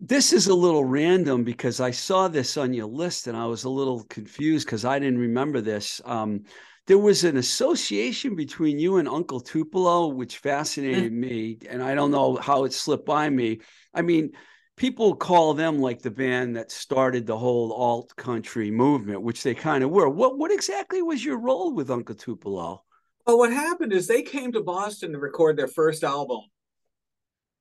this 0.00 0.34
is 0.34 0.48
a 0.48 0.54
little 0.54 0.84
random 0.84 1.44
because 1.44 1.80
I 1.80 1.92
saw 1.92 2.28
this 2.28 2.58
on 2.58 2.74
your 2.74 2.88
list 2.88 3.26
and 3.26 3.34
I 3.34 3.46
was 3.46 3.64
a 3.64 3.70
little 3.70 4.04
confused 4.04 4.66
because 4.66 4.84
I 4.84 4.98
didn't 4.98 5.20
remember 5.20 5.62
this. 5.62 6.02
Um, 6.04 6.42
there 6.86 6.98
was 6.98 7.24
an 7.24 7.38
association 7.38 8.36
between 8.36 8.78
you 8.78 8.98
and 8.98 9.08
Uncle 9.08 9.40
Tupelo, 9.40 10.08
which 10.08 10.36
fascinated 10.36 11.10
me, 11.10 11.56
and 11.70 11.82
I 11.82 11.94
don't 11.94 12.10
know 12.10 12.36
how 12.36 12.64
it 12.64 12.74
slipped 12.74 13.06
by 13.06 13.30
me. 13.30 13.60
I 13.94 14.02
mean, 14.02 14.32
people 14.76 15.16
call 15.16 15.54
them 15.54 15.78
like 15.78 16.02
the 16.02 16.10
band 16.10 16.56
that 16.56 16.70
started 16.70 17.26
the 17.26 17.38
whole 17.38 17.72
alt 17.72 18.14
country 18.16 18.70
movement, 18.70 19.22
which 19.22 19.42
they 19.42 19.54
kind 19.54 19.82
of 19.82 19.88
were. 19.88 20.10
What 20.10 20.36
what 20.36 20.52
exactly 20.52 21.00
was 21.00 21.24
your 21.24 21.38
role 21.38 21.72
with 21.72 21.90
Uncle 21.90 22.14
Tupelo? 22.14 22.84
Well, 23.26 23.38
what 23.38 23.52
happened 23.52 23.92
is 23.92 24.06
they 24.06 24.22
came 24.22 24.52
to 24.52 24.62
Boston 24.62 25.12
to 25.12 25.18
record 25.18 25.56
their 25.56 25.68
first 25.68 26.02
album. 26.04 26.40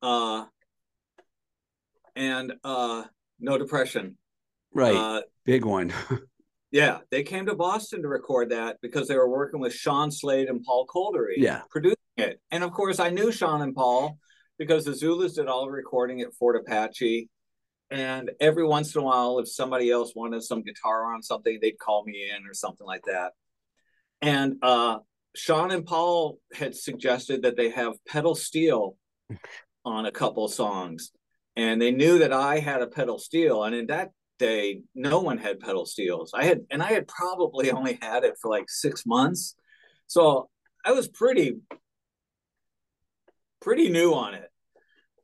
Uh 0.02 0.46
and 2.16 2.54
uh 2.64 3.04
No 3.40 3.58
Depression. 3.58 4.18
Right, 4.74 4.96
Uh 4.96 5.22
big 5.46 5.66
one. 5.66 5.94
yeah, 6.72 7.00
they 7.12 7.24
came 7.24 7.46
to 7.46 7.56
Boston 7.56 8.02
to 8.02 8.08
record 8.08 8.50
that 8.50 8.78
because 8.82 9.08
they 9.08 9.16
were 9.16 9.30
working 9.30 9.60
with 9.60 9.74
Sean 9.74 10.12
Slade 10.12 10.48
and 10.48 10.64
Paul 10.64 10.88
Kolderie. 10.88 11.36
Yeah. 11.38 11.62
Producing 11.70 11.96
it. 12.18 12.42
And 12.50 12.64
of 12.64 12.72
course 12.72 13.00
I 13.00 13.10
knew 13.10 13.32
Sean 13.32 13.62
and 13.62 13.76
Paul 13.76 14.18
because 14.58 14.86
the 14.86 14.96
Zulus 14.96 15.34
did 15.34 15.48
all 15.48 15.66
the 15.66 15.72
recording 15.72 16.22
at 16.22 16.34
Fort 16.34 16.56
Apache. 16.56 17.30
And 17.90 18.32
every 18.40 18.66
once 18.66 18.96
in 18.96 19.02
a 19.02 19.04
while, 19.04 19.40
if 19.40 19.50
somebody 19.50 19.92
else 19.92 20.14
wanted 20.16 20.44
some 20.44 20.64
guitar 20.64 21.14
on 21.14 21.22
something, 21.22 21.60
they'd 21.62 21.78
call 21.78 22.06
me 22.06 22.32
in 22.34 22.48
or 22.48 22.54
something 22.54 22.88
like 22.88 23.04
that. 23.06 23.34
And 24.22 24.56
uh 24.64 25.00
Sean 25.36 25.72
and 25.72 25.86
Paul 25.86 26.40
had 26.54 26.76
suggested 26.76 27.44
that 27.44 27.56
they 27.56 27.70
have 27.70 27.94
pedal 28.08 28.36
steel 28.36 28.98
on 29.86 30.06
a 30.06 30.12
couple 30.12 30.48
songs. 30.48 31.12
And 31.56 31.82
they 31.82 31.92
knew 31.92 32.20
that 32.20 32.34
I 32.34 32.60
had 32.60 32.82
a 32.82 32.88
pedal 32.88 33.20
steel. 33.20 33.64
And 33.64 33.76
in 33.76 33.88
that 33.88 34.12
day, 34.40 34.82
no 34.96 35.20
one 35.20 35.38
had 35.38 35.60
pedal 35.60 35.86
steels. 35.86 36.32
I 36.34 36.46
had, 36.46 36.62
and 36.70 36.82
I 36.82 36.92
had 36.92 37.08
probably 37.08 37.72
only 37.72 38.00
had 38.02 38.24
it 38.24 38.36
for 38.42 38.50
like 38.50 38.70
six 38.70 39.06
months. 39.06 39.56
So 40.08 40.50
I 40.86 40.92
was 40.92 41.08
pretty, 41.08 41.58
pretty 43.62 43.90
new 43.90 44.14
on 44.14 44.34
it. 44.34 44.50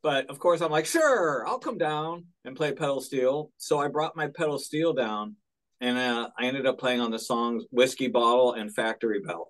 But 0.04 0.30
of 0.30 0.40
course, 0.40 0.62
I'm 0.62 0.72
like, 0.72 0.86
sure, 0.86 1.46
I'll 1.48 1.60
come 1.60 1.78
down 1.78 2.26
and 2.46 2.56
play 2.56 2.72
pedal 2.72 3.02
steel. 3.02 3.52
So 3.58 3.80
I 3.80 3.88
brought 3.88 4.16
my 4.16 4.28
pedal 4.28 4.60
steel 4.60 4.94
down 4.94 5.36
and 5.82 5.98
uh, 5.98 6.30
I 6.38 6.46
ended 6.46 6.66
up 6.66 6.80
playing 6.80 7.02
on 7.02 7.12
the 7.12 7.20
songs 7.20 7.64
Whiskey 7.72 8.08
Bottle 8.08 8.54
and 8.54 8.74
Factory 8.74 9.20
Belt. 9.20 9.50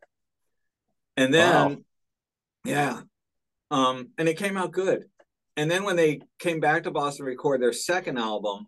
And 1.17 1.33
then, 1.33 1.69
Wow. 1.69 1.77
yeah, 2.63 3.01
um, 3.71 4.09
and 4.17 4.29
it 4.29 4.37
came 4.37 4.55
out 4.55 4.71
good. 4.71 5.05
And 5.57 5.69
then 5.69 5.83
when 5.83 5.95
they 5.95 6.21
came 6.37 6.59
back 6.59 6.83
to 6.83 6.91
Boston 6.91 7.25
to 7.25 7.29
record 7.29 7.61
their 7.61 7.73
second 7.73 8.19
album, 8.19 8.67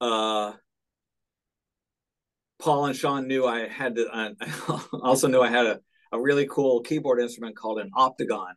uh, 0.00 0.54
Paul 2.58 2.86
and 2.86 2.96
Sean 2.96 3.28
knew 3.28 3.46
I 3.46 3.68
had 3.68 3.94
to. 3.94 4.08
I 4.12 4.32
also 5.02 5.28
knew 5.28 5.40
I 5.40 5.48
had 5.48 5.66
a, 5.66 5.80
a 6.10 6.20
really 6.20 6.46
cool 6.46 6.80
keyboard 6.80 7.20
instrument 7.20 7.56
called 7.56 7.78
an 7.78 7.90
Optigan, 7.96 8.54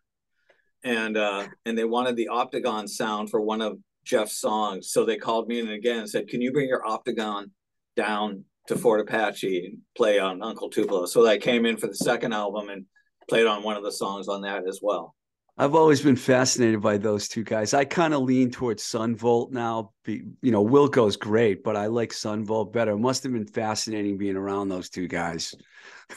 and 0.84 1.16
uh, 1.16 1.48
and 1.66 1.78
they 1.78 1.84
wanted 1.84 2.16
the 2.16 2.30
Optigan 2.32 2.90
sound 2.90 3.30
for 3.30 3.40
one 3.40 3.62
of 3.62 3.78
Jeff's 4.04 4.38
songs. 4.40 4.92
So 4.92 5.06
they 5.06 5.18
called 5.18 5.48
me 5.48 5.60
in 5.60 5.70
again 5.70 6.00
and 6.00 6.10
said, 6.10 6.28
"Can 6.28 6.42
you 6.42 6.52
bring 6.52 6.68
your 6.68 6.82
Optigan 6.84 7.52
down 7.96 8.46
to 8.70 8.78
Fort 8.78 9.02
Apache 9.02 9.66
and 9.66 9.78
play 9.96 10.18
on 10.18 10.42
Uncle 10.42 10.70
Tupelo?" 10.70 11.06
So 11.06 11.28
I 11.28 11.38
came 11.38 11.66
in 11.66 11.78
for 11.78 11.88
the 11.88 11.96
second 11.96 12.34
album 12.34 12.70
and 12.70 12.86
played 13.28 13.46
on 13.46 13.62
one 13.62 13.78
of 13.78 13.84
the 13.84 13.92
songs 13.92 14.28
on 14.28 14.42
that 14.42 14.68
as 14.68 14.80
well. 14.82 15.14
I've 15.60 15.76
always 15.76 16.02
been 16.02 16.16
fascinated 16.16 16.82
by 16.82 16.98
those 16.98 17.28
two 17.28 17.44
guys. 17.44 17.74
I 17.74 17.84
kind 17.84 18.14
of 18.14 18.22
lean 18.22 18.50
towards 18.50 18.82
Son 18.82 19.14
Volt 19.14 19.52
now. 19.52 19.92
You 20.08 20.32
know, 20.42 20.66
Wilco's 20.66 21.18
great, 21.18 21.66
but 21.66 21.76
I 21.76 21.88
like 21.88 22.14
Son 22.14 22.46
Volt 22.46 22.72
better. 22.72 22.92
It 22.92 23.00
must 23.00 23.24
have 23.24 23.34
been 23.34 23.46
fascinating 23.46 24.18
being 24.18 24.38
around 24.38 24.70
those 24.70 24.90
two 24.90 25.10
guys. 25.10 25.54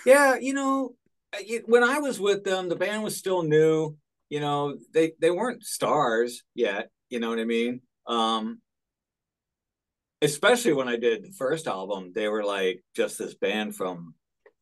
Yeah, 0.06 0.36
you 0.36 0.54
know, 0.54 0.94
when 1.66 1.82
I 1.82 1.98
was 1.98 2.20
with 2.20 2.44
them, 2.44 2.68
the 2.68 2.76
band 2.76 3.02
was 3.02 3.16
still 3.16 3.42
new. 3.42 3.96
You 4.30 4.38
know, 4.38 4.78
they 4.94 5.12
they 5.20 5.32
weren't 5.32 5.64
stars 5.64 6.44
yet. 6.54 6.90
You 7.10 7.18
know 7.18 7.28
what 7.28 7.40
I 7.40 7.44
mean? 7.44 7.80
Um, 8.06 8.61
especially 10.22 10.72
when 10.72 10.88
I 10.88 10.96
did 10.96 11.24
the 11.24 11.32
first 11.32 11.66
album, 11.66 12.12
they 12.14 12.28
were 12.28 12.44
like 12.44 12.82
just 12.94 13.18
this 13.18 13.34
band 13.34 13.76
from 13.76 14.14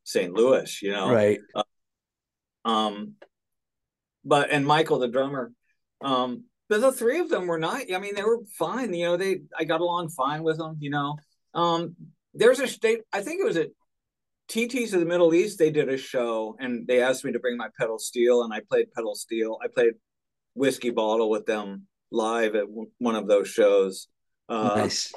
St. 0.04 0.32
Louis. 0.32 0.82
You 0.82 0.92
know, 0.92 1.12
right? 1.12 1.38
Uh, 1.54 1.62
um, 2.64 3.14
but 4.24 4.50
and 4.50 4.66
Michael, 4.66 4.98
the 4.98 5.08
drummer, 5.08 5.52
um, 6.02 6.44
but 6.68 6.80
the 6.80 6.92
three 6.92 7.20
of 7.20 7.28
them 7.28 7.46
were 7.46 7.58
not. 7.58 7.82
I 7.94 7.98
mean, 7.98 8.14
they 8.14 8.22
were 8.22 8.40
fine. 8.58 8.92
You 8.94 9.06
know, 9.06 9.16
they 9.16 9.42
I 9.56 9.64
got 9.64 9.80
along 9.80 10.08
fine 10.08 10.42
with 10.42 10.58
them. 10.58 10.76
You 10.80 10.90
know, 10.90 11.16
um, 11.54 11.94
there's 12.34 12.60
a 12.60 12.66
state. 12.66 13.00
I 13.12 13.22
think 13.22 13.40
it 13.40 13.46
was 13.46 13.56
at 13.56 13.68
TTs 14.48 14.94
of 14.94 15.00
the 15.00 15.06
Middle 15.06 15.34
East. 15.34 15.58
They 15.58 15.70
did 15.70 15.88
a 15.88 15.96
show, 15.96 16.56
and 16.58 16.86
they 16.86 17.02
asked 17.02 17.24
me 17.24 17.32
to 17.32 17.38
bring 17.38 17.56
my 17.56 17.68
pedal 17.78 17.98
steel, 17.98 18.42
and 18.42 18.52
I 18.52 18.60
played 18.68 18.92
pedal 18.92 19.14
steel. 19.14 19.58
I 19.62 19.68
played 19.68 19.94
whiskey 20.54 20.90
bottle 20.90 21.30
with 21.30 21.46
them 21.46 21.86
live 22.10 22.56
at 22.56 22.64
one 22.98 23.14
of 23.14 23.28
those 23.28 23.48
shows. 23.48 24.08
Uh, 24.48 24.74
nice. 24.76 25.12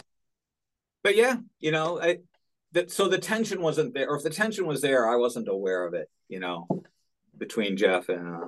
But 1.04 1.16
yeah, 1.16 1.38
you 1.60 1.72
know, 1.72 2.02
I 2.02 2.20
that 2.72 2.92
so 2.92 3.08
the 3.08 3.18
tension 3.18 3.62
wasn't 3.62 3.94
there, 3.94 4.10
or 4.10 4.18
if 4.18 4.24
the 4.24 4.30
tension 4.30 4.66
was 4.66 4.82
there, 4.82 5.08
I 5.08 5.16
wasn't 5.18 5.48
aware 5.48 5.86
of 5.86 5.94
it. 5.94 6.10
You 6.30 6.40
know, 6.40 6.68
between 7.38 7.78
Jeff 7.78 8.10
and 8.10 8.28
uh, 8.28 8.48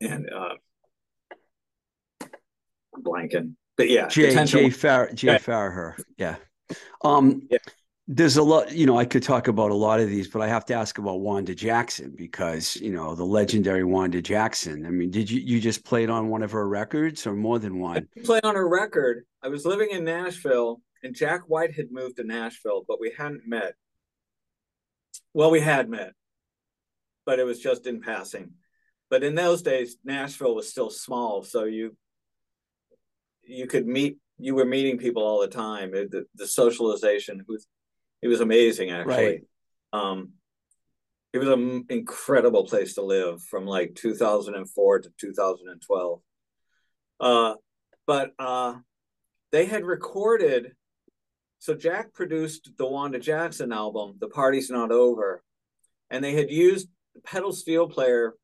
and 0.00 0.30
uh, 0.30 0.54
blanking. 3.00 3.54
But 3.76 3.90
yeah, 3.90 4.08
Jay 4.08 4.44
Jay 4.44 4.70
Far 4.70 5.12
Jay 5.12 5.32
yeah. 5.32 5.38
Farrar. 5.38 5.96
Yeah. 6.16 6.36
Um 7.04 7.42
yeah. 7.50 7.58
there's 8.08 8.36
a 8.36 8.42
lot, 8.42 8.72
you 8.72 8.86
know, 8.86 8.98
I 8.98 9.04
could 9.04 9.22
talk 9.22 9.48
about 9.48 9.70
a 9.70 9.74
lot 9.74 10.00
of 10.00 10.08
these, 10.08 10.28
but 10.28 10.42
I 10.42 10.48
have 10.48 10.64
to 10.66 10.74
ask 10.74 10.98
about 10.98 11.20
Wanda 11.20 11.54
Jackson 11.54 12.14
because, 12.16 12.76
you 12.76 12.90
know, 12.90 13.14
the 13.14 13.24
legendary 13.24 13.84
Wanda 13.84 14.22
Jackson. 14.22 14.86
I 14.86 14.90
mean, 14.90 15.10
did 15.10 15.30
you 15.30 15.40
you 15.40 15.60
just 15.60 15.84
played 15.84 16.10
on 16.10 16.28
one 16.28 16.42
of 16.42 16.52
her 16.52 16.66
records 16.68 17.26
or 17.26 17.34
more 17.34 17.58
than 17.58 17.78
one? 17.78 18.08
I 18.16 18.20
played 18.22 18.44
on 18.44 18.54
her 18.54 18.68
record. 18.68 19.26
I 19.42 19.48
was 19.48 19.64
living 19.64 19.90
in 19.90 20.04
Nashville 20.04 20.80
and 21.06 21.16
Jack 21.16 21.42
White 21.48 21.74
had 21.74 21.90
moved 21.90 22.16
to 22.16 22.24
Nashville, 22.24 22.84
but 22.86 23.00
we 23.00 23.12
hadn't 23.16 23.46
met. 23.46 23.74
Well, 25.32 25.50
we 25.50 25.60
had 25.60 25.88
met, 25.88 26.12
but 27.24 27.38
it 27.38 27.44
was 27.44 27.60
just 27.60 27.86
in 27.86 28.00
passing 28.00 28.52
but 29.10 29.22
in 29.22 29.34
those 29.34 29.62
days 29.62 29.96
nashville 30.04 30.54
was 30.54 30.68
still 30.68 30.90
small 30.90 31.42
so 31.42 31.64
you 31.64 31.96
you 33.42 33.66
could 33.66 33.86
meet 33.86 34.18
you 34.38 34.54
were 34.54 34.64
meeting 34.64 34.98
people 34.98 35.22
all 35.22 35.40
the 35.40 35.48
time 35.48 35.94
it, 35.94 36.10
the, 36.10 36.24
the 36.34 36.46
socialization 36.46 37.44
was 37.48 37.66
it 38.22 38.28
was 38.28 38.40
amazing 38.40 38.90
actually 38.90 39.14
right. 39.14 39.42
um 39.92 40.30
it 41.32 41.38
was 41.38 41.48
an 41.48 41.84
incredible 41.90 42.64
place 42.64 42.94
to 42.94 43.02
live 43.02 43.42
from 43.42 43.66
like 43.66 43.94
2004 43.94 45.00
to 45.00 45.10
2012 45.18 46.20
uh 47.20 47.54
but 48.06 48.32
uh 48.38 48.74
they 49.52 49.66
had 49.66 49.84
recorded 49.84 50.72
so 51.66 51.74
jack 51.74 52.12
produced 52.12 52.70
the 52.78 52.86
wanda 52.86 53.18
jackson 53.18 53.72
album 53.72 54.14
the 54.20 54.28
party's 54.28 54.70
not 54.70 54.90
over 54.90 55.42
and 56.10 56.24
they 56.24 56.32
had 56.32 56.50
used 56.50 56.88
the 57.14 57.20
pedal 57.20 57.52
steel 57.52 57.88
player 57.88 58.34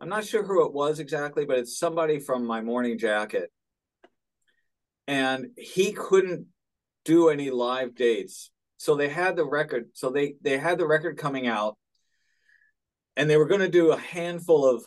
I'm 0.00 0.08
not 0.08 0.24
sure 0.24 0.42
who 0.42 0.64
it 0.64 0.72
was 0.72 0.98
exactly, 0.98 1.44
but 1.44 1.58
it's 1.58 1.78
somebody 1.78 2.20
from 2.20 2.46
my 2.46 2.62
morning 2.62 2.96
jacket. 2.96 3.52
And 5.06 5.48
he 5.58 5.92
couldn't 5.92 6.46
do 7.04 7.28
any 7.28 7.50
live 7.50 7.94
dates. 7.94 8.50
So 8.78 8.96
they 8.96 9.08
had 9.08 9.36
the 9.36 9.44
record. 9.44 9.90
So 9.92 10.10
they 10.10 10.36
they 10.40 10.56
had 10.56 10.78
the 10.78 10.86
record 10.86 11.18
coming 11.18 11.46
out 11.46 11.76
and 13.16 13.28
they 13.28 13.36
were 13.36 13.46
going 13.46 13.60
to 13.60 13.68
do 13.68 13.92
a 13.92 13.98
handful 13.98 14.64
of 14.64 14.84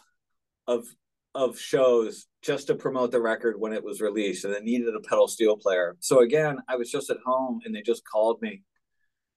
of 0.66 0.88
of 1.36 1.60
shows 1.60 2.28
just 2.42 2.68
to 2.68 2.76
promote 2.76 3.12
the 3.12 3.22
record 3.22 3.60
when 3.60 3.74
it 3.74 3.84
was 3.84 4.02
released 4.02 4.46
and 4.46 4.54
they 4.54 4.60
needed 4.60 4.96
a 4.96 5.00
pedal 5.00 5.28
steel 5.28 5.58
player. 5.58 5.96
So 6.00 6.20
again, 6.20 6.60
I 6.68 6.76
was 6.76 6.92
just 6.92 7.10
at 7.10 7.18
home 7.26 7.62
and 7.66 7.74
they 7.74 7.82
just 7.82 8.04
called 8.06 8.42
me 8.42 8.62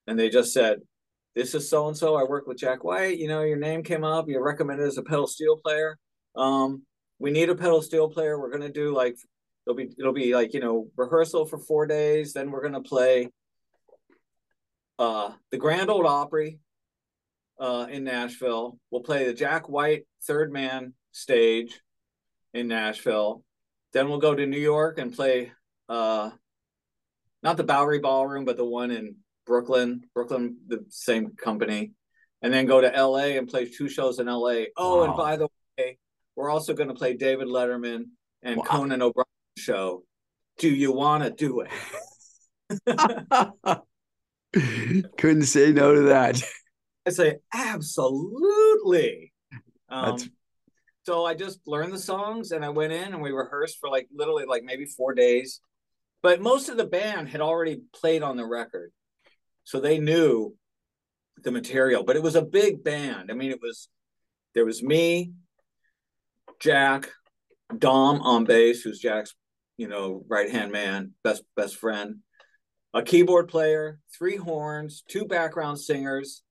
and 0.05 0.17
they 0.17 0.29
just 0.29 0.53
said, 0.53 0.81
this 1.35 1.53
is 1.53 1.69
so 1.69 1.87
and 1.87 1.95
so. 1.95 2.15
I 2.15 2.23
work 2.23 2.47
with 2.47 2.57
Jack 2.57 2.83
White. 2.83 3.19
You 3.19 3.27
know, 3.27 3.43
your 3.43 3.57
name 3.57 3.83
came 3.83 4.03
up. 4.03 4.27
You're 4.27 4.43
recommended 4.43 4.87
as 4.87 4.97
a 4.97 5.03
pedal 5.03 5.27
steel 5.27 5.55
player. 5.55 5.99
Um, 6.35 6.81
we 7.19 7.29
need 7.29 7.49
a 7.49 7.55
pedal 7.55 7.81
steel 7.83 8.09
player. 8.09 8.39
We're 8.39 8.49
gonna 8.49 8.71
do 8.71 8.91
like 8.93 9.17
it'll 9.65 9.77
be 9.77 9.93
it'll 9.99 10.13
be 10.13 10.33
like 10.33 10.55
you 10.55 10.59
know 10.59 10.87
rehearsal 10.95 11.45
for 11.45 11.59
four 11.59 11.85
days. 11.85 12.33
Then 12.33 12.49
we're 12.49 12.63
gonna 12.63 12.81
play 12.81 13.29
uh, 14.97 15.33
the 15.51 15.57
Grand 15.57 15.91
Ole 15.91 16.07
Opry 16.07 16.59
uh, 17.59 17.85
in 17.87 18.03
Nashville. 18.03 18.79
We'll 18.89 19.03
play 19.03 19.25
the 19.25 19.33
Jack 19.33 19.69
White 19.69 20.07
Third 20.23 20.51
Man 20.51 20.93
stage 21.11 21.79
in 22.57 22.67
Nashville. 22.67 23.43
Then 23.93 24.09
we'll 24.09 24.19
go 24.19 24.35
to 24.35 24.45
New 24.45 24.59
York 24.59 24.99
and 24.99 25.13
play 25.13 25.51
uh, 25.87 26.31
not 27.43 27.57
the 27.57 27.63
Bowery 27.63 27.99
Ballroom, 27.99 28.45
but 28.45 28.57
the 28.57 28.65
one 28.65 28.91
in 28.91 29.15
Brooklyn, 29.45 30.03
Brooklyn, 30.13 30.57
the 30.67 30.85
same 30.89 31.31
company, 31.35 31.93
and 32.41 32.53
then 32.53 32.65
go 32.65 32.81
to 32.81 32.87
LA 32.87 33.37
and 33.37 33.47
play 33.47 33.65
two 33.65 33.87
shows 33.89 34.19
in 34.19 34.27
LA. 34.27 34.65
Oh, 34.75 34.97
wow. 34.97 35.03
and 35.03 35.15
by 35.15 35.37
the 35.37 35.47
way, 35.77 35.97
we're 36.35 36.49
also 36.49 36.73
going 36.73 36.89
to 36.89 36.95
play 36.95 37.13
David 37.13 37.47
Letterman 37.47 38.05
and 38.43 38.57
wow. 38.57 38.63
Conan 38.63 39.01
O'Brien 39.01 39.25
show. 39.57 40.03
Do 40.57 40.69
you 40.69 40.91
want 40.91 41.23
to 41.23 41.29
do 41.29 41.61
it? 41.61 41.71
Couldn't 45.17 45.45
say 45.45 45.71
no 45.71 45.93
to 45.93 46.01
that. 46.03 46.41
I 47.05 47.11
say 47.11 47.37
absolutely. 47.53 49.31
Um, 49.89 50.17
so 51.07 51.25
I 51.25 51.33
just 51.33 51.59
learned 51.65 51.93
the 51.93 51.99
songs 51.99 52.51
and 52.51 52.65
I 52.65 52.69
went 52.69 52.91
in 52.91 53.13
and 53.13 53.21
we 53.21 53.31
rehearsed 53.31 53.77
for 53.79 53.89
like 53.89 54.07
literally 54.13 54.45
like 54.45 54.63
maybe 54.63 54.85
four 54.85 55.13
days. 55.13 55.61
But 56.21 56.41
most 56.41 56.67
of 56.67 56.75
the 56.75 56.85
band 56.85 57.29
had 57.29 57.39
already 57.39 57.81
played 57.93 58.23
on 58.23 58.35
the 58.35 58.45
record 58.45 58.91
so 59.67 59.81
they 59.81 59.99
knew 59.99 60.55
the 61.43 61.51
material 61.51 62.03
but 62.03 62.15
it 62.15 62.23
was 62.23 62.35
a 62.35 62.41
big 62.41 62.83
band 62.83 63.29
i 63.29 63.33
mean 63.33 63.51
it 63.51 63.61
was 63.61 63.89
there 64.55 64.65
was 64.65 64.81
me 64.81 65.33
jack 66.59 67.09
dom 67.77 68.21
on 68.21 68.45
bass 68.45 68.81
who's 68.81 68.97
jack's 68.97 69.35
you 69.75 69.87
know 69.87 70.23
right 70.29 70.49
hand 70.49 70.71
man 70.71 71.11
best 71.23 71.43
best 71.55 71.75
friend 71.75 72.15
a 72.93 73.03
keyboard 73.03 73.49
player 73.49 73.99
three 74.17 74.37
horns 74.37 75.03
two 75.07 75.25
background 75.25 75.77
singers 75.77 76.43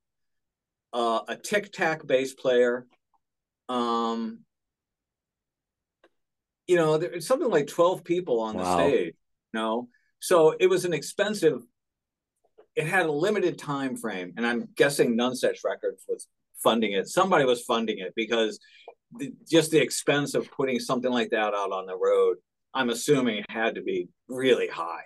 uh, 0.92 1.20
a 1.26 1.36
tic 1.36 1.72
tac 1.72 2.06
bass 2.06 2.34
player 2.34 2.86
um 3.68 4.40
you 6.66 6.76
know 6.76 6.98
there's 6.98 7.26
something 7.26 7.50
like 7.50 7.66
12 7.66 8.04
people 8.04 8.40
on 8.40 8.56
wow. 8.56 8.62
the 8.62 8.88
stage 8.88 9.14
you 9.52 9.60
know 9.60 9.88
so 10.20 10.54
it 10.58 10.68
was 10.68 10.84
an 10.84 10.92
expensive 10.92 11.62
it 12.76 12.86
had 12.86 13.06
a 13.06 13.12
limited 13.12 13.58
time 13.58 13.96
frame, 13.96 14.34
and 14.36 14.46
I'm 14.46 14.68
guessing 14.76 15.16
Nonesuch 15.16 15.64
Records 15.64 16.04
was 16.06 16.28
funding 16.62 16.92
it. 16.92 17.08
Somebody 17.08 17.46
was 17.46 17.62
funding 17.62 17.98
it 17.98 18.12
because 18.14 18.60
the, 19.16 19.32
just 19.50 19.70
the 19.70 19.78
expense 19.78 20.34
of 20.34 20.50
putting 20.50 20.78
something 20.78 21.10
like 21.10 21.30
that 21.30 21.54
out 21.54 21.72
on 21.72 21.86
the 21.86 21.96
road, 21.96 22.36
I'm 22.74 22.90
assuming 22.90 23.38
it 23.38 23.50
had 23.50 23.76
to 23.76 23.82
be 23.82 24.08
really 24.28 24.68
high. 24.68 25.04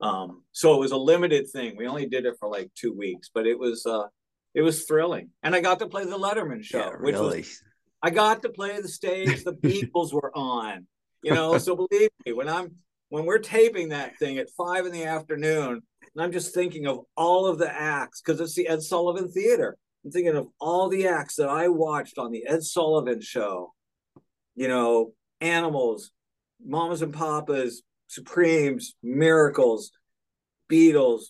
Um, 0.00 0.44
so 0.52 0.74
it 0.74 0.80
was 0.80 0.92
a 0.92 0.96
limited 0.96 1.50
thing. 1.50 1.76
We 1.76 1.86
only 1.86 2.06
did 2.06 2.24
it 2.24 2.36
for 2.40 2.48
like 2.48 2.70
two 2.74 2.96
weeks, 2.96 3.28
but 3.32 3.46
it 3.46 3.58
was 3.58 3.84
uh, 3.84 4.06
it 4.54 4.62
was 4.62 4.84
thrilling, 4.84 5.28
and 5.42 5.54
I 5.54 5.60
got 5.60 5.78
to 5.80 5.88
play 5.88 6.06
the 6.06 6.18
Letterman 6.18 6.64
show, 6.64 6.78
yeah, 6.78 6.96
which 6.98 7.14
really? 7.14 7.40
was 7.40 7.62
I 8.02 8.08
got 8.08 8.40
to 8.42 8.48
play 8.48 8.80
the 8.80 8.88
stage 8.88 9.44
the 9.44 9.52
Beatles 9.62 10.14
were 10.14 10.34
on. 10.34 10.86
You 11.22 11.34
know, 11.34 11.58
so 11.58 11.76
believe 11.76 12.10
me, 12.24 12.32
when 12.32 12.48
I'm 12.48 12.76
when 13.10 13.26
we're 13.26 13.38
taping 13.38 13.90
that 13.90 14.16
thing 14.18 14.38
at 14.38 14.50
five 14.56 14.86
in 14.86 14.92
the 14.92 15.04
afternoon, 15.04 15.82
and 16.14 16.24
I'm 16.24 16.32
just 16.32 16.54
thinking 16.54 16.86
of 16.86 17.00
all 17.16 17.46
of 17.46 17.58
the 17.58 17.70
acts 17.70 18.20
because 18.20 18.40
it's 18.40 18.54
the 18.54 18.68
Ed 18.68 18.82
Sullivan 18.82 19.30
Theater. 19.30 19.76
I'm 20.04 20.10
thinking 20.10 20.36
of 20.36 20.48
all 20.58 20.88
the 20.88 21.08
acts 21.08 21.36
that 21.36 21.48
I 21.48 21.68
watched 21.68 22.18
on 22.18 22.32
the 22.32 22.46
Ed 22.46 22.62
Sullivan 22.62 23.20
show. 23.20 23.74
You 24.54 24.68
know, 24.68 25.12
Animals, 25.40 26.10
Mamas 26.64 27.02
and 27.02 27.12
Papas, 27.12 27.82
Supremes, 28.08 28.94
Miracles, 29.02 29.90
Beatles, 30.70 31.24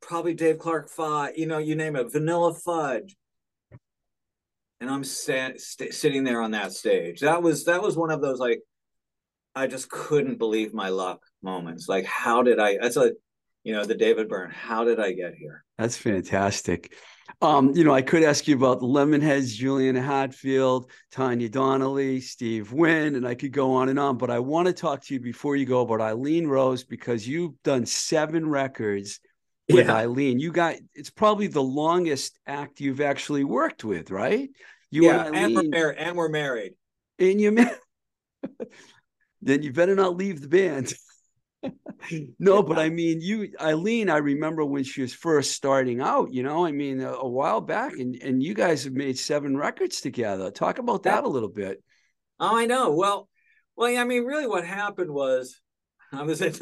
probably 0.00 0.34
Dave 0.34 0.58
Clark 0.58 0.88
Five, 0.88 1.36
you 1.36 1.46
know, 1.46 1.58
you 1.58 1.74
name 1.74 1.96
it, 1.96 2.12
Vanilla 2.12 2.54
Fudge. 2.54 3.16
And 4.80 4.90
I'm 4.90 5.04
st- 5.04 5.60
sitting 5.60 6.22
there 6.22 6.42
on 6.42 6.50
that 6.52 6.72
stage. 6.72 7.20
That 7.20 7.42
was 7.42 7.64
that 7.64 7.82
was 7.82 7.96
one 7.96 8.10
of 8.10 8.20
those 8.20 8.38
like 8.38 8.60
I 9.56 9.66
just 9.66 9.88
couldn't 9.90 10.38
believe 10.38 10.74
my 10.74 10.90
luck 10.90 11.22
moments. 11.42 11.88
Like, 11.88 12.04
how 12.04 12.42
did 12.42 12.60
I? 12.60 12.76
That's 12.80 12.94
like, 12.96 13.14
you 13.64 13.72
know, 13.72 13.84
the 13.84 13.94
David 13.94 14.28
Byrne. 14.28 14.50
How 14.50 14.84
did 14.84 15.00
I 15.00 15.12
get 15.12 15.34
here? 15.34 15.64
That's 15.78 15.96
fantastic. 15.96 16.92
Um, 17.40 17.72
you 17.74 17.82
know, 17.82 17.92
I 17.94 18.02
could 18.02 18.22
ask 18.22 18.46
you 18.46 18.54
about 18.54 18.80
the 18.80 18.86
Lemonheads, 18.86 19.54
Juliana 19.54 20.02
Hatfield, 20.02 20.90
Tanya 21.10 21.48
Donnelly, 21.48 22.20
Steve 22.20 22.70
Wynn, 22.72 23.14
and 23.16 23.26
I 23.26 23.34
could 23.34 23.50
go 23.50 23.72
on 23.72 23.88
and 23.88 23.98
on. 23.98 24.18
But 24.18 24.30
I 24.30 24.38
want 24.38 24.66
to 24.66 24.72
talk 24.74 25.02
to 25.06 25.14
you 25.14 25.20
before 25.20 25.56
you 25.56 25.64
go 25.66 25.80
about 25.80 26.00
Eileen 26.02 26.46
Rose 26.46 26.84
because 26.84 27.26
you've 27.26 27.60
done 27.62 27.86
seven 27.86 28.48
records 28.48 29.20
with 29.68 29.86
Yeah. 29.86 29.94
Eileen. 29.94 30.38
You 30.38 30.52
got 30.52 30.76
it's 30.94 31.10
probably 31.10 31.46
the 31.46 31.62
longest 31.62 32.38
act 32.46 32.80
you've 32.80 33.00
actually 33.00 33.42
worked 33.44 33.84
with, 33.84 34.10
right? 34.10 34.48
You 34.90 35.06
yeah, 35.06 35.26
and 35.26 35.36
and 35.36 35.56
we're 35.56 35.62
married. 35.64 35.98
And 35.98 36.16
we're 36.16 36.28
married. 36.28 36.74
and 37.18 37.40
you. 37.40 37.58
then 39.46 39.62
you 39.62 39.72
better 39.72 39.94
not 39.94 40.16
leave 40.16 40.40
the 40.40 40.48
band. 40.48 40.92
no, 42.38 42.62
but 42.62 42.78
I 42.78 42.90
mean, 42.90 43.20
you, 43.20 43.52
Eileen, 43.60 44.10
I 44.10 44.18
remember 44.18 44.64
when 44.64 44.84
she 44.84 45.02
was 45.02 45.14
first 45.14 45.52
starting 45.52 46.00
out, 46.00 46.32
you 46.32 46.42
know, 46.42 46.66
I 46.66 46.72
mean, 46.72 47.00
a, 47.00 47.12
a 47.12 47.28
while 47.28 47.60
back, 47.60 47.92
and, 47.92 48.16
and 48.22 48.42
you 48.42 48.54
guys 48.54 48.84
have 48.84 48.92
made 48.92 49.18
seven 49.18 49.56
records 49.56 50.00
together. 50.00 50.50
Talk 50.50 50.78
about 50.78 51.04
that 51.04 51.24
a 51.24 51.28
little 51.28 51.48
bit. 51.48 51.82
Oh, 52.40 52.56
I 52.56 52.66
know. 52.66 52.92
Well, 52.92 53.28
well, 53.76 53.96
I 53.96 54.04
mean, 54.04 54.24
really, 54.24 54.46
what 54.46 54.66
happened 54.66 55.10
was 55.10 55.60
I 56.12 56.22
was 56.22 56.42
in. 56.42 56.54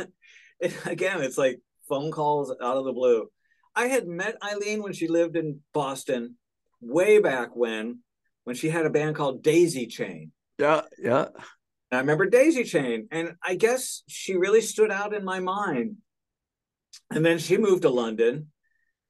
Again, 0.86 1.20
it's 1.20 1.36
like 1.38 1.60
phone 1.88 2.10
calls 2.10 2.50
out 2.50 2.76
of 2.76 2.84
the 2.84 2.92
blue. 2.92 3.28
I 3.74 3.86
had 3.86 4.06
met 4.06 4.36
Eileen 4.42 4.82
when 4.82 4.92
she 4.92 5.08
lived 5.08 5.36
in 5.36 5.60
Boston, 5.72 6.36
way 6.80 7.18
back 7.18 7.56
when, 7.56 8.00
when 8.44 8.54
she 8.54 8.68
had 8.68 8.86
a 8.86 8.90
band 8.90 9.16
called 9.16 9.42
Daisy 9.42 9.86
Chain. 9.86 10.32
Yeah, 10.58 10.82
yeah. 11.02 11.28
I 11.94 12.00
remember 12.00 12.26
Daisy 12.26 12.64
Chain, 12.64 13.08
and 13.10 13.34
I 13.42 13.54
guess 13.54 14.02
she 14.08 14.36
really 14.36 14.60
stood 14.60 14.90
out 14.90 15.14
in 15.14 15.24
my 15.24 15.40
mind. 15.40 15.96
And 17.10 17.24
then 17.24 17.38
she 17.38 17.56
moved 17.56 17.82
to 17.82 17.90
London 17.90 18.48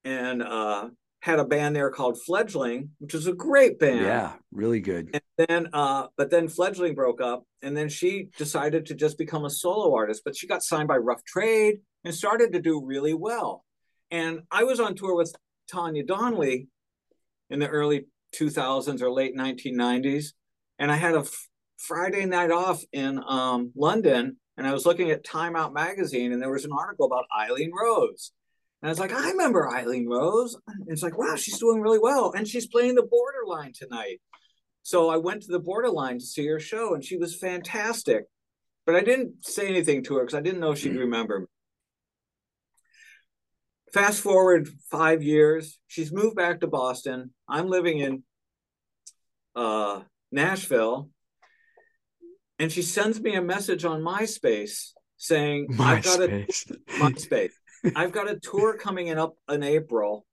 and 0.04 0.42
uh, 0.42 0.88
had 1.20 1.38
a 1.38 1.44
band 1.44 1.74
there 1.74 1.90
called 1.90 2.20
Fledgling, 2.22 2.90
which 2.98 3.14
was 3.14 3.26
a 3.26 3.32
great 3.32 3.78
band. 3.78 4.02
Yeah, 4.02 4.32
really 4.52 4.80
good. 4.80 5.10
And 5.12 5.48
then, 5.48 5.68
uh, 5.72 6.08
but 6.16 6.30
then 6.30 6.48
Fledgling 6.48 6.94
broke 6.94 7.20
up, 7.20 7.44
and 7.62 7.76
then 7.76 7.88
she 7.88 8.28
decided 8.36 8.86
to 8.86 8.94
just 8.94 9.16
become 9.16 9.44
a 9.44 9.50
solo 9.50 9.94
artist. 9.94 10.22
But 10.24 10.36
she 10.36 10.46
got 10.46 10.62
signed 10.62 10.88
by 10.88 10.96
Rough 10.96 11.24
Trade 11.24 11.80
and 12.04 12.14
started 12.14 12.52
to 12.52 12.60
do 12.60 12.84
really 12.84 13.14
well. 13.14 13.64
And 14.10 14.42
I 14.50 14.64
was 14.64 14.80
on 14.80 14.94
tour 14.94 15.16
with 15.16 15.34
Tanya 15.70 16.04
Donnelly 16.04 16.68
in 17.50 17.58
the 17.58 17.68
early 17.68 18.06
2000s 18.34 19.00
or 19.00 19.10
late 19.10 19.36
1990s, 19.36 20.32
and 20.78 20.92
I 20.92 20.96
had 20.96 21.14
a 21.14 21.20
f- 21.20 21.48
Friday 21.78 22.24
night 22.26 22.50
off 22.50 22.82
in 22.92 23.20
um, 23.26 23.72
London, 23.76 24.36
and 24.56 24.66
I 24.66 24.72
was 24.72 24.86
looking 24.86 25.10
at 25.10 25.24
Time 25.24 25.56
Out 25.56 25.72
magazine, 25.74 26.32
and 26.32 26.40
there 26.40 26.52
was 26.52 26.64
an 26.64 26.72
article 26.72 27.06
about 27.06 27.24
Eileen 27.36 27.72
Rose. 27.72 28.32
And 28.82 28.88
I 28.88 28.92
was 28.92 28.98
like, 28.98 29.12
I 29.12 29.30
remember 29.30 29.70
Eileen 29.70 30.06
Rose. 30.06 30.56
And 30.66 30.88
it's 30.88 31.02
like, 31.02 31.16
wow, 31.16 31.36
she's 31.36 31.58
doing 31.58 31.80
really 31.80 31.98
well. 31.98 32.32
And 32.36 32.46
she's 32.46 32.66
playing 32.66 32.94
the 32.94 33.02
borderline 33.02 33.72
tonight. 33.74 34.20
So 34.82 35.08
I 35.08 35.16
went 35.16 35.42
to 35.44 35.52
the 35.52 35.58
borderline 35.58 36.18
to 36.18 36.24
see 36.26 36.46
her 36.48 36.60
show, 36.60 36.94
and 36.94 37.02
she 37.02 37.16
was 37.16 37.34
fantastic. 37.34 38.24
But 38.84 38.94
I 38.94 39.00
didn't 39.00 39.44
say 39.46 39.68
anything 39.68 40.04
to 40.04 40.16
her 40.16 40.20
because 40.20 40.34
I 40.34 40.42
didn't 40.42 40.60
know 40.60 40.74
she'd 40.74 40.96
remember 40.96 41.40
me. 41.40 41.46
Fast 43.94 44.20
forward 44.20 44.68
five 44.90 45.22
years, 45.22 45.78
she's 45.86 46.12
moved 46.12 46.36
back 46.36 46.60
to 46.60 46.66
Boston. 46.66 47.32
I'm 47.48 47.68
living 47.68 48.00
in 48.00 48.22
uh, 49.56 50.02
Nashville. 50.30 51.08
And 52.58 52.70
she 52.70 52.82
sends 52.82 53.20
me 53.20 53.34
a 53.34 53.42
message 53.42 53.84
on 53.84 54.02
MySpace 54.02 54.90
saying, 55.16 55.68
I've 55.80 56.04
got 56.04 56.22
a 56.22 56.28
MySpace. 56.28 56.76
MySpace. 56.88 57.50
I've 57.96 58.12
got 58.12 58.30
a 58.30 58.38
tour 58.38 58.76
coming 58.76 59.08
in 59.08 59.18
up 59.18 59.36
in 59.48 59.62
April. 59.62 60.24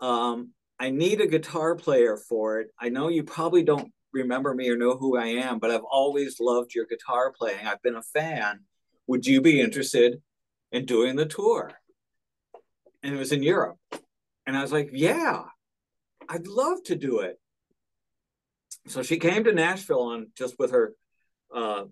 Um, 0.00 0.50
I 0.78 0.90
need 0.90 1.20
a 1.20 1.26
guitar 1.26 1.76
player 1.76 2.16
for 2.16 2.60
it. 2.60 2.68
I 2.78 2.88
know 2.88 3.08
you 3.08 3.24
probably 3.24 3.62
don't 3.62 3.92
remember 4.12 4.54
me 4.54 4.68
or 4.68 4.76
know 4.76 4.96
who 4.96 5.16
I 5.16 5.26
am, 5.26 5.58
but 5.58 5.70
I've 5.70 5.84
always 5.84 6.40
loved 6.40 6.74
your 6.74 6.86
guitar 6.86 7.32
playing. 7.36 7.66
I've 7.66 7.82
been 7.82 7.96
a 7.96 8.02
fan. 8.02 8.60
Would 9.06 9.26
you 9.26 9.40
be 9.40 9.60
interested 9.60 10.20
in 10.70 10.86
doing 10.86 11.16
the 11.16 11.26
tour? 11.26 11.72
And 13.02 13.14
it 13.14 13.18
was 13.18 13.32
in 13.32 13.42
Europe. 13.42 13.78
And 14.46 14.56
I 14.56 14.62
was 14.62 14.72
like, 14.72 14.90
yeah, 14.92 15.42
I'd 16.28 16.46
love 16.46 16.82
to 16.84 16.96
do 16.96 17.20
it. 17.20 17.38
So 18.86 19.02
she 19.02 19.18
came 19.18 19.44
to 19.44 19.52
Nashville 19.52 20.00
on 20.00 20.28
just 20.36 20.58
with 20.58 20.72
her 20.72 20.94
uh, 21.54 21.84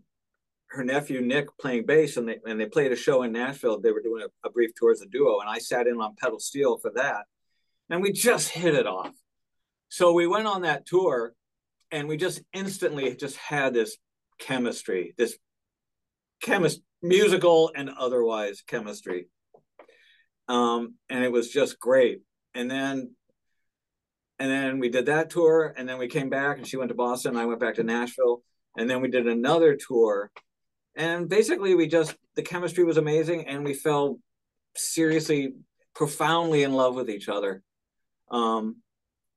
her 0.70 0.84
nephew 0.84 1.20
Nick 1.20 1.46
playing 1.58 1.86
bass, 1.86 2.16
and 2.16 2.28
they 2.28 2.38
and 2.46 2.60
they 2.60 2.66
played 2.66 2.92
a 2.92 2.96
show 2.96 3.22
in 3.22 3.32
Nashville. 3.32 3.80
They 3.80 3.92
were 3.92 4.02
doing 4.02 4.22
a, 4.22 4.48
a 4.48 4.50
brief 4.50 4.70
tour 4.74 4.92
as 4.92 5.02
a 5.02 5.06
duo, 5.06 5.40
and 5.40 5.48
I 5.48 5.58
sat 5.58 5.86
in 5.86 6.00
on 6.00 6.14
pedal 6.16 6.38
steel 6.38 6.78
for 6.78 6.92
that, 6.94 7.26
and 7.88 8.02
we 8.02 8.12
just 8.12 8.48
hit 8.48 8.74
it 8.74 8.86
off. 8.86 9.12
So 9.88 10.12
we 10.12 10.26
went 10.26 10.46
on 10.46 10.62
that 10.62 10.86
tour, 10.86 11.34
and 11.90 12.08
we 12.08 12.16
just 12.16 12.40
instantly 12.52 13.14
just 13.16 13.36
had 13.36 13.74
this 13.74 13.96
chemistry, 14.38 15.14
this 15.18 15.36
chemist 16.40 16.80
musical 17.02 17.72
and 17.74 17.90
otherwise 17.90 18.62
chemistry, 18.66 19.28
um, 20.48 20.94
and 21.08 21.24
it 21.24 21.32
was 21.32 21.50
just 21.50 21.78
great. 21.78 22.20
And 22.54 22.70
then 22.70 23.14
and 24.38 24.50
then 24.50 24.78
we 24.78 24.88
did 24.88 25.06
that 25.06 25.30
tour, 25.30 25.74
and 25.76 25.88
then 25.88 25.98
we 25.98 26.08
came 26.08 26.30
back, 26.30 26.56
and 26.56 26.66
she 26.66 26.78
went 26.78 26.88
to 26.88 26.94
Boston, 26.94 27.32
and 27.32 27.38
I 27.38 27.44
went 27.44 27.60
back 27.60 27.74
to 27.74 27.82
Nashville, 27.82 28.42
and 28.76 28.88
then 28.88 29.00
we 29.00 29.08
did 29.08 29.26
another 29.26 29.76
tour. 29.76 30.30
And 30.96 31.28
basically 31.28 31.74
we 31.74 31.86
just 31.86 32.14
the 32.36 32.42
chemistry 32.42 32.84
was 32.84 32.96
amazing 32.96 33.46
and 33.46 33.64
we 33.64 33.74
fell 33.74 34.18
seriously 34.76 35.54
profoundly 35.94 36.62
in 36.62 36.72
love 36.72 36.94
with 36.94 37.10
each 37.10 37.28
other. 37.28 37.62
Um 38.30 38.76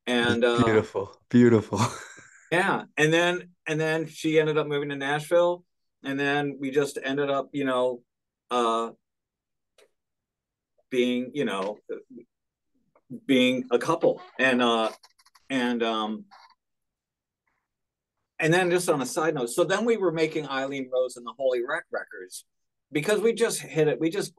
and 0.06 0.44
uh 0.44 0.64
beautiful, 0.64 1.20
beautiful. 1.30 1.80
yeah. 2.52 2.84
And 2.98 3.14
then 3.14 3.50
and 3.68 3.80
then 3.80 4.08
she 4.08 4.40
ended 4.40 4.58
up 4.58 4.68
moving 4.68 4.90
to 4.90 4.96
nashville. 4.96 5.64
And 6.04 6.20
then 6.20 6.58
we 6.60 6.72
just 6.72 7.00
ended 7.02 7.30
up 7.30 7.50
you 7.54 7.66
know 7.66 8.02
uh 8.52 8.92
being 10.90 11.32
you 11.34 11.46
know 11.46 11.78
being 13.26 13.66
a 13.72 13.80
couple. 13.80 14.22
And 14.38 14.62
uh 14.62 14.92
and 15.50 15.84
um 15.84 16.26
and 18.44 18.54
then 18.54 18.70
just 18.70 18.90
on 18.90 19.02
a 19.02 19.06
side 19.06 19.36
note, 19.36 19.52
so 19.52 19.64
then 19.64 19.86
we 19.86 19.96
were 19.96 20.12
making 20.12 20.50
Eileen 20.50 20.90
Rose 20.94 21.16
and 21.16 21.26
the 21.26 21.32
Holy 21.38 21.62
Wreck 21.66 21.86
records 21.94 22.44
because 22.92 23.22
we 23.22 23.34
just 23.34 23.62
hit 23.62 23.88
it. 23.88 24.02
We 24.02 24.10
just, 24.10 24.34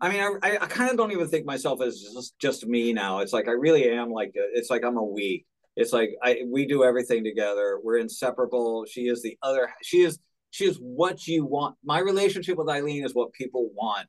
I 0.00 0.08
mean, 0.08 0.38
I, 0.42 0.56
I 0.56 0.66
kind 0.66 0.90
of 0.90 0.96
don't 0.96 1.12
even 1.12 1.28
think 1.28 1.44
myself 1.44 1.82
as 1.82 2.00
just, 2.00 2.38
just 2.38 2.66
me 2.66 2.94
now. 2.94 3.18
It's 3.18 3.34
like 3.34 3.46
I 3.46 3.50
really 3.50 3.90
am 3.90 4.10
like 4.10 4.32
it's 4.34 4.70
like 4.70 4.84
I'm 4.84 4.96
a 4.96 5.04
we. 5.04 5.44
It's 5.76 5.92
like 5.92 6.12
I 6.22 6.44
we 6.46 6.66
do 6.66 6.82
everything 6.82 7.24
together. 7.24 7.78
We're 7.84 7.98
inseparable. 7.98 8.86
She 8.86 9.02
is 9.02 9.22
the 9.22 9.36
other. 9.42 9.68
She 9.82 10.00
is 10.00 10.18
she 10.48 10.64
is 10.64 10.78
what 10.80 11.26
you 11.26 11.44
want. 11.44 11.76
My 11.84 11.98
relationship 11.98 12.56
with 12.56 12.70
Eileen 12.70 13.04
is 13.04 13.14
what 13.14 13.34
people 13.34 13.68
want 13.74 14.08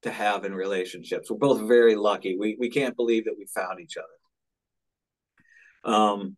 to 0.00 0.10
have 0.10 0.46
in 0.46 0.54
relationships. 0.54 1.30
We're 1.30 1.36
both 1.36 1.68
very 1.68 1.94
lucky. 1.94 2.38
We 2.38 2.56
we 2.58 2.70
can't 2.70 2.96
believe 2.96 3.26
that 3.26 3.34
we 3.36 3.44
found 3.54 3.80
each 3.80 3.98
other. 3.98 5.94
Um, 5.94 6.36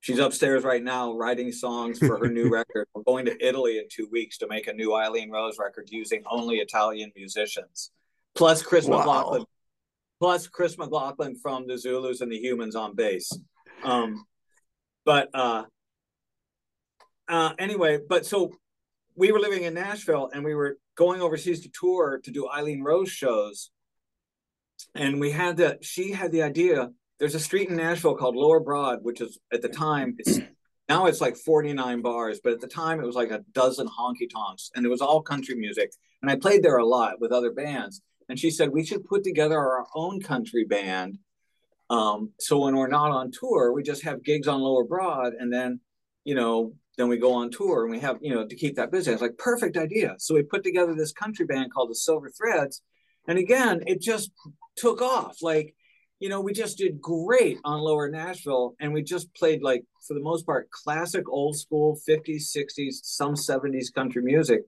She's 0.00 0.18
upstairs 0.18 0.62
right 0.62 0.82
now 0.82 1.12
writing 1.12 1.50
songs 1.50 1.98
for 1.98 2.18
her 2.18 2.28
new 2.28 2.48
record. 2.52 2.86
We're 2.94 3.02
going 3.02 3.26
to 3.26 3.46
Italy 3.46 3.78
in 3.78 3.84
two 3.90 4.08
weeks 4.10 4.38
to 4.38 4.46
make 4.48 4.68
a 4.68 4.72
new 4.72 4.94
Eileen 4.94 5.30
Rose 5.30 5.58
record 5.58 5.88
using 5.90 6.22
only 6.30 6.56
Italian 6.56 7.10
musicians, 7.16 7.90
plus 8.34 8.62
Chris 8.62 8.86
Wow. 8.86 8.98
McLaughlin, 8.98 9.44
plus 10.20 10.46
Chris 10.46 10.78
McLaughlin 10.78 11.34
from 11.36 11.66
the 11.66 11.76
Zulus 11.76 12.20
and 12.20 12.30
the 12.30 12.38
Humans 12.38 12.76
on 12.76 12.94
bass. 12.94 13.30
Um, 13.82 14.24
but 15.04 15.28
uh, 15.34 15.64
uh, 17.28 17.52
anyway, 17.58 17.98
but 18.08 18.24
so 18.24 18.52
we 19.16 19.32
were 19.32 19.40
living 19.40 19.64
in 19.64 19.74
Nashville 19.74 20.30
and 20.32 20.44
we 20.44 20.54
were 20.54 20.78
going 20.96 21.20
overseas 21.20 21.60
to 21.62 21.70
tour 21.70 22.20
to 22.22 22.30
do 22.30 22.48
Eileen 22.48 22.82
Rose 22.82 23.10
shows, 23.10 23.70
and 24.94 25.18
we 25.20 25.32
had 25.32 25.56
the 25.56 25.78
she 25.82 26.12
had 26.12 26.30
the 26.30 26.42
idea 26.42 26.90
there's 27.18 27.34
a 27.34 27.40
street 27.40 27.68
in 27.68 27.76
Nashville 27.76 28.14
called 28.14 28.36
Lower 28.36 28.60
Broad, 28.60 29.00
which 29.02 29.20
is 29.20 29.38
at 29.52 29.62
the 29.62 29.68
time 29.68 30.16
it's 30.18 30.38
now 30.88 31.06
it's 31.06 31.20
like 31.20 31.36
49 31.36 32.00
bars, 32.02 32.40
but 32.42 32.52
at 32.52 32.60
the 32.60 32.66
time 32.68 33.00
it 33.00 33.06
was 33.06 33.16
like 33.16 33.30
a 33.30 33.44
dozen 33.52 33.88
honky 33.88 34.28
tonks, 34.32 34.70
and 34.74 34.86
it 34.86 34.88
was 34.88 35.00
all 35.00 35.22
country 35.22 35.54
music. 35.54 35.92
And 36.22 36.30
I 36.30 36.36
played 36.36 36.62
there 36.62 36.78
a 36.78 36.86
lot 36.86 37.20
with 37.20 37.32
other 37.32 37.52
bands. 37.52 38.02
And 38.28 38.38
she 38.38 38.50
said 38.50 38.70
we 38.70 38.84
should 38.84 39.04
put 39.04 39.24
together 39.24 39.58
our 39.58 39.86
own 39.94 40.20
country 40.20 40.64
band. 40.64 41.18
Um, 41.90 42.32
so 42.38 42.58
when 42.58 42.76
we're 42.76 42.88
not 42.88 43.10
on 43.10 43.30
tour, 43.32 43.72
we 43.72 43.82
just 43.82 44.02
have 44.02 44.22
gigs 44.22 44.46
on 44.48 44.60
Lower 44.60 44.84
Broad, 44.84 45.32
and 45.32 45.52
then 45.52 45.80
you 46.24 46.34
know 46.34 46.74
then 46.98 47.08
we 47.08 47.16
go 47.16 47.32
on 47.32 47.50
tour 47.50 47.84
and 47.84 47.90
we 47.90 48.00
have 48.00 48.18
you 48.20 48.34
know 48.34 48.46
to 48.46 48.56
keep 48.56 48.76
that 48.76 48.92
busy. 48.92 49.10
I 49.10 49.14
was 49.14 49.22
like 49.22 49.38
perfect 49.38 49.76
idea. 49.76 50.16
So 50.18 50.34
we 50.34 50.42
put 50.42 50.62
together 50.62 50.94
this 50.94 51.12
country 51.12 51.46
band 51.46 51.72
called 51.72 51.90
the 51.90 51.94
Silver 51.94 52.30
Threads, 52.30 52.82
And 53.26 53.38
again, 53.38 53.82
it 53.86 54.00
just 54.02 54.30
took 54.76 55.00
off. 55.00 55.38
Like, 55.40 55.74
you 56.20 56.28
know, 56.28 56.40
we 56.40 56.52
just 56.52 56.78
did 56.78 57.00
great 57.00 57.58
on 57.64 57.80
Lower 57.80 58.10
Nashville, 58.10 58.74
and 58.80 58.92
we 58.92 59.02
just 59.02 59.32
played 59.34 59.62
like 59.62 59.84
for 60.06 60.14
the 60.14 60.22
most 60.22 60.44
part 60.44 60.70
classic, 60.70 61.28
old 61.28 61.56
school, 61.56 61.98
50s, 62.08 62.54
60s, 62.56 62.94
some 63.02 63.34
70s 63.34 63.92
country 63.94 64.22
music. 64.22 64.62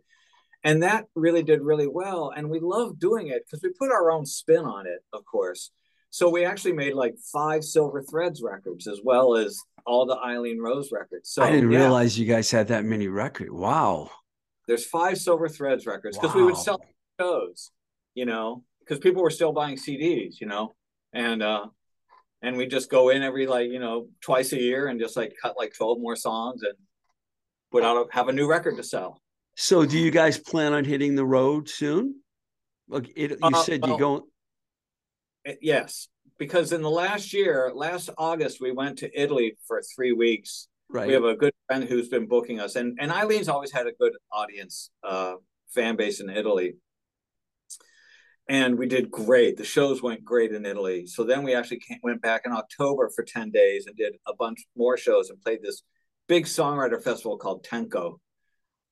And 0.63 0.83
that 0.83 1.07
really 1.15 1.43
did 1.43 1.63
really 1.63 1.89
well. 1.89 2.33
And 2.37 2.51
we 2.51 2.61
loved 2.61 3.01
doing 3.01 3.29
it 3.29 3.45
because 3.47 3.63
we 3.63 3.71
put 3.71 3.91
our 3.91 4.11
own 4.11 4.27
spin 4.27 4.65
on 4.65 4.87
it, 4.87 5.01
of 5.13 5.25
course. 5.25 5.71
So 6.11 6.29
we 6.29 6.45
actually 6.45 6.75
made 6.75 6.95
like 6.95 7.15
five 7.33 7.65
Silver 7.65 8.03
Threads 8.03 8.43
records 8.43 8.87
as 8.87 9.01
well 9.03 9.37
as 9.37 9.59
all 9.87 10.07
the 10.07 10.19
Eileen 10.19 10.61
Rose 10.61 10.91
records. 10.93 11.31
So 11.31 11.43
I 11.43 11.51
didn't 11.51 11.71
yeah, 11.71 11.79
realize 11.79 12.19
you 12.19 12.27
guys 12.27 12.51
had 12.51 12.69
that 12.69 12.85
many 12.85 13.09
records. 13.09 13.51
Wow. 13.51 14.11
there's 14.67 14.85
five 14.85 15.19
Silver 15.19 15.49
Threads 15.49 15.87
records 15.87 16.19
because 16.19 16.35
we 16.35 16.43
would 16.43 16.57
sell 16.57 16.81
shows, 17.19 17.71
you 18.15 18.27
know, 18.27 18.65
because 18.81 18.99
people 18.99 19.23
were 19.23 19.31
still 19.31 19.53
buying 19.53 19.77
CDs, 19.77 20.41
you 20.41 20.47
know, 20.47 20.75
and 21.13 21.43
uh 21.43 21.67
and 22.43 22.57
we 22.57 22.67
just 22.67 22.91
go 22.91 23.11
in 23.11 23.23
every 23.23 23.47
like 23.47 23.71
you 23.71 23.79
know 23.79 24.09
twice 24.21 24.53
a 24.53 24.61
year 24.61 24.87
and 24.89 25.01
just 25.01 25.17
like 25.17 25.35
cut 25.41 25.57
like 25.59 25.75
12 25.75 26.01
more 26.01 26.17
songs 26.17 26.63
and 26.63 26.75
put 27.71 27.85
out 27.85 27.97
a, 27.97 28.15
have 28.15 28.29
a 28.29 28.33
new 28.33 28.49
record 28.49 28.77
to 28.77 28.83
sell. 28.83 29.21
So 29.57 29.85
do 29.85 29.99
you 29.99 30.11
guys 30.11 30.39
plan 30.39 30.73
on 30.73 30.85
hitting 30.85 31.15
the 31.15 31.25
road 31.25 31.69
soon? 31.69 32.17
Like 32.89 33.13
it, 33.15 33.33
you 33.33 33.39
Uh, 33.43 33.63
said 33.63 33.83
well, 33.83 33.93
you 33.93 33.99
go. 33.99 34.27
Yes, 35.61 36.09
because 36.39 36.73
in 36.73 36.83
the 36.83 36.91
last 36.91 37.33
year, 37.33 37.71
last 37.75 38.11
August, 38.19 38.61
we 38.61 38.73
went 38.73 38.99
to 38.99 39.21
Italy 39.21 39.57
for 39.67 39.83
three 39.95 40.13
weeks. 40.13 40.69
Right. 40.89 41.07
We 41.07 41.13
have 41.15 41.25
a 41.25 41.37
good 41.37 41.55
friend 41.67 41.85
who's 41.85 42.09
been 42.09 42.27
booking 42.27 42.59
us, 42.61 42.75
and 42.77 42.99
and 43.01 43.13
Eileen's 43.13 43.49
always 43.49 43.71
had 43.71 43.87
a 43.87 43.93
good 43.93 44.13
audience, 44.33 44.91
uh, 45.05 45.35
fan 45.69 45.97
base 45.97 46.21
in 46.21 46.29
Italy. 46.29 46.77
And 48.51 48.77
we 48.77 48.87
did 48.87 49.13
great. 49.13 49.57
The 49.57 49.65
shows 49.65 50.03
went 50.03 50.25
great 50.25 50.51
in 50.53 50.67
Italy. 50.67 51.07
So 51.07 51.23
then 51.23 51.45
we 51.45 51.55
actually 51.55 51.79
came, 51.79 52.01
went 52.03 52.21
back 52.21 52.43
in 52.45 52.51
October 52.53 53.09
for 53.15 53.23
ten 53.23 53.53
days 53.53 53.87
and 53.87 53.97
did 53.97 54.15
a 54.27 54.35
bunch 54.35 54.67
more 54.77 54.97
shows 54.97 55.31
and 55.31 55.41
played 55.41 55.63
this 55.63 55.83
big 56.27 56.47
songwriter 56.47 57.01
festival 57.01 57.39
called 57.39 57.65
Tenco 57.65 58.19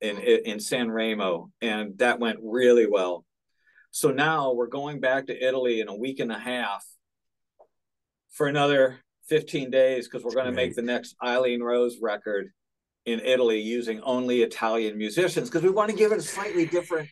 in 0.00 0.16
in 0.18 0.60
San 0.60 0.88
Remo, 0.92 1.50
and 1.60 1.98
that 1.98 2.20
went 2.20 2.38
really 2.40 2.86
well. 2.86 3.24
So 3.90 4.12
now 4.12 4.52
we're 4.52 4.68
going 4.68 5.00
back 5.00 5.26
to 5.26 5.46
Italy 5.48 5.80
in 5.80 5.88
a 5.88 5.96
week 5.96 6.20
and 6.20 6.30
a 6.30 6.38
half 6.38 6.86
for 8.30 8.46
another 8.46 9.00
15 9.28 9.70
days 9.70 10.06
because 10.06 10.22
we're 10.22 10.34
going 10.34 10.46
to 10.46 10.52
make 10.52 10.76
the 10.76 10.82
next 10.82 11.16
Eileen 11.20 11.62
Rose 11.62 11.98
record 12.00 12.52
in 13.06 13.18
Italy 13.20 13.60
using 13.60 14.00
only 14.02 14.42
Italian 14.42 14.96
musicians 14.98 15.48
because 15.48 15.64
we 15.64 15.70
want 15.70 15.90
to 15.90 15.96
give 15.96 16.12
it 16.12 16.18
a 16.18 16.22
slightly 16.22 16.66
different 16.66 17.08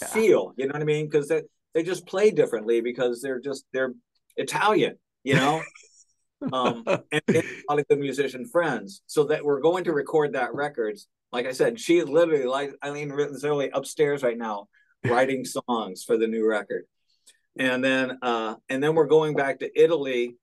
Yeah. 0.00 0.06
feel. 0.08 0.52
You 0.56 0.66
know 0.68 0.74
what 0.74 0.82
I 0.82 0.84
mean? 0.84 1.06
Because 1.06 1.28
they, 1.28 1.42
they 1.74 1.82
just 1.82 2.06
play 2.06 2.30
differently 2.30 2.80
because 2.80 3.20
they're 3.20 3.40
just 3.40 3.64
they're 3.72 3.92
Italian, 4.36 4.96
you 5.24 5.34
know. 5.34 5.62
um, 6.52 6.82
and, 6.86 7.22
and 7.28 7.36
a 7.36 7.62
lot 7.68 7.78
of 7.78 7.88
good 7.88 7.98
musician 7.98 8.46
friends. 8.46 9.02
So 9.06 9.24
that 9.24 9.44
we're 9.44 9.60
going 9.60 9.84
to 9.84 9.92
record 9.92 10.32
that 10.32 10.54
records. 10.54 11.06
Like 11.32 11.46
I 11.46 11.52
said, 11.52 11.80
she 11.80 11.98
is 11.98 12.08
literally 12.08 12.44
like 12.44 12.72
Eileen 12.84 13.14
literally 13.14 13.70
upstairs 13.72 14.22
right 14.22 14.36
now 14.36 14.68
writing 15.04 15.44
songs 15.44 16.04
for 16.04 16.16
the 16.16 16.26
new 16.26 16.46
record. 16.46 16.84
And 17.58 17.84
then 17.84 18.18
uh 18.22 18.56
and 18.68 18.82
then 18.82 18.94
we're 18.94 19.06
going 19.06 19.34
back 19.34 19.60
to 19.60 19.80
Italy 19.80 20.36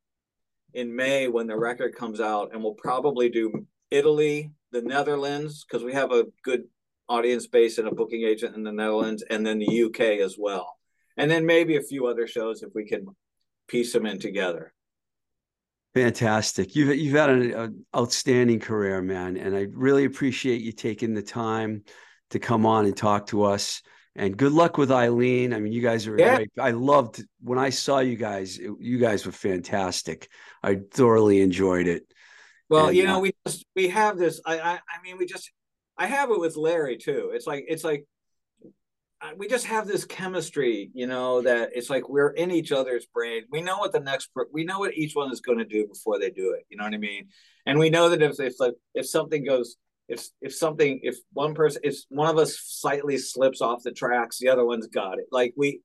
in 0.73 0.95
May 0.95 1.27
when 1.27 1.47
the 1.47 1.57
record 1.57 1.95
comes 1.95 2.19
out, 2.21 2.51
and 2.53 2.63
we'll 2.63 2.73
probably 2.73 3.29
do 3.29 3.65
Italy, 3.89 4.51
the 4.71 4.81
Netherlands, 4.81 5.65
because 5.65 5.83
we 5.83 5.93
have 5.93 6.11
a 6.11 6.25
good 6.43 6.63
audience 7.07 7.47
base 7.47 7.79
and 7.79 7.87
a 7.87 7.93
booking 7.93 8.23
agent 8.23 8.55
in 8.55 8.63
the 8.63 8.71
Netherlands, 8.71 9.23
and 9.29 9.45
then 9.45 9.59
the 9.59 9.83
UK 9.83 10.19
as 10.23 10.35
well. 10.37 10.78
And 11.19 11.29
then 11.29 11.45
maybe 11.45 11.75
a 11.77 11.81
few 11.81 12.07
other 12.07 12.25
shows 12.27 12.63
if 12.63 12.69
we 12.73 12.85
can 12.85 13.05
piece 13.67 13.93
them 13.93 14.05
in 14.05 14.19
together. 14.19 14.73
Fantastic. 15.93 16.75
You've 16.75 16.95
you've 16.95 17.15
had 17.15 17.29
an, 17.29 17.51
an 17.51 17.85
outstanding 17.95 18.59
career, 18.59 19.01
man, 19.01 19.37
and 19.37 19.55
I 19.55 19.67
really 19.71 20.05
appreciate 20.05 20.61
you 20.61 20.71
taking 20.71 21.13
the 21.13 21.21
time 21.21 21.83
to 22.29 22.39
come 22.39 22.65
on 22.65 22.85
and 22.85 22.95
talk 22.95 23.27
to 23.27 23.43
us. 23.43 23.81
And 24.15 24.37
good 24.37 24.51
luck 24.51 24.77
with 24.77 24.91
Eileen. 24.91 25.53
I 25.53 25.59
mean, 25.59 25.73
you 25.73 25.81
guys 25.81 26.07
are 26.07 26.17
Yeah. 26.17 26.35
great. 26.35 26.51
I 26.59 26.71
loved 26.71 27.23
when 27.41 27.57
I 27.57 27.69
saw 27.69 27.99
you 27.99 28.15
guys. 28.15 28.57
it- 28.59 28.71
you 28.79 28.97
guys 28.99 29.25
were 29.25 29.31
fantastic. 29.31 30.29
I 30.63 30.79
thoroughly 30.91 31.41
enjoyed 31.41 31.87
it. 31.87 32.03
Well, 32.69 32.87
And, 32.87 32.97
you 32.97 33.03
uh, 33.03 33.07
know, 33.07 33.19
we 33.19 33.33
just 33.47 33.65
we 33.75 33.87
have 33.89 34.17
this. 34.17 34.39
I, 34.45 34.59
I 34.59 34.73
I 34.73 35.01
mean, 35.03 35.17
we 35.17 35.25
just 35.25 35.51
I 35.97 36.05
have 36.05 36.31
it 36.31 36.39
with 36.39 36.55
Larry 36.55 36.97
too. 36.97 37.31
It's 37.33 37.47
like 37.47 37.65
it's 37.67 37.83
like 37.83 38.01
uh, 38.01 38.05
we 39.37 39.47
just 39.47 39.65
have 39.65 39.85
this 39.87 40.05
chemistry, 40.05 40.91
you 40.93 41.07
know, 41.07 41.41
that 41.41 41.71
it's 41.73 41.89
like 41.89 42.07
we're 42.07 42.29
in 42.29 42.51
each 42.51 42.71
other's 42.71 43.05
brain. 43.05 43.43
We 43.51 43.61
know 43.61 43.77
what 43.77 43.91
the 43.91 43.99
next 43.99 44.29
we 44.53 44.63
know 44.63 44.79
what 44.79 44.93
each 44.93 45.13
one 45.15 45.31
is 45.31 45.41
going 45.41 45.57
to 45.57 45.65
do 45.65 45.87
before 45.87 46.19
they 46.19 46.29
do 46.29 46.51
it. 46.57 46.65
You 46.69 46.77
know 46.77 46.85
what 46.85 46.93
I 46.93 46.97
mean? 46.97 47.27
And 47.65 47.77
we 47.79 47.89
know 47.89 48.09
that 48.09 48.21
if 48.21 48.39
if 48.39 48.59
like 48.59 48.75
if 48.93 49.07
something 49.07 49.43
goes 49.43 49.75
if 50.07 50.25
if 50.41 50.55
something 50.55 51.01
if 51.03 51.17
one 51.33 51.53
person 51.53 51.81
if 51.83 51.97
one 52.09 52.29
of 52.29 52.37
us 52.37 52.57
slightly 52.59 53.17
slips 53.17 53.61
off 53.61 53.83
the 53.83 53.91
tracks, 53.91 54.37
the 54.39 54.49
other 54.49 54.65
one's 54.65 54.87
got 54.87 55.19
it. 55.19 55.25
Like 55.31 55.53
we 55.57 55.81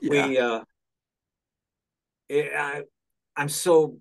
Yeah. 0.00 0.26
we 0.26 0.38
uh 0.38 0.60
it, 2.28 2.52
I, 2.56 2.82
i'm 3.36 3.50
so 3.50 3.98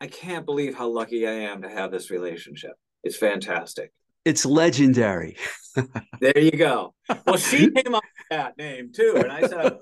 i 0.00 0.06
can't 0.06 0.46
believe 0.46 0.76
how 0.76 0.88
lucky 0.88 1.26
i 1.26 1.32
am 1.32 1.62
to 1.62 1.68
have 1.68 1.90
this 1.90 2.08
relationship 2.08 2.72
it's 3.02 3.16
fantastic 3.16 3.92
It's 4.24 4.46
legendary. 4.46 5.36
there 6.20 6.38
you 6.38 6.52
go 6.52 6.94
well 7.26 7.36
she 7.36 7.68
came 7.76 7.94
up 7.96 8.03
that 8.36 8.58
name 8.58 8.90
too 8.92 9.14
and 9.16 9.30
i 9.30 9.46
said 9.46 9.78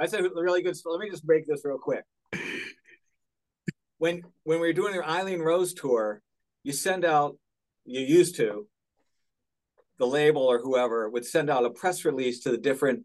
i 0.00 0.06
said 0.06 0.24
really 0.34 0.62
good 0.62 0.76
let 0.84 1.00
me 1.00 1.10
just 1.10 1.26
break 1.26 1.46
this 1.46 1.64
real 1.64 1.78
quick 1.78 2.04
when 3.98 4.22
when 4.44 4.60
we 4.60 4.66
were 4.66 4.72
doing 4.72 4.94
the 4.94 5.08
eileen 5.08 5.40
rose 5.40 5.74
tour 5.74 6.20
you 6.62 6.72
send 6.72 7.04
out 7.04 7.36
you 7.84 8.00
used 8.00 8.36
to 8.36 8.66
the 9.98 10.06
label 10.06 10.42
or 10.42 10.58
whoever 10.58 11.08
would 11.08 11.24
send 11.24 11.48
out 11.48 11.64
a 11.64 11.70
press 11.70 12.04
release 12.04 12.40
to 12.40 12.50
the 12.50 12.58
different 12.58 13.04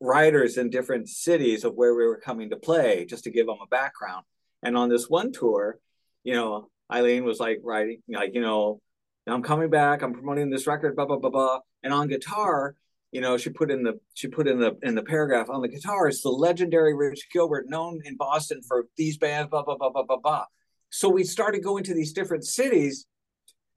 writers 0.00 0.56
in 0.56 0.70
different 0.70 1.08
cities 1.08 1.64
of 1.64 1.74
where 1.74 1.94
we 1.94 2.06
were 2.06 2.16
coming 2.16 2.50
to 2.50 2.56
play 2.56 3.04
just 3.04 3.24
to 3.24 3.30
give 3.30 3.46
them 3.46 3.58
a 3.62 3.66
background. 3.66 4.24
And 4.62 4.76
on 4.76 4.88
this 4.88 5.08
one 5.08 5.32
tour, 5.32 5.78
you 6.24 6.32
know, 6.32 6.70
Eileen 6.90 7.24
was 7.24 7.38
like 7.38 7.60
writing, 7.62 8.02
like, 8.08 8.34
you 8.34 8.40
know, 8.40 8.80
I'm 9.26 9.42
coming 9.42 9.70
back, 9.70 10.02
I'm 10.02 10.14
promoting 10.14 10.50
this 10.50 10.66
record, 10.66 10.96
blah, 10.96 11.04
blah, 11.04 11.18
blah, 11.18 11.30
blah. 11.30 11.58
And 11.82 11.92
on 11.92 12.08
guitar, 12.08 12.74
you 13.12 13.20
know, 13.20 13.36
she 13.36 13.50
put 13.50 13.70
in 13.70 13.82
the 13.82 13.98
she 14.14 14.28
put 14.28 14.46
in 14.46 14.60
the 14.60 14.76
in 14.82 14.94
the 14.94 15.02
paragraph 15.02 15.50
on 15.50 15.62
the 15.62 15.68
guitar, 15.68 16.08
it's 16.08 16.22
the 16.22 16.30
legendary 16.30 16.94
Rich 16.94 17.28
Gilbert, 17.32 17.68
known 17.68 18.00
in 18.04 18.16
Boston 18.16 18.62
for 18.66 18.86
these 18.96 19.18
bands, 19.18 19.50
blah, 19.50 19.62
blah, 19.62 19.76
blah, 19.76 19.90
blah, 19.90 20.04
blah, 20.04 20.16
blah. 20.16 20.44
So 20.90 21.08
we 21.08 21.24
started 21.24 21.62
going 21.64 21.84
to 21.84 21.94
these 21.94 22.12
different 22.12 22.44
cities. 22.44 23.06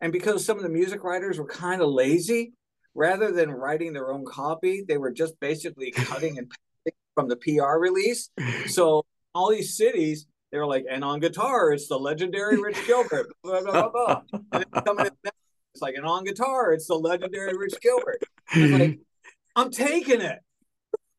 And 0.02 0.12
because 0.12 0.46
some 0.46 0.58
of 0.58 0.64
the 0.64 0.70
music 0.70 1.04
writers 1.04 1.40
were 1.40 1.48
kind 1.48 1.82
of 1.82 1.90
lazy, 1.90 2.54
rather 2.94 3.32
than 3.32 3.50
writing 3.50 3.94
their 3.94 4.12
own 4.12 4.26
copy, 4.26 4.84
they 4.88 4.98
were 4.98 5.12
just 5.12 5.40
basically 5.40 5.92
cutting 5.96 6.38
and 6.38 6.50
pasting 6.50 7.00
from 7.16 7.30
the 7.30 7.38
PR 7.38 7.78
release. 7.78 8.30
So 8.68 9.06
all 9.34 9.50
these 9.50 9.78
cities, 9.78 10.28
they 10.52 10.58
were 10.58 10.68
like, 10.68 10.86
and 10.90 11.04
on 11.04 11.20
guitar, 11.20 11.72
it's 11.72 11.88
the 11.88 11.98
legendary 11.98 12.60
Rich 12.62 12.86
Gilbert, 12.86 13.28
blah, 13.44 13.62
blah, 13.62 13.72
blah, 13.72 13.90
blah. 13.90 14.22
And 14.52 14.66
then 14.74 14.84
coming 14.84 15.06
in, 15.08 15.32
it's 15.74 15.82
like, 15.82 15.96
and 15.96 16.06
on 16.06 16.24
guitar, 16.24 16.74
it's 16.74 16.88
the 16.88 16.96
legendary 16.96 17.58
Rich 17.58 17.76
Gilbert. 17.82 18.22
I 19.56 19.64
was 19.64 19.80
like, 19.80 19.90
I'm 19.90 19.90
taking 19.90 20.22
it. 20.22 20.40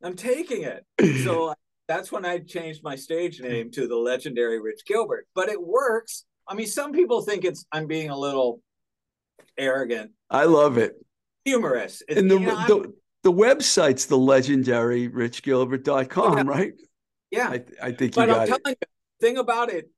I'm 0.02 0.16
taking 0.16 0.62
it. 0.64 0.84
So 1.24 1.54
that's 1.88 2.10
when 2.12 2.24
I 2.24 2.38
changed 2.38 2.82
my 2.82 2.96
stage 2.96 3.40
name 3.40 3.70
to 3.72 3.86
the 3.88 3.96
legendary 3.96 4.60
Rich 4.60 4.82
Gilbert. 4.86 5.26
But 5.34 5.48
it 5.48 5.62
works. 5.62 6.24
I 6.48 6.54
mean, 6.54 6.66
some 6.66 6.92
people 6.92 7.22
think 7.22 7.44
it's 7.44 7.64
I'm 7.72 7.86
being 7.86 8.10
a 8.10 8.18
little 8.18 8.60
arrogant, 9.56 10.10
I 10.30 10.44
love 10.44 10.78
it. 10.78 10.94
humorous. 11.44 12.02
It's, 12.08 12.20
And 12.20 12.30
the, 12.30 12.38
you 12.38 12.46
know, 12.46 12.66
the 12.66 12.92
the 13.22 13.32
website's 13.32 14.06
the 14.06 14.18
legendary 14.18 15.08
richgilbert.com, 15.08 16.38
Yeah. 16.38 16.44
right? 16.46 16.72
yeah, 17.30 17.48
I, 17.48 17.64
I 17.82 17.92
think 17.92 18.14
you 18.16 18.22
but 18.26 18.30
I'm 18.30 18.42
it. 18.42 18.46
telling 18.46 18.60
you, 18.66 18.74
the 18.80 19.26
thing 19.26 19.38
about 19.38 19.70
it, 19.70 19.88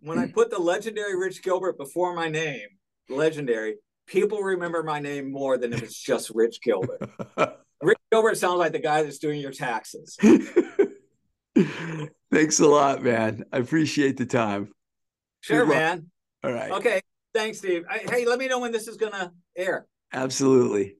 when 0.00 0.18
I 0.18 0.26
put 0.34 0.50
the 0.50 0.58
legendary 0.58 1.16
Rich 1.16 1.42
Gilbert 1.42 1.78
before 1.78 2.14
my 2.14 2.28
name, 2.28 2.66
legendary, 3.08 3.76
people 4.06 4.40
remember 4.40 4.82
my 4.82 4.98
name 5.00 5.30
more 5.30 5.56
than 5.58 5.72
if 5.72 5.82
it's 5.82 5.98
just 5.98 6.30
Rich 6.34 6.60
Gilbert. 6.62 7.08
Rich 7.84 7.98
Gilbert 8.10 8.38
sounds 8.38 8.58
like 8.58 8.72
the 8.72 8.78
guy 8.78 9.02
that's 9.02 9.18
doing 9.18 9.40
your 9.40 9.50
taxes. 9.50 10.16
Thanks 12.32 12.58
a 12.58 12.66
lot, 12.66 13.02
man. 13.02 13.44
I 13.52 13.58
appreciate 13.58 14.16
the 14.16 14.26
time. 14.26 14.72
Sure, 15.40 15.66
man. 15.66 16.10
All 16.42 16.52
right. 16.52 16.72
Okay. 16.72 17.00
Thanks, 17.34 17.58
Steve. 17.58 17.84
I, 17.90 17.98
hey, 17.98 18.24
let 18.26 18.38
me 18.38 18.48
know 18.48 18.60
when 18.60 18.72
this 18.72 18.88
is 18.88 18.96
gonna 18.96 19.32
air. 19.56 19.86
Absolutely. 20.12 20.96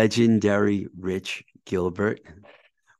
Legendary 0.00 0.86
Rich 0.98 1.44
Gilbert 1.66 2.22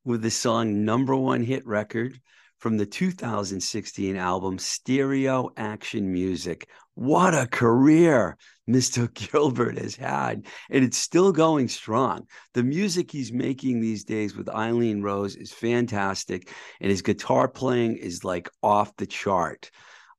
with 0.05 0.21
the 0.21 0.31
song 0.31 0.85
number 0.85 1.17
one 1.17 1.43
hit 1.43 1.67
record 1.67 2.21
from 2.59 2.77
the 2.77 2.85
2016 2.85 4.17
album 4.17 4.59
Stereo 4.59 5.49
Action 5.57 6.13
Music. 6.13 6.69
What 6.97 7.33
a 7.33 7.47
career 7.47 8.37
Mr. 8.69 9.11
Gilbert 9.33 9.79
has 9.79 9.97
had, 9.97 10.45
and 10.69 10.85
it's 10.85 10.99
still 10.99 11.33
going 11.33 11.69
strong. 11.69 12.27
The 12.53 12.65
music 12.65 13.11
he's 13.11 13.33
making 13.33 13.81
these 13.81 14.05
days 14.05 14.37
with 14.37 14.51
Eileen 14.51 15.01
Rose 15.01 15.37
is 15.37 15.55
fantastic, 15.55 16.53
and 16.83 16.91
his 16.91 17.01
guitar 17.01 17.49
playing 17.49 17.97
is 17.97 18.25
like 18.25 18.51
off 18.63 18.95
the 18.97 19.07
chart. 19.07 19.71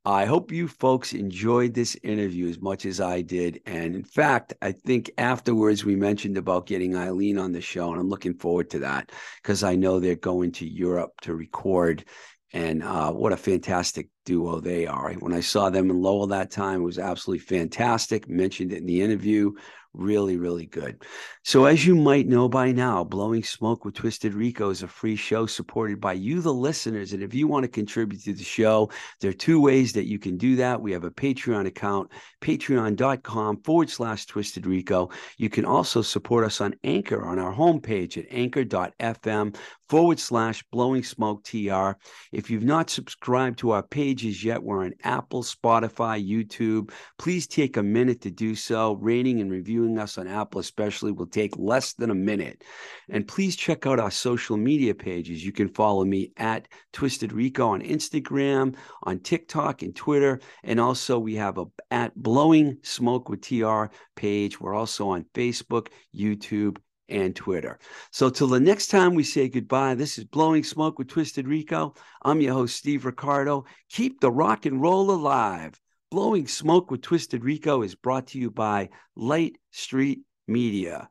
I 0.03 0.25
hope 0.25 0.51
you 0.51 0.67
folks 0.67 1.13
enjoyed 1.13 1.75
this 1.75 1.95
interview 2.01 2.49
as 2.49 2.59
much 2.59 2.87
as 2.87 2.99
I 2.99 3.21
did. 3.21 3.61
And 3.67 3.95
in 3.95 4.03
fact, 4.03 4.51
I 4.59 4.71
think 4.71 5.11
afterwards 5.19 5.85
we 5.85 5.95
mentioned 5.95 6.37
about 6.37 6.65
getting 6.65 6.95
Eileen 6.95 7.37
on 7.37 7.51
the 7.51 7.61
show, 7.61 7.91
and 7.91 8.01
I'm 8.01 8.09
looking 8.09 8.33
forward 8.33 8.71
to 8.71 8.79
that 8.79 9.11
because 9.43 9.63
I 9.63 9.75
know 9.75 9.99
they're 9.99 10.15
going 10.15 10.53
to 10.53 10.67
Europe 10.67 11.21
to 11.21 11.35
record. 11.35 12.05
And 12.53 12.83
uh, 12.83 13.11
what 13.11 13.33
a 13.33 13.37
fantastic 13.37 14.09
duo 14.25 14.59
they 14.59 14.85
are. 14.85 15.13
When 15.13 15.33
I 15.33 15.39
saw 15.39 15.69
them 15.69 15.89
in 15.89 16.01
Lowell 16.01 16.27
that 16.27 16.51
time, 16.51 16.81
it 16.81 16.85
was 16.85 16.99
absolutely 16.99 17.45
fantastic. 17.45 18.27
Mentioned 18.27 18.73
it 18.73 18.79
in 18.79 18.85
the 18.85 19.01
interview. 19.01 19.53
Really, 19.93 20.37
really 20.37 20.67
good. 20.67 21.03
So, 21.43 21.65
as 21.65 21.85
you 21.85 21.95
might 21.95 22.25
know 22.25 22.47
by 22.47 22.71
now, 22.71 23.03
Blowing 23.03 23.43
Smoke 23.43 23.83
with 23.83 23.95
Twisted 23.95 24.33
Rico 24.33 24.69
is 24.69 24.83
a 24.83 24.87
free 24.87 25.17
show 25.17 25.45
supported 25.45 25.99
by 25.99 26.13
you, 26.13 26.39
the 26.39 26.53
listeners. 26.53 27.11
And 27.11 27.21
if 27.21 27.33
you 27.33 27.45
want 27.45 27.63
to 27.63 27.67
contribute 27.67 28.23
to 28.23 28.33
the 28.33 28.43
show, 28.43 28.89
there 29.19 29.31
are 29.31 29.33
two 29.33 29.59
ways 29.59 29.91
that 29.93 30.07
you 30.07 30.17
can 30.17 30.37
do 30.37 30.55
that. 30.55 30.81
We 30.81 30.93
have 30.93 31.03
a 31.03 31.11
Patreon 31.11 31.67
account, 31.67 32.09
patreon.com 32.39 33.63
forward 33.63 33.89
slash 33.89 34.25
Twisted 34.27 34.65
Rico. 34.65 35.09
You 35.35 35.49
can 35.49 35.65
also 35.65 36.01
support 36.01 36.45
us 36.45 36.61
on 36.61 36.73
Anchor 36.85 37.25
on 37.25 37.37
our 37.37 37.53
homepage 37.53 38.17
at 38.17 38.31
anchor.fm 38.31 39.57
forward 39.89 40.19
slash 40.21 40.63
blowing 40.71 41.03
smoke 41.03 41.43
TR. 41.43 41.97
If 42.31 42.40
you've 42.49 42.63
not 42.63 42.89
subscribed 42.89 43.59
to 43.59 43.71
our 43.71 43.83
pages 43.83 44.43
yet, 44.43 44.63
we're 44.63 44.85
on 44.85 44.93
Apple, 45.03 45.43
Spotify, 45.43 46.25
YouTube. 46.25 46.91
Please 47.17 47.47
take 47.47 47.77
a 47.77 47.83
minute 47.83 48.21
to 48.21 48.31
do 48.31 48.55
so. 48.55 48.93
Rating 48.95 49.41
and 49.41 49.51
reviewing 49.51 49.97
us 49.97 50.17
on 50.17 50.27
Apple, 50.27 50.59
especially, 50.59 51.11
will 51.11 51.27
take 51.27 51.57
less 51.57 51.93
than 51.93 52.09
a 52.09 52.15
minute. 52.15 52.63
And 53.09 53.27
please 53.27 53.55
check 53.55 53.85
out 53.85 53.99
our 53.99 54.11
social 54.11 54.57
media 54.57 54.95
pages. 54.95 55.45
You 55.45 55.51
can 55.51 55.69
follow 55.69 56.05
me 56.05 56.31
at 56.37 56.67
Twisted 56.93 57.33
Rico 57.33 57.67
on 57.67 57.81
Instagram, 57.81 58.75
on 59.03 59.19
TikTok, 59.19 59.81
and 59.81 59.95
Twitter. 59.95 60.39
And 60.63 60.79
also, 60.79 61.19
we 61.19 61.35
have 61.35 61.57
a 61.57 61.65
at 61.91 62.15
Blowing 62.15 62.77
Smoke 62.83 63.29
with 63.29 63.41
TR 63.41 63.85
page. 64.15 64.59
We're 64.59 64.73
also 64.73 65.09
on 65.09 65.25
Facebook, 65.33 65.87
YouTube, 66.15 66.77
and 67.11 67.35
Twitter. 67.35 67.77
So, 68.09 68.31
till 68.31 68.47
the 68.47 68.59
next 68.59 68.87
time 68.87 69.13
we 69.13 69.23
say 69.23 69.47
goodbye, 69.47 69.93
this 69.93 70.17
is 70.17 70.23
Blowing 70.23 70.63
Smoke 70.63 70.97
with 70.97 71.09
Twisted 71.09 71.47
Rico. 71.47 71.93
I'm 72.23 72.41
your 72.41 72.53
host, 72.53 72.77
Steve 72.77 73.05
Ricardo. 73.05 73.65
Keep 73.89 74.21
the 74.21 74.31
rock 74.31 74.65
and 74.65 74.81
roll 74.81 75.11
alive. 75.11 75.79
Blowing 76.09 76.47
Smoke 76.47 76.89
with 76.89 77.01
Twisted 77.01 77.43
Rico 77.43 77.83
is 77.83 77.93
brought 77.93 78.27
to 78.27 78.39
you 78.39 78.49
by 78.49 78.89
Light 79.15 79.57
Street 79.69 80.21
Media. 80.47 81.10